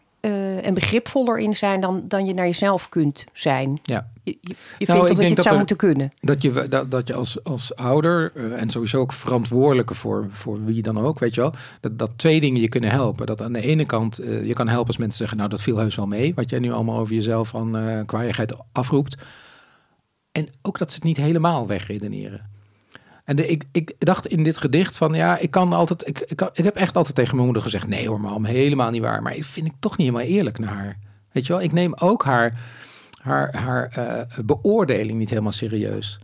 en 0.65 0.75
begripvoller 0.75 1.39
in 1.39 1.57
zijn 1.57 1.81
dan, 1.81 2.05
dan 2.09 2.27
je 2.27 2.35
naar 2.35 2.47
jezelf 2.47 2.89
kunt 2.89 3.25
zijn. 3.33 3.79
Ja. 3.83 4.11
Je, 4.23 4.39
je 4.43 4.87
nou, 4.87 4.99
vindt 4.99 5.09
dat, 5.09 5.29
je 5.29 5.35
het 5.35 5.43
zou 5.43 5.57
moeten 5.57 5.77
kunnen. 5.77 6.12
Dat 6.21 6.43
je, 6.43 6.69
dat, 6.69 6.91
dat 6.91 7.09
je 7.09 7.15
als, 7.15 7.45
als 7.45 7.77
ouder 7.77 8.33
uh, 8.35 8.61
en 8.61 8.71
sowieso 8.71 9.01
ook 9.01 9.12
verantwoordelijke 9.12 9.95
voor, 9.95 10.27
voor 10.31 10.65
wie 10.65 10.83
dan 10.83 11.01
ook, 11.01 11.19
weet 11.19 11.35
je 11.35 11.41
wel, 11.41 11.55
dat, 11.81 11.99
dat 11.99 12.11
twee 12.17 12.41
dingen 12.41 12.61
je 12.61 12.69
kunnen 12.69 12.91
helpen. 12.91 13.27
Dat 13.27 13.43
aan 13.43 13.53
de 13.53 13.61
ene 13.61 13.87
kant, 13.87 14.21
uh, 14.21 14.47
je 14.47 14.53
kan 14.53 14.69
helpen 14.69 14.87
als 14.87 14.97
mensen 14.97 15.19
zeggen, 15.19 15.37
nou 15.37 15.51
dat 15.51 15.62
viel 15.62 15.79
heus 15.79 15.95
wel 15.95 16.07
mee, 16.07 16.35
wat 16.35 16.51
jij 16.51 16.59
nu 16.59 16.73
allemaal 16.73 16.99
over 16.99 17.15
jezelf 17.15 17.49
van 17.49 17.77
uh, 17.77 18.01
kwaaiigheid 18.07 18.55
afroept. 18.73 19.17
En 20.33 20.49
ook 20.62 20.79
dat 20.79 20.91
ze 20.91 20.95
het 20.95 21.05
niet 21.05 21.17
helemaal 21.17 21.67
wegredeneren. 21.67 22.54
En 23.25 23.51
ik, 23.51 23.64
ik 23.72 23.95
dacht 23.99 24.27
in 24.27 24.43
dit 24.43 24.57
gedicht 24.57 24.97
van 24.97 25.14
ja, 25.14 25.39
ik 25.39 25.51
kan 25.51 25.72
altijd. 25.72 26.09
Ik, 26.09 26.20
ik, 26.53 26.64
heb 26.64 26.77
echt 26.77 26.97
altijd 26.97 27.14
tegen 27.14 27.33
mijn 27.35 27.45
moeder 27.45 27.62
gezegd: 27.62 27.87
nee 27.87 28.09
hoor, 28.09 28.20
mam, 28.20 28.45
helemaal 28.45 28.91
niet 28.91 29.03
waar. 29.03 29.22
Maar 29.22 29.35
ik 29.35 29.45
vind 29.45 29.66
ik 29.66 29.72
toch 29.79 29.97
niet 29.97 30.07
helemaal 30.07 30.29
eerlijk 30.29 30.59
naar 30.59 30.75
haar. 30.75 30.99
Weet 31.33 31.47
je 31.47 31.53
wel, 31.53 31.62
ik 31.62 31.72
neem 31.72 31.95
ook 31.95 32.25
haar, 32.25 32.61
haar, 33.22 33.57
haar 33.57 33.95
uh, 33.99 34.45
beoordeling 34.45 35.18
niet 35.18 35.31
helemaal 35.31 35.53
serieus. 35.53 36.18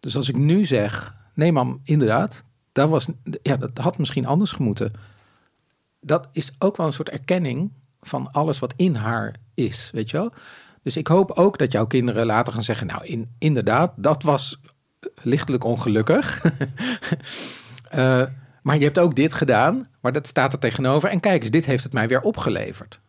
Dus 0.00 0.16
als 0.16 0.28
ik 0.28 0.36
nu 0.36 0.64
zeg: 0.64 1.14
nee, 1.34 1.52
mam, 1.52 1.80
inderdaad, 1.84 2.44
dat, 2.72 2.88
was, 2.88 3.08
ja, 3.42 3.56
dat 3.56 3.78
had 3.78 3.98
misschien 3.98 4.26
anders 4.26 4.52
gemoeten. 4.52 4.92
Dat 6.00 6.28
is 6.32 6.52
ook 6.58 6.76
wel 6.76 6.86
een 6.86 6.92
soort 6.92 7.10
erkenning 7.10 7.72
van 8.00 8.30
alles 8.32 8.58
wat 8.58 8.74
in 8.76 8.94
haar 8.94 9.34
is, 9.54 9.90
weet 9.92 10.10
je 10.10 10.16
wel. 10.16 10.32
Dus 10.82 10.96
ik 10.96 11.06
hoop 11.06 11.30
ook 11.30 11.58
dat 11.58 11.72
jouw 11.72 11.86
kinderen 11.86 12.26
later 12.26 12.52
gaan 12.52 12.62
zeggen: 12.62 12.86
Nou, 12.86 13.04
in, 13.04 13.30
inderdaad, 13.38 13.92
dat 13.96 14.22
was 14.22 14.60
lichtelijk 15.22 15.64
ongelukkig. 15.64 16.44
uh, 17.94 18.22
maar 18.62 18.78
je 18.78 18.84
hebt 18.84 18.98
ook 18.98 19.14
dit 19.14 19.32
gedaan, 19.32 19.88
maar 20.00 20.12
dat 20.12 20.26
staat 20.26 20.52
er 20.52 20.58
tegenover. 20.58 21.08
En 21.08 21.20
kijk 21.20 21.42
eens, 21.42 21.50
dit 21.50 21.66
heeft 21.66 21.84
het 21.84 21.92
mij 21.92 22.08
weer 22.08 22.20
opgeleverd. 22.20 23.00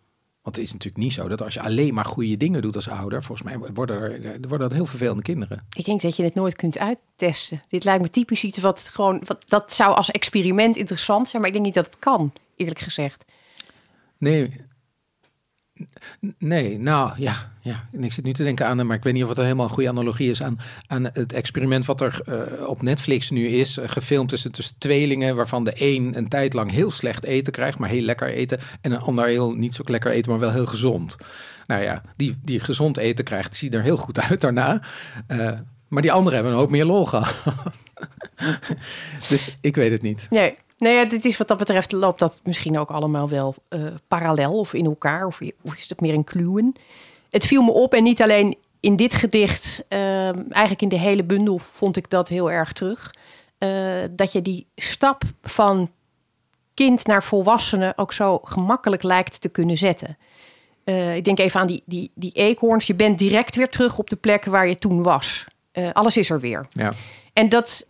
Want 0.47 0.59
het 0.59 0.65
is 0.65 0.73
natuurlijk 0.73 1.03
niet 1.03 1.13
zo 1.13 1.27
dat 1.27 1.41
als 1.41 1.53
je 1.53 1.61
alleen 1.61 1.93
maar 1.93 2.05
goede 2.05 2.37
dingen 2.37 2.61
doet 2.61 2.75
als 2.75 2.89
ouder, 2.89 3.23
volgens 3.23 3.47
mij 3.47 3.57
worden 3.73 4.01
er, 4.01 4.39
worden 4.39 4.69
dat 4.69 4.73
heel 4.73 4.85
vervelende 4.85 5.21
kinderen. 5.21 5.65
Ik 5.75 5.85
denk 5.85 6.01
dat 6.01 6.15
je 6.15 6.23
het 6.23 6.35
nooit 6.35 6.55
kunt 6.55 6.77
uittesten. 6.77 7.61
Dit 7.69 7.83
lijkt 7.83 8.01
me 8.01 8.09
typisch 8.09 8.43
iets 8.43 8.57
wat 8.57 8.89
gewoon, 8.93 9.21
wat, 9.25 9.43
dat 9.47 9.73
zou 9.73 9.95
als 9.95 10.11
experiment 10.11 10.75
interessant 10.75 11.27
zijn, 11.27 11.41
maar 11.41 11.51
ik 11.51 11.57
denk 11.57 11.67
niet 11.67 11.75
dat 11.75 11.85
het 11.85 11.99
kan, 11.99 12.33
eerlijk 12.55 12.79
gezegd. 12.79 13.25
Nee, 14.17 14.53
Nee, 16.37 16.79
nou 16.79 17.11
ja, 17.17 17.51
ja. 17.61 17.83
ik 17.99 18.13
zit 18.13 18.23
nu 18.23 18.33
te 18.33 18.43
denken 18.43 18.65
aan, 18.65 18.85
maar 18.85 18.95
ik 18.95 19.03
weet 19.03 19.13
niet 19.13 19.23
of 19.23 19.29
het 19.29 19.37
een 19.37 19.43
helemaal 19.43 19.65
een 19.65 19.73
goede 19.73 19.89
analogie 19.89 20.29
is 20.29 20.43
aan, 20.43 20.59
aan 20.87 21.03
het 21.03 21.33
experiment 21.33 21.85
wat 21.85 22.01
er 22.01 22.21
uh, 22.29 22.67
op 22.67 22.81
Netflix 22.81 23.29
nu 23.29 23.47
is. 23.47 23.77
Uh, 23.77 23.85
gefilmd 23.87 24.29
tussen, 24.29 24.51
tussen 24.51 24.75
tweelingen, 24.77 25.35
waarvan 25.35 25.63
de 25.63 25.73
een 25.75 26.17
een 26.17 26.27
tijd 26.27 26.53
lang 26.53 26.71
heel 26.71 26.91
slecht 26.91 27.23
eten 27.23 27.53
krijgt, 27.53 27.79
maar 27.79 27.89
heel 27.89 28.01
lekker 28.01 28.29
eten. 28.29 28.59
En 28.81 28.91
een 28.91 29.01
ander 29.01 29.25
heel 29.25 29.51
niet 29.51 29.73
zo 29.73 29.81
lekker 29.85 30.11
eten, 30.11 30.31
maar 30.31 30.39
wel 30.39 30.51
heel 30.51 30.65
gezond. 30.65 31.15
Nou 31.67 31.81
ja, 31.81 32.01
die, 32.15 32.37
die 32.41 32.59
gezond 32.59 32.97
eten 32.97 33.25
krijgt, 33.25 33.55
ziet 33.55 33.73
er 33.73 33.83
heel 33.83 33.97
goed 33.97 34.19
uit 34.19 34.41
daarna. 34.41 34.81
Uh, 35.27 35.51
maar 35.87 36.01
die 36.01 36.11
anderen 36.11 36.33
hebben 36.33 36.53
een 36.53 36.59
hoop 36.59 36.69
meer 36.69 36.85
lol 36.85 37.05
gehad. 37.05 37.43
dus 39.29 39.57
ik 39.61 39.75
weet 39.75 39.91
het 39.91 40.01
niet. 40.01 40.27
Nee. 40.29 40.57
Nou 40.77 40.95
ja, 40.95 41.05
dit 41.05 41.25
is 41.25 41.37
wat 41.37 41.47
dat 41.47 41.57
betreft 41.57 41.91
loopt 41.91 42.19
dat 42.19 42.39
misschien 42.43 42.79
ook 42.79 42.89
allemaal 42.89 43.29
wel 43.29 43.55
uh, 43.69 43.81
parallel 44.07 44.59
of 44.59 44.73
in 44.73 44.85
elkaar. 44.85 45.25
Of, 45.25 45.39
of, 45.61 45.75
is 45.75 45.89
het 45.89 46.01
meer 46.01 46.13
een 46.13 46.23
kluwen? 46.23 46.75
Het 47.29 47.45
viel 47.45 47.61
me 47.61 47.71
op 47.71 47.93
en 47.93 48.03
niet 48.03 48.21
alleen 48.21 48.55
in 48.79 48.95
dit 48.95 49.13
gedicht. 49.13 49.85
Uh, 49.89 50.27
eigenlijk 50.27 50.81
in 50.81 50.89
de 50.89 50.97
hele 50.97 51.23
bundel 51.23 51.57
vond 51.57 51.97
ik 51.97 52.09
dat 52.09 52.27
heel 52.27 52.51
erg 52.51 52.71
terug. 52.71 53.13
Uh, 53.59 54.03
dat 54.11 54.31
je 54.31 54.41
die 54.41 54.67
stap 54.75 55.21
van 55.41 55.91
kind 56.73 57.05
naar 57.05 57.23
volwassene 57.23 57.93
ook 57.95 58.13
zo 58.13 58.39
gemakkelijk 58.43 59.03
lijkt 59.03 59.41
te 59.41 59.49
kunnen 59.49 59.77
zetten. 59.77 60.17
Uh, 60.85 61.15
ik 61.15 61.25
denk 61.25 61.39
even 61.39 61.59
aan 61.59 61.67
die, 61.67 61.83
die, 61.85 62.11
die 62.15 62.31
eekhoorns. 62.31 62.87
Je 62.87 62.95
bent 62.95 63.19
direct 63.19 63.55
weer 63.55 63.69
terug 63.69 63.99
op 63.99 64.09
de 64.09 64.15
plek 64.15 64.45
waar 64.45 64.67
je 64.67 64.77
toen 64.77 65.03
was. 65.03 65.45
alles 65.93 66.17
is 66.17 66.29
er 66.29 66.39
weer. 66.39 66.67
Ja. 66.71 66.93
En 67.33 67.49
dat, 67.49 67.85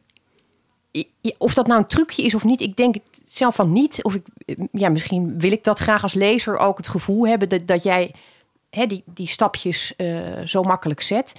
of 1.38 1.54
dat 1.54 1.68
nou 1.68 1.80
een 1.80 1.88
trucje 1.88 2.24
is 2.24 2.36
of 2.36 2.44
niet, 2.44 2.62
ik 2.62 2.76
denk 2.76 2.96
zelf 3.26 3.56
van 3.56 3.74
niet. 3.74 4.04
Of 4.04 4.16
ik, 4.16 4.26
ja, 4.72 4.90
misschien 4.90 5.40
wil 5.40 5.52
ik 5.52 5.64
dat 5.64 5.80
graag 5.80 6.04
als 6.04 6.14
lezer 6.14 6.58
ook 6.58 6.78
het 6.78 6.88
gevoel 6.88 7.28
hebben 7.28 7.50
dat, 7.50 7.68
dat 7.68 7.84
jij 7.84 8.14
hè, 8.70 8.86
die, 8.86 9.04
die 9.06 9.28
stapjes 9.28 9.94
uh, 9.98 10.40
zo 10.46 10.62
makkelijk 10.62 11.02
zet. 11.02 11.34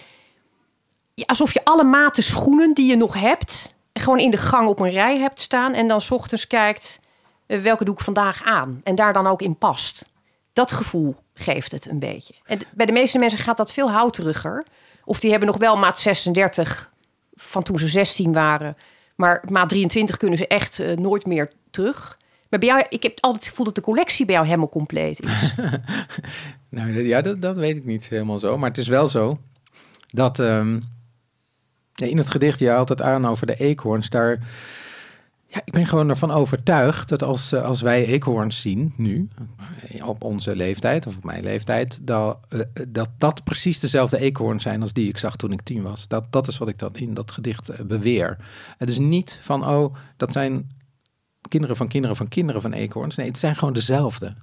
Alsof 1.26 1.52
je 1.52 1.64
alle 1.64 1.84
maten 1.84 2.22
schoenen 2.22 2.74
die 2.74 2.86
je 2.86 2.96
nog 2.96 3.14
hebt, 3.14 3.74
gewoon 3.92 4.18
in 4.18 4.30
de 4.30 4.36
gang 4.36 4.68
op 4.68 4.80
een 4.80 4.90
rij 4.90 5.18
hebt 5.18 5.40
staan. 5.40 5.74
En 5.74 5.88
dan 5.88 6.00
s 6.00 6.10
ochtends 6.10 6.46
kijkt 6.46 7.00
uh, 7.46 7.60
welke 7.60 7.84
doe 7.84 7.94
ik 7.94 8.00
vandaag 8.00 8.42
aan. 8.42 8.80
En 8.84 8.94
daar 8.94 9.12
dan 9.12 9.26
ook 9.26 9.42
in 9.42 9.56
past. 9.56 10.06
Dat 10.52 10.72
gevoel 10.72 11.16
geeft 11.34 11.72
het 11.72 11.86
een 11.86 11.98
beetje. 11.98 12.34
En 12.44 12.60
bij 12.72 12.86
de 12.86 12.92
meeste 12.92 13.18
mensen 13.18 13.38
gaat 13.38 13.56
dat 13.56 13.72
veel 13.72 13.90
houteriger. 13.90 14.66
Of 15.04 15.20
die 15.20 15.30
hebben 15.30 15.48
nog 15.48 15.58
wel 15.58 15.76
maat 15.76 16.00
36 16.00 16.90
van 17.34 17.62
toen 17.62 17.78
ze 17.78 17.88
16 17.88 18.32
waren. 18.32 18.76
Maar 19.20 19.44
maat 19.50 19.68
23 19.68 20.16
kunnen 20.16 20.38
ze 20.38 20.46
echt 20.46 20.80
uh, 20.80 20.96
nooit 20.96 21.26
meer 21.26 21.52
terug. 21.70 22.18
Maar 22.48 22.58
bij 22.58 22.68
jou, 22.68 22.84
ik 22.88 23.02
heb 23.02 23.18
altijd 23.20 23.42
het 23.42 23.50
gevoel 23.50 23.66
dat 23.66 23.74
de 23.74 23.80
collectie 23.80 24.24
bij 24.26 24.34
jou 24.34 24.46
helemaal 24.46 24.68
compleet 24.68 25.22
is. 25.22 25.54
nou 26.68 27.02
ja, 27.02 27.20
dat, 27.20 27.42
dat 27.42 27.56
weet 27.56 27.76
ik 27.76 27.84
niet 27.84 28.08
helemaal 28.08 28.38
zo. 28.38 28.58
Maar 28.58 28.68
het 28.68 28.78
is 28.78 28.88
wel 28.88 29.08
zo 29.08 29.38
dat 30.06 30.38
um, 30.38 30.84
in 31.94 32.18
het 32.18 32.30
gedicht 32.30 32.58
je 32.58 32.72
altijd 32.72 33.02
aan 33.02 33.26
over 33.26 33.46
de 33.46 33.56
eekhoorns. 33.56 34.10
Daar 34.10 34.38
ja, 35.50 35.60
ik 35.64 35.72
ben 35.72 35.86
gewoon 35.86 36.08
ervan 36.08 36.30
overtuigd 36.30 37.08
dat 37.08 37.22
als, 37.22 37.52
eh, 37.52 37.62
als 37.62 37.80
wij 37.80 38.06
eekhoorns 38.06 38.60
zien 38.60 38.92
nu, 38.96 39.28
eh, 39.88 40.08
op 40.08 40.24
onze 40.24 40.56
leeftijd 40.56 41.06
of 41.06 41.16
op 41.16 41.24
mijn 41.24 41.44
leeftijd, 41.44 42.06
dat, 42.06 42.38
eh, 42.48 42.60
dat 42.88 43.10
dat 43.18 43.44
precies 43.44 43.80
dezelfde 43.80 44.18
eekhoorns 44.18 44.62
zijn 44.62 44.82
als 44.82 44.92
die 44.92 45.08
ik 45.08 45.18
zag 45.18 45.36
toen 45.36 45.52
ik 45.52 45.62
tien 45.62 45.82
was. 45.82 46.08
Dat, 46.08 46.32
dat 46.32 46.48
is 46.48 46.58
wat 46.58 46.68
ik 46.68 46.78
dan 46.78 46.94
in 46.94 47.14
dat 47.14 47.30
gedicht 47.30 47.86
beweer. 47.86 48.36
Het 48.78 48.90
is 48.90 48.98
niet 48.98 49.38
van, 49.42 49.66
oh, 49.66 49.94
dat 50.16 50.32
zijn 50.32 50.70
kinderen 51.48 51.76
van 51.76 51.88
kinderen 51.88 52.16
van 52.16 52.28
kinderen 52.28 52.62
van 52.62 52.72
eekhoorns. 52.72 53.16
Nee, 53.16 53.26
het 53.26 53.38
zijn 53.38 53.56
gewoon 53.56 53.74
dezelfde. 53.74 54.34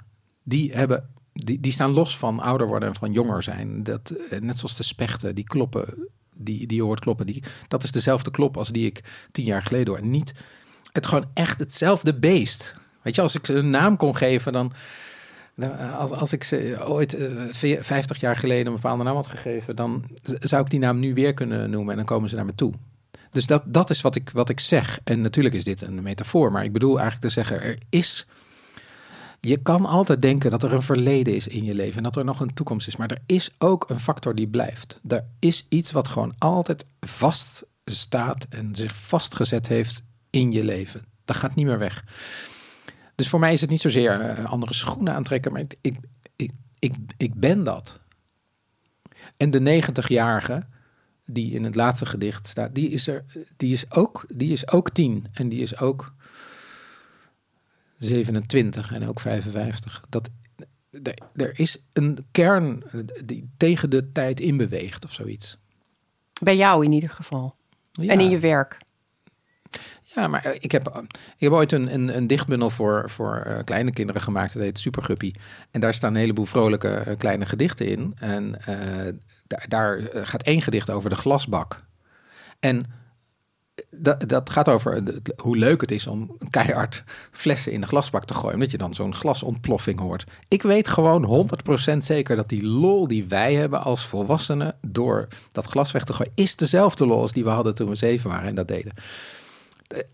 Die 0.43 0.73
hebben 0.73 1.09
die, 1.33 1.59
die 1.59 1.71
staan 1.71 1.91
los 1.91 2.17
van 2.17 2.39
ouder 2.39 2.67
worden 2.67 2.89
en 2.89 2.95
van 2.95 3.11
jonger 3.11 3.43
zijn. 3.43 3.83
Dat, 3.83 4.13
net 4.39 4.57
zoals 4.57 4.77
de 4.77 4.83
spechten, 4.83 5.35
die 5.35 5.43
kloppen, 5.43 6.09
die, 6.33 6.67
die 6.67 6.77
je 6.77 6.83
hoort 6.83 6.99
kloppen. 6.99 7.25
Die, 7.25 7.43
dat 7.67 7.83
is 7.83 7.91
dezelfde 7.91 8.31
klop 8.31 8.57
als 8.57 8.69
die 8.69 8.85
ik 8.85 9.27
tien 9.31 9.45
jaar 9.45 9.61
geleden 9.61 9.93
hoor. 9.93 10.05
Niet 10.05 10.33
het 10.95 11.07
gewoon 11.07 11.29
echt 11.33 11.59
hetzelfde 11.59 12.13
beest. 12.13 12.75
Weet 13.01 13.15
je, 13.15 13.21
als 13.21 13.35
ik 13.35 13.45
ze 13.45 13.53
een 13.53 13.69
naam 13.69 13.97
kon 13.97 14.15
geven, 14.15 14.53
dan. 14.53 14.71
Als, 15.97 16.11
als 16.11 16.33
ik 16.33 16.43
ze 16.43 16.77
ooit 16.87 17.15
uh, 17.15 17.73
eh, 17.73 17.81
50 17.81 18.19
jaar 18.19 18.35
geleden 18.35 18.65
een 18.65 18.73
bepaalde 18.73 19.03
naam 19.03 19.15
had 19.15 19.27
gegeven, 19.27 19.75
dan 19.75 20.03
zou 20.39 20.63
ik 20.63 20.69
die 20.69 20.79
naam 20.79 20.99
nu 20.99 21.13
weer 21.13 21.33
kunnen 21.33 21.69
noemen 21.69 21.91
en 21.91 21.97
dan 21.97 22.05
komen 22.05 22.29
ze 22.29 22.35
naar 22.35 22.45
me 22.45 22.55
toe. 22.55 22.73
Dus 23.31 23.45
dat, 23.45 23.63
dat 23.65 23.89
is 23.89 24.01
wat 24.01 24.15
ik, 24.15 24.29
wat 24.29 24.49
ik 24.49 24.59
zeg. 24.59 24.99
En 25.03 25.21
natuurlijk 25.21 25.55
is 25.55 25.63
dit 25.63 25.81
een 25.81 26.03
metafoor, 26.03 26.51
maar 26.51 26.63
ik 26.63 26.73
bedoel 26.73 26.99
eigenlijk 26.99 27.27
te 27.27 27.41
zeggen: 27.41 27.61
er 27.61 27.77
is. 27.89 28.27
Je 29.39 29.57
kan 29.57 29.85
altijd 29.85 30.21
denken 30.21 30.51
dat 30.51 30.63
er 30.63 30.73
een 30.73 30.81
verleden 30.81 31.35
is 31.35 31.47
in 31.47 31.63
je 31.63 31.73
leven 31.73 31.97
en 31.97 32.03
dat 32.03 32.15
er 32.15 32.25
nog 32.25 32.39
een 32.39 32.53
toekomst 32.53 32.87
is, 32.87 32.95
maar 32.95 33.09
er 33.09 33.21
is 33.25 33.55
ook 33.57 33.89
een 33.89 33.99
factor 33.99 34.35
die 34.35 34.47
blijft. 34.47 34.99
Er 35.07 35.25
is 35.39 35.65
iets 35.69 35.91
wat 35.91 36.07
gewoon 36.07 36.33
altijd 36.37 36.85
vast 36.99 37.65
staat 37.85 38.47
en 38.49 38.75
zich 38.75 38.95
vastgezet 38.95 39.67
heeft 39.67 40.03
in 40.35 40.51
je 40.51 40.63
leven. 40.63 41.05
Dat 41.25 41.35
gaat 41.35 41.55
niet 41.55 41.65
meer 41.65 41.79
weg. 41.79 42.03
Dus 43.15 43.29
voor 43.29 43.39
mij 43.39 43.53
is 43.53 43.61
het 43.61 43.69
niet 43.69 43.81
zozeer 43.81 44.37
uh, 44.39 44.45
andere 44.51 44.73
schoenen 44.73 45.13
aantrekken, 45.13 45.51
maar 45.51 45.61
ik, 45.61 45.75
ik, 45.81 45.97
ik, 46.35 46.51
ik, 46.79 46.93
ik 47.17 47.33
ben 47.33 47.63
dat. 47.63 47.99
En 49.37 49.51
de 49.51 49.81
90-jarige 49.83 50.65
die 51.25 51.51
in 51.51 51.63
het 51.63 51.75
laatste 51.75 52.05
gedicht 52.05 52.47
staat, 52.47 52.75
die 52.75 52.89
is, 52.89 53.07
er, 53.07 53.25
die 53.57 53.73
is, 53.73 53.91
ook, 53.91 54.25
die 54.33 54.51
is 54.51 54.71
ook 54.71 54.89
tien 54.89 55.27
en 55.33 55.49
die 55.49 55.61
is 55.61 55.77
ook 55.77 56.13
27 57.97 58.93
en 58.93 59.07
ook 59.07 59.19
55. 59.19 60.05
Dat, 60.09 60.29
er 61.35 61.59
is 61.59 61.77
een 61.93 62.25
kern 62.31 62.83
die 63.25 63.49
tegen 63.57 63.89
de 63.89 64.11
tijd 64.11 64.39
inbeweegt 64.39 65.05
of 65.05 65.13
zoiets. 65.13 65.57
Bij 66.43 66.57
jou 66.57 66.85
in 66.85 66.91
ieder 66.91 67.09
geval. 67.09 67.55
Ja. 67.91 68.11
En 68.11 68.19
in 68.19 68.29
je 68.29 68.39
werk. 68.39 68.77
Ja, 70.15 70.27
maar 70.27 70.45
eh, 70.45 70.55
ik 70.59 70.71
heb, 70.71 70.87
eh, 70.87 71.01
ik 71.35 71.39
heb 71.39 71.51
ooit 71.51 71.71
een, 71.71 71.93
een, 71.93 72.17
een 72.17 72.27
dichtbundel 72.27 72.69
voor, 72.69 73.09
voor 73.09 73.43
uh, 73.47 73.57
kleine 73.63 73.91
kinderen 73.91 74.21
gemaakt. 74.21 74.53
Dat 74.53 74.63
heet 74.63 74.79
Superguppy. 74.79 75.33
En 75.71 75.81
daar 75.81 75.93
staan 75.93 76.13
een 76.13 76.19
heleboel 76.19 76.45
vrolijke 76.45 77.15
kleine 77.17 77.45
gedichten 77.45 77.87
in. 77.87 78.13
En 78.19 78.59
daar, 79.47 79.65
daar 79.67 80.01
gaat 80.13 80.43
één 80.43 80.61
gedicht 80.61 80.89
over 80.89 81.09
de 81.09 81.15
glasbak. 81.15 81.83
En 82.59 82.83
dat, 83.89 84.29
dat 84.29 84.49
gaat 84.49 84.69
over 84.69 85.03
hoe 85.35 85.57
leuk 85.57 85.81
het 85.81 85.91
is 85.91 86.07
om 86.07 86.37
keihard 86.49 87.03
flessen 87.31 87.71
in 87.71 87.81
de 87.81 87.87
glasbak 87.87 88.25
te 88.25 88.33
gooien. 88.33 88.53
Omdat 88.53 88.71
je 88.71 88.77
dan 88.77 88.93
zo'n 88.93 89.15
glasontploffing 89.15 89.99
hoort. 89.99 90.23
Ik 90.47 90.61
weet 90.61 90.87
gewoon 90.87 91.49
100% 91.93 91.97
zeker 91.97 92.35
dat 92.35 92.49
die 92.49 92.65
lol 92.65 93.07
die 93.07 93.25
wij 93.25 93.53
hebben 93.53 93.83
als 93.83 94.05
volwassenen 94.05 94.75
door 94.81 95.27
dat 95.51 95.65
glas 95.65 95.91
weg 95.91 96.03
te 96.03 96.13
gooien, 96.13 96.31
is 96.35 96.55
dezelfde 96.55 97.05
lol 97.05 97.19
als 97.21 97.31
die 97.31 97.43
we 97.43 97.49
hadden 97.49 97.75
toen 97.75 97.89
we 97.89 97.95
zeven 97.95 98.29
waren 98.29 98.49
en 98.49 98.55
dat 98.55 98.67
deden 98.67 98.93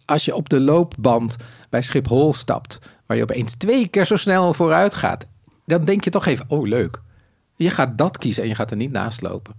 als 0.05 0.25
je 0.25 0.35
op 0.35 0.49
de 0.49 0.59
loopband 0.59 1.35
bij 1.69 1.81
Schiphol 1.81 2.33
stapt, 2.33 2.79
waar 3.05 3.17
je 3.17 3.23
opeens 3.23 3.53
twee 3.53 3.87
keer 3.87 4.05
zo 4.05 4.15
snel 4.15 4.53
vooruit 4.53 4.95
gaat, 4.95 5.27
dan 5.65 5.85
denk 5.85 6.03
je 6.03 6.09
toch 6.09 6.25
even, 6.25 6.45
oh 6.47 6.67
leuk. 6.67 7.01
Je 7.55 7.69
gaat 7.69 7.97
dat 7.97 8.17
kiezen 8.17 8.43
en 8.43 8.49
je 8.49 8.55
gaat 8.55 8.71
er 8.71 8.77
niet 8.77 8.91
naast 8.91 9.21
lopen. 9.21 9.55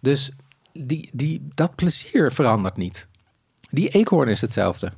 Dus 0.00 0.30
die, 0.72 1.10
die, 1.12 1.48
dat 1.54 1.74
plezier 1.74 2.32
verandert 2.32 2.76
niet. 2.76 3.06
Die 3.70 3.88
eekhoorn 3.88 4.28
is 4.28 4.40
hetzelfde. 4.40 4.92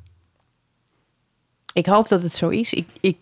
Ik 1.72 1.86
hoop 1.86 2.08
dat 2.08 2.22
het 2.22 2.34
zo 2.34 2.48
is. 2.48 2.72
Ik, 2.72 2.88
ik 3.00 3.16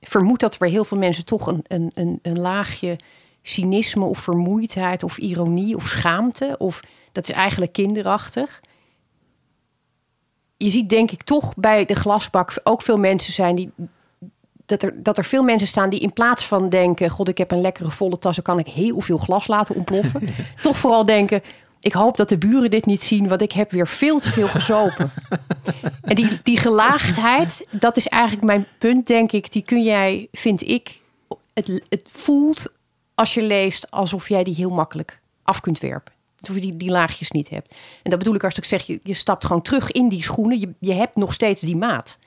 vermoed 0.00 0.40
dat 0.40 0.52
er 0.52 0.58
bij 0.58 0.70
heel 0.70 0.84
veel 0.84 0.98
mensen 0.98 1.24
toch 1.24 1.46
een, 1.46 1.64
een, 1.66 1.90
een, 1.94 2.18
een 2.22 2.38
laagje 2.38 2.98
cynisme 3.42 4.04
of 4.04 4.18
vermoeidheid 4.18 5.02
of 5.02 5.18
ironie 5.18 5.76
of 5.76 5.86
schaamte. 5.86 6.54
Of 6.58 6.80
dat 7.12 7.28
is 7.28 7.34
eigenlijk 7.34 7.72
kinderachtig 7.72 8.60
je 10.64 10.70
ziet 10.70 10.88
denk 10.88 11.10
ik 11.10 11.22
toch 11.22 11.54
bij 11.56 11.84
de 11.84 11.94
glasbak 11.94 12.60
ook 12.62 12.82
veel 12.82 12.98
mensen 12.98 13.32
zijn 13.32 13.54
die. 13.54 13.70
Dat 14.66 14.82
er, 14.82 15.02
dat 15.02 15.18
er 15.18 15.24
veel 15.24 15.42
mensen 15.42 15.68
staan 15.68 15.90
die 15.90 16.00
in 16.00 16.12
plaats 16.12 16.46
van 16.46 16.68
denken: 16.68 17.10
God, 17.10 17.28
ik 17.28 17.38
heb 17.38 17.50
een 17.50 17.60
lekkere 17.60 17.90
volle 17.90 18.18
tas, 18.18 18.34
dan 18.34 18.44
kan 18.44 18.58
ik 18.58 18.66
heel 18.66 19.00
veel 19.00 19.18
glas 19.18 19.46
laten 19.46 19.74
ontploffen. 19.74 20.28
toch 20.62 20.76
vooral 20.76 21.06
denken: 21.06 21.42
ik 21.80 21.92
hoop 21.92 22.16
dat 22.16 22.28
de 22.28 22.38
buren 22.38 22.70
dit 22.70 22.86
niet 22.86 23.02
zien, 23.02 23.28
want 23.28 23.42
ik 23.42 23.52
heb 23.52 23.70
weer 23.70 23.88
veel 23.88 24.18
te 24.18 24.30
veel 24.30 24.48
gezopen. 24.48 25.10
en 26.02 26.14
die, 26.14 26.40
die 26.42 26.58
gelaagdheid, 26.58 27.66
dat 27.70 27.96
is 27.96 28.08
eigenlijk 28.08 28.44
mijn 28.44 28.66
punt, 28.78 29.06
denk 29.06 29.32
ik. 29.32 29.52
Die 29.52 29.62
kun 29.62 29.82
jij, 29.82 30.28
vind 30.32 30.68
ik, 30.68 31.00
het, 31.54 31.82
het 31.88 32.04
voelt 32.12 32.72
als 33.14 33.34
je 33.34 33.42
leest 33.42 33.90
alsof 33.90 34.28
jij 34.28 34.44
die 34.44 34.54
heel 34.54 34.70
makkelijk 34.70 35.20
af 35.42 35.60
kunt 35.60 35.78
werpen. 35.78 36.13
Alsof 36.48 36.62
je 36.62 36.70
die, 36.70 36.76
die 36.76 36.90
laagjes 36.90 37.30
niet 37.30 37.48
hebt. 37.48 37.74
En 38.02 38.10
dat 38.10 38.18
bedoel 38.18 38.34
ik 38.34 38.44
als 38.44 38.54
ik 38.54 38.64
zeg, 38.64 38.82
je, 38.82 39.00
je 39.02 39.14
stapt 39.14 39.44
gewoon 39.44 39.62
terug 39.62 39.90
in 39.90 40.08
die 40.08 40.22
schoenen. 40.22 40.60
Je, 40.60 40.74
je 40.78 40.92
hebt 40.92 41.16
nog 41.16 41.32
steeds 41.32 41.62
die 41.62 41.76
maat. 41.76 42.18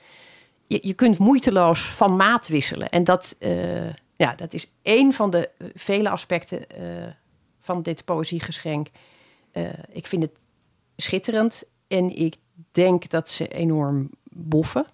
Je, 0.66 0.78
je 0.82 0.94
kunt 0.94 1.18
moeiteloos 1.18 1.80
van 1.80 2.16
maat 2.16 2.48
wisselen. 2.48 2.88
En 2.88 3.04
dat, 3.04 3.36
uh, 3.38 3.90
ja, 4.16 4.34
dat 4.34 4.52
is 4.52 4.72
één 4.82 5.12
van 5.12 5.30
de 5.30 5.50
vele 5.74 6.10
aspecten 6.10 6.58
uh, 6.80 7.06
van 7.60 7.82
dit 7.82 8.04
poëziegeschenk. 8.04 8.88
Ik 9.92 10.06
vind 10.06 10.22
het 10.22 10.38
schitterend. 10.96 11.62
En 11.88 12.16
ik 12.16 12.36
denk 12.72 13.10
dat 13.10 13.30
ze 13.30 13.48
enorm 13.48 14.10
boffen. 14.30 14.86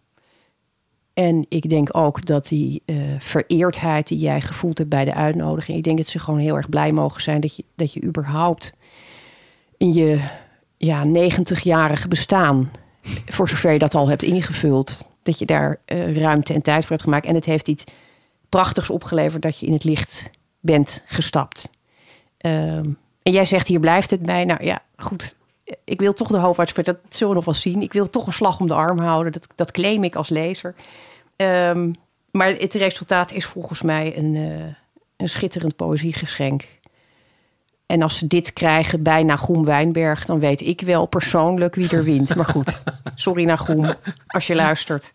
En 1.15 1.47
ik 1.49 1.69
denk 1.69 1.97
ook 1.97 2.27
dat 2.27 2.49
die 2.49 2.83
vereerdheid 3.19 4.09
die 4.09 4.19
jij 4.19 4.41
gevoeld 4.41 4.79
hebt 4.79 4.91
bij 4.91 5.05
de 5.05 5.15
uitnodiging, 5.15 5.79
ik 5.79 5.85
denk 5.85 5.97
dat 5.97 6.07
ze 6.07 6.19
gewoon 6.19 6.41
heel 6.41 6.57
erg 6.57 6.69
blij 6.69 6.93
mogen 6.93 7.23
zijn 7.23 7.41
dat 7.41 7.57
je, 7.57 7.65
dat 7.75 7.93
je 7.93 8.03
überhaupt 8.03 8.77
in 9.79 9.93
je 9.93 10.29
ja, 10.77 11.03
90-jarige 11.07 12.09
bestaan, 12.09 12.71
voor 13.27 13.49
zover 13.49 13.73
je 13.73 13.79
dat 13.79 13.95
al 13.95 14.09
hebt 14.09 14.23
ingevuld, 14.23 15.09
dat 15.23 15.39
je 15.39 15.47
daar 15.47 15.81
uh, 15.87 16.17
ruimte 16.17 16.55
en 16.55 16.63
tijd 16.63 16.81
voor 16.81 16.91
hebt 16.91 17.03
gemaakt. 17.03 17.27
En 17.27 17.35
het 17.35 17.45
heeft 17.45 17.69
iets 17.69 17.85
prachtigs 18.49 18.91
opgeleverd 18.91 19.43
dat 19.43 19.59
je 19.59 19.67
in 19.67 19.73
het 19.73 19.85
licht 19.85 20.31
bent 20.61 21.03
gestapt. 21.07 21.71
Um, 22.47 22.99
en 23.23 23.33
jij 23.33 23.45
zegt 23.45 23.67
hier 23.67 23.81
blijft 23.81 24.11
het 24.11 24.23
bij. 24.23 24.45
Nou 24.45 24.65
ja, 24.65 24.83
goed. 24.97 25.37
Ik 25.85 26.01
wil 26.01 26.13
toch 26.13 26.29
de 26.29 26.39
hoop 26.39 26.59
uitspreken. 26.59 26.99
Dat 27.03 27.15
zullen 27.15 27.29
we 27.29 27.35
nog 27.35 27.45
wel 27.45 27.55
zien. 27.55 27.83
Ik 27.83 27.93
wil 27.93 28.09
toch 28.09 28.27
een 28.27 28.33
slag 28.33 28.61
om 28.61 28.67
de 28.67 28.75
arm 28.75 28.99
houden. 28.99 29.33
Dat, 29.33 29.47
dat 29.55 29.71
claim 29.71 30.05
ik 30.05 30.15
als 30.15 30.29
lezer. 30.29 30.75
Um, 31.37 31.95
maar 32.31 32.49
het 32.49 32.75
resultaat 32.75 33.33
is 33.33 33.45
volgens 33.45 33.83
mij 33.83 34.19
een, 34.19 34.35
uh, 34.35 34.65
een 35.17 35.29
schitterend 35.29 35.77
poëziegeschenk. 35.77 36.65
En 37.87 38.03
als 38.03 38.19
ze 38.19 38.27
dit 38.27 38.53
krijgen 38.53 39.03
bij 39.03 39.23
Nagum 39.23 39.65
Wijnberg, 39.65 40.25
dan 40.25 40.39
weet 40.41 40.61
ik 40.61 40.81
wel 40.81 41.07
persoonlijk 41.07 41.75
wie 41.75 41.91
er 41.91 42.05
wint. 42.05 42.35
Maar 42.35 42.45
goed, 42.45 42.83
sorry 43.15 43.45
Nagum, 43.45 43.95
als 44.27 44.47
je 44.47 44.55
luistert. 44.55 45.11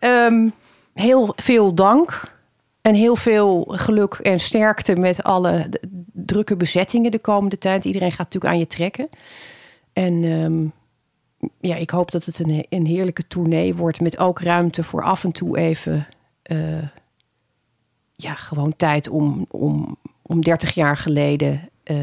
Um, 0.00 0.52
heel 0.94 1.32
veel 1.36 1.74
dank. 1.74 2.36
En 2.82 2.94
heel 2.94 3.16
veel 3.16 3.64
geluk 3.68 4.14
en 4.14 4.40
sterkte 4.40 4.96
met 4.96 5.22
alle 5.22 5.68
drukke 6.12 6.56
bezettingen 6.56 7.10
de 7.10 7.18
komende 7.18 7.58
tijd. 7.58 7.84
Iedereen 7.84 8.10
gaat 8.10 8.18
natuurlijk 8.18 8.52
aan 8.52 8.58
je 8.58 8.66
trekken. 8.66 9.08
En 9.92 10.24
um, 10.24 10.72
ja, 11.60 11.76
ik 11.76 11.90
hoop 11.90 12.10
dat 12.10 12.24
het 12.24 12.38
een, 12.38 12.66
een 12.68 12.86
heerlijke 12.86 13.26
tournee 13.26 13.74
wordt. 13.74 14.00
Met 14.00 14.18
ook 14.18 14.40
ruimte 14.40 14.82
voor 14.82 15.02
af 15.02 15.24
en 15.24 15.32
toe 15.32 15.58
even. 15.58 16.06
Uh, 16.46 16.82
ja, 18.14 18.34
gewoon 18.34 18.76
tijd 18.76 19.08
om, 19.08 19.46
om, 19.50 19.96
om 20.22 20.40
30 20.40 20.74
jaar 20.74 20.96
geleden. 20.96 21.68
Uh, 21.90 21.96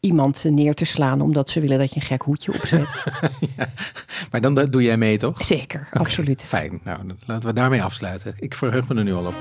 iemand 0.00 0.44
neer 0.48 0.74
te 0.74 0.84
slaan 0.84 1.20
omdat 1.20 1.50
ze 1.50 1.60
willen 1.60 1.78
dat 1.78 1.94
je 1.94 2.00
een 2.00 2.06
gek 2.06 2.22
hoedje 2.22 2.52
opzet. 2.52 3.04
ja, 3.56 3.68
maar 4.30 4.40
dan 4.40 4.54
doe 4.54 4.82
jij 4.82 4.96
mee, 4.96 5.18
toch? 5.18 5.44
Zeker, 5.44 5.80
okay, 5.80 6.02
absoluut. 6.02 6.44
Fijn. 6.44 6.80
Nou, 6.84 6.98
laten 7.26 7.48
we 7.48 7.54
daarmee 7.54 7.82
afsluiten. 7.82 8.34
Ik 8.38 8.54
verheug 8.54 8.88
me 8.88 8.94
er 8.94 9.04
nu 9.04 9.12
al 9.14 9.26
op. 9.26 9.34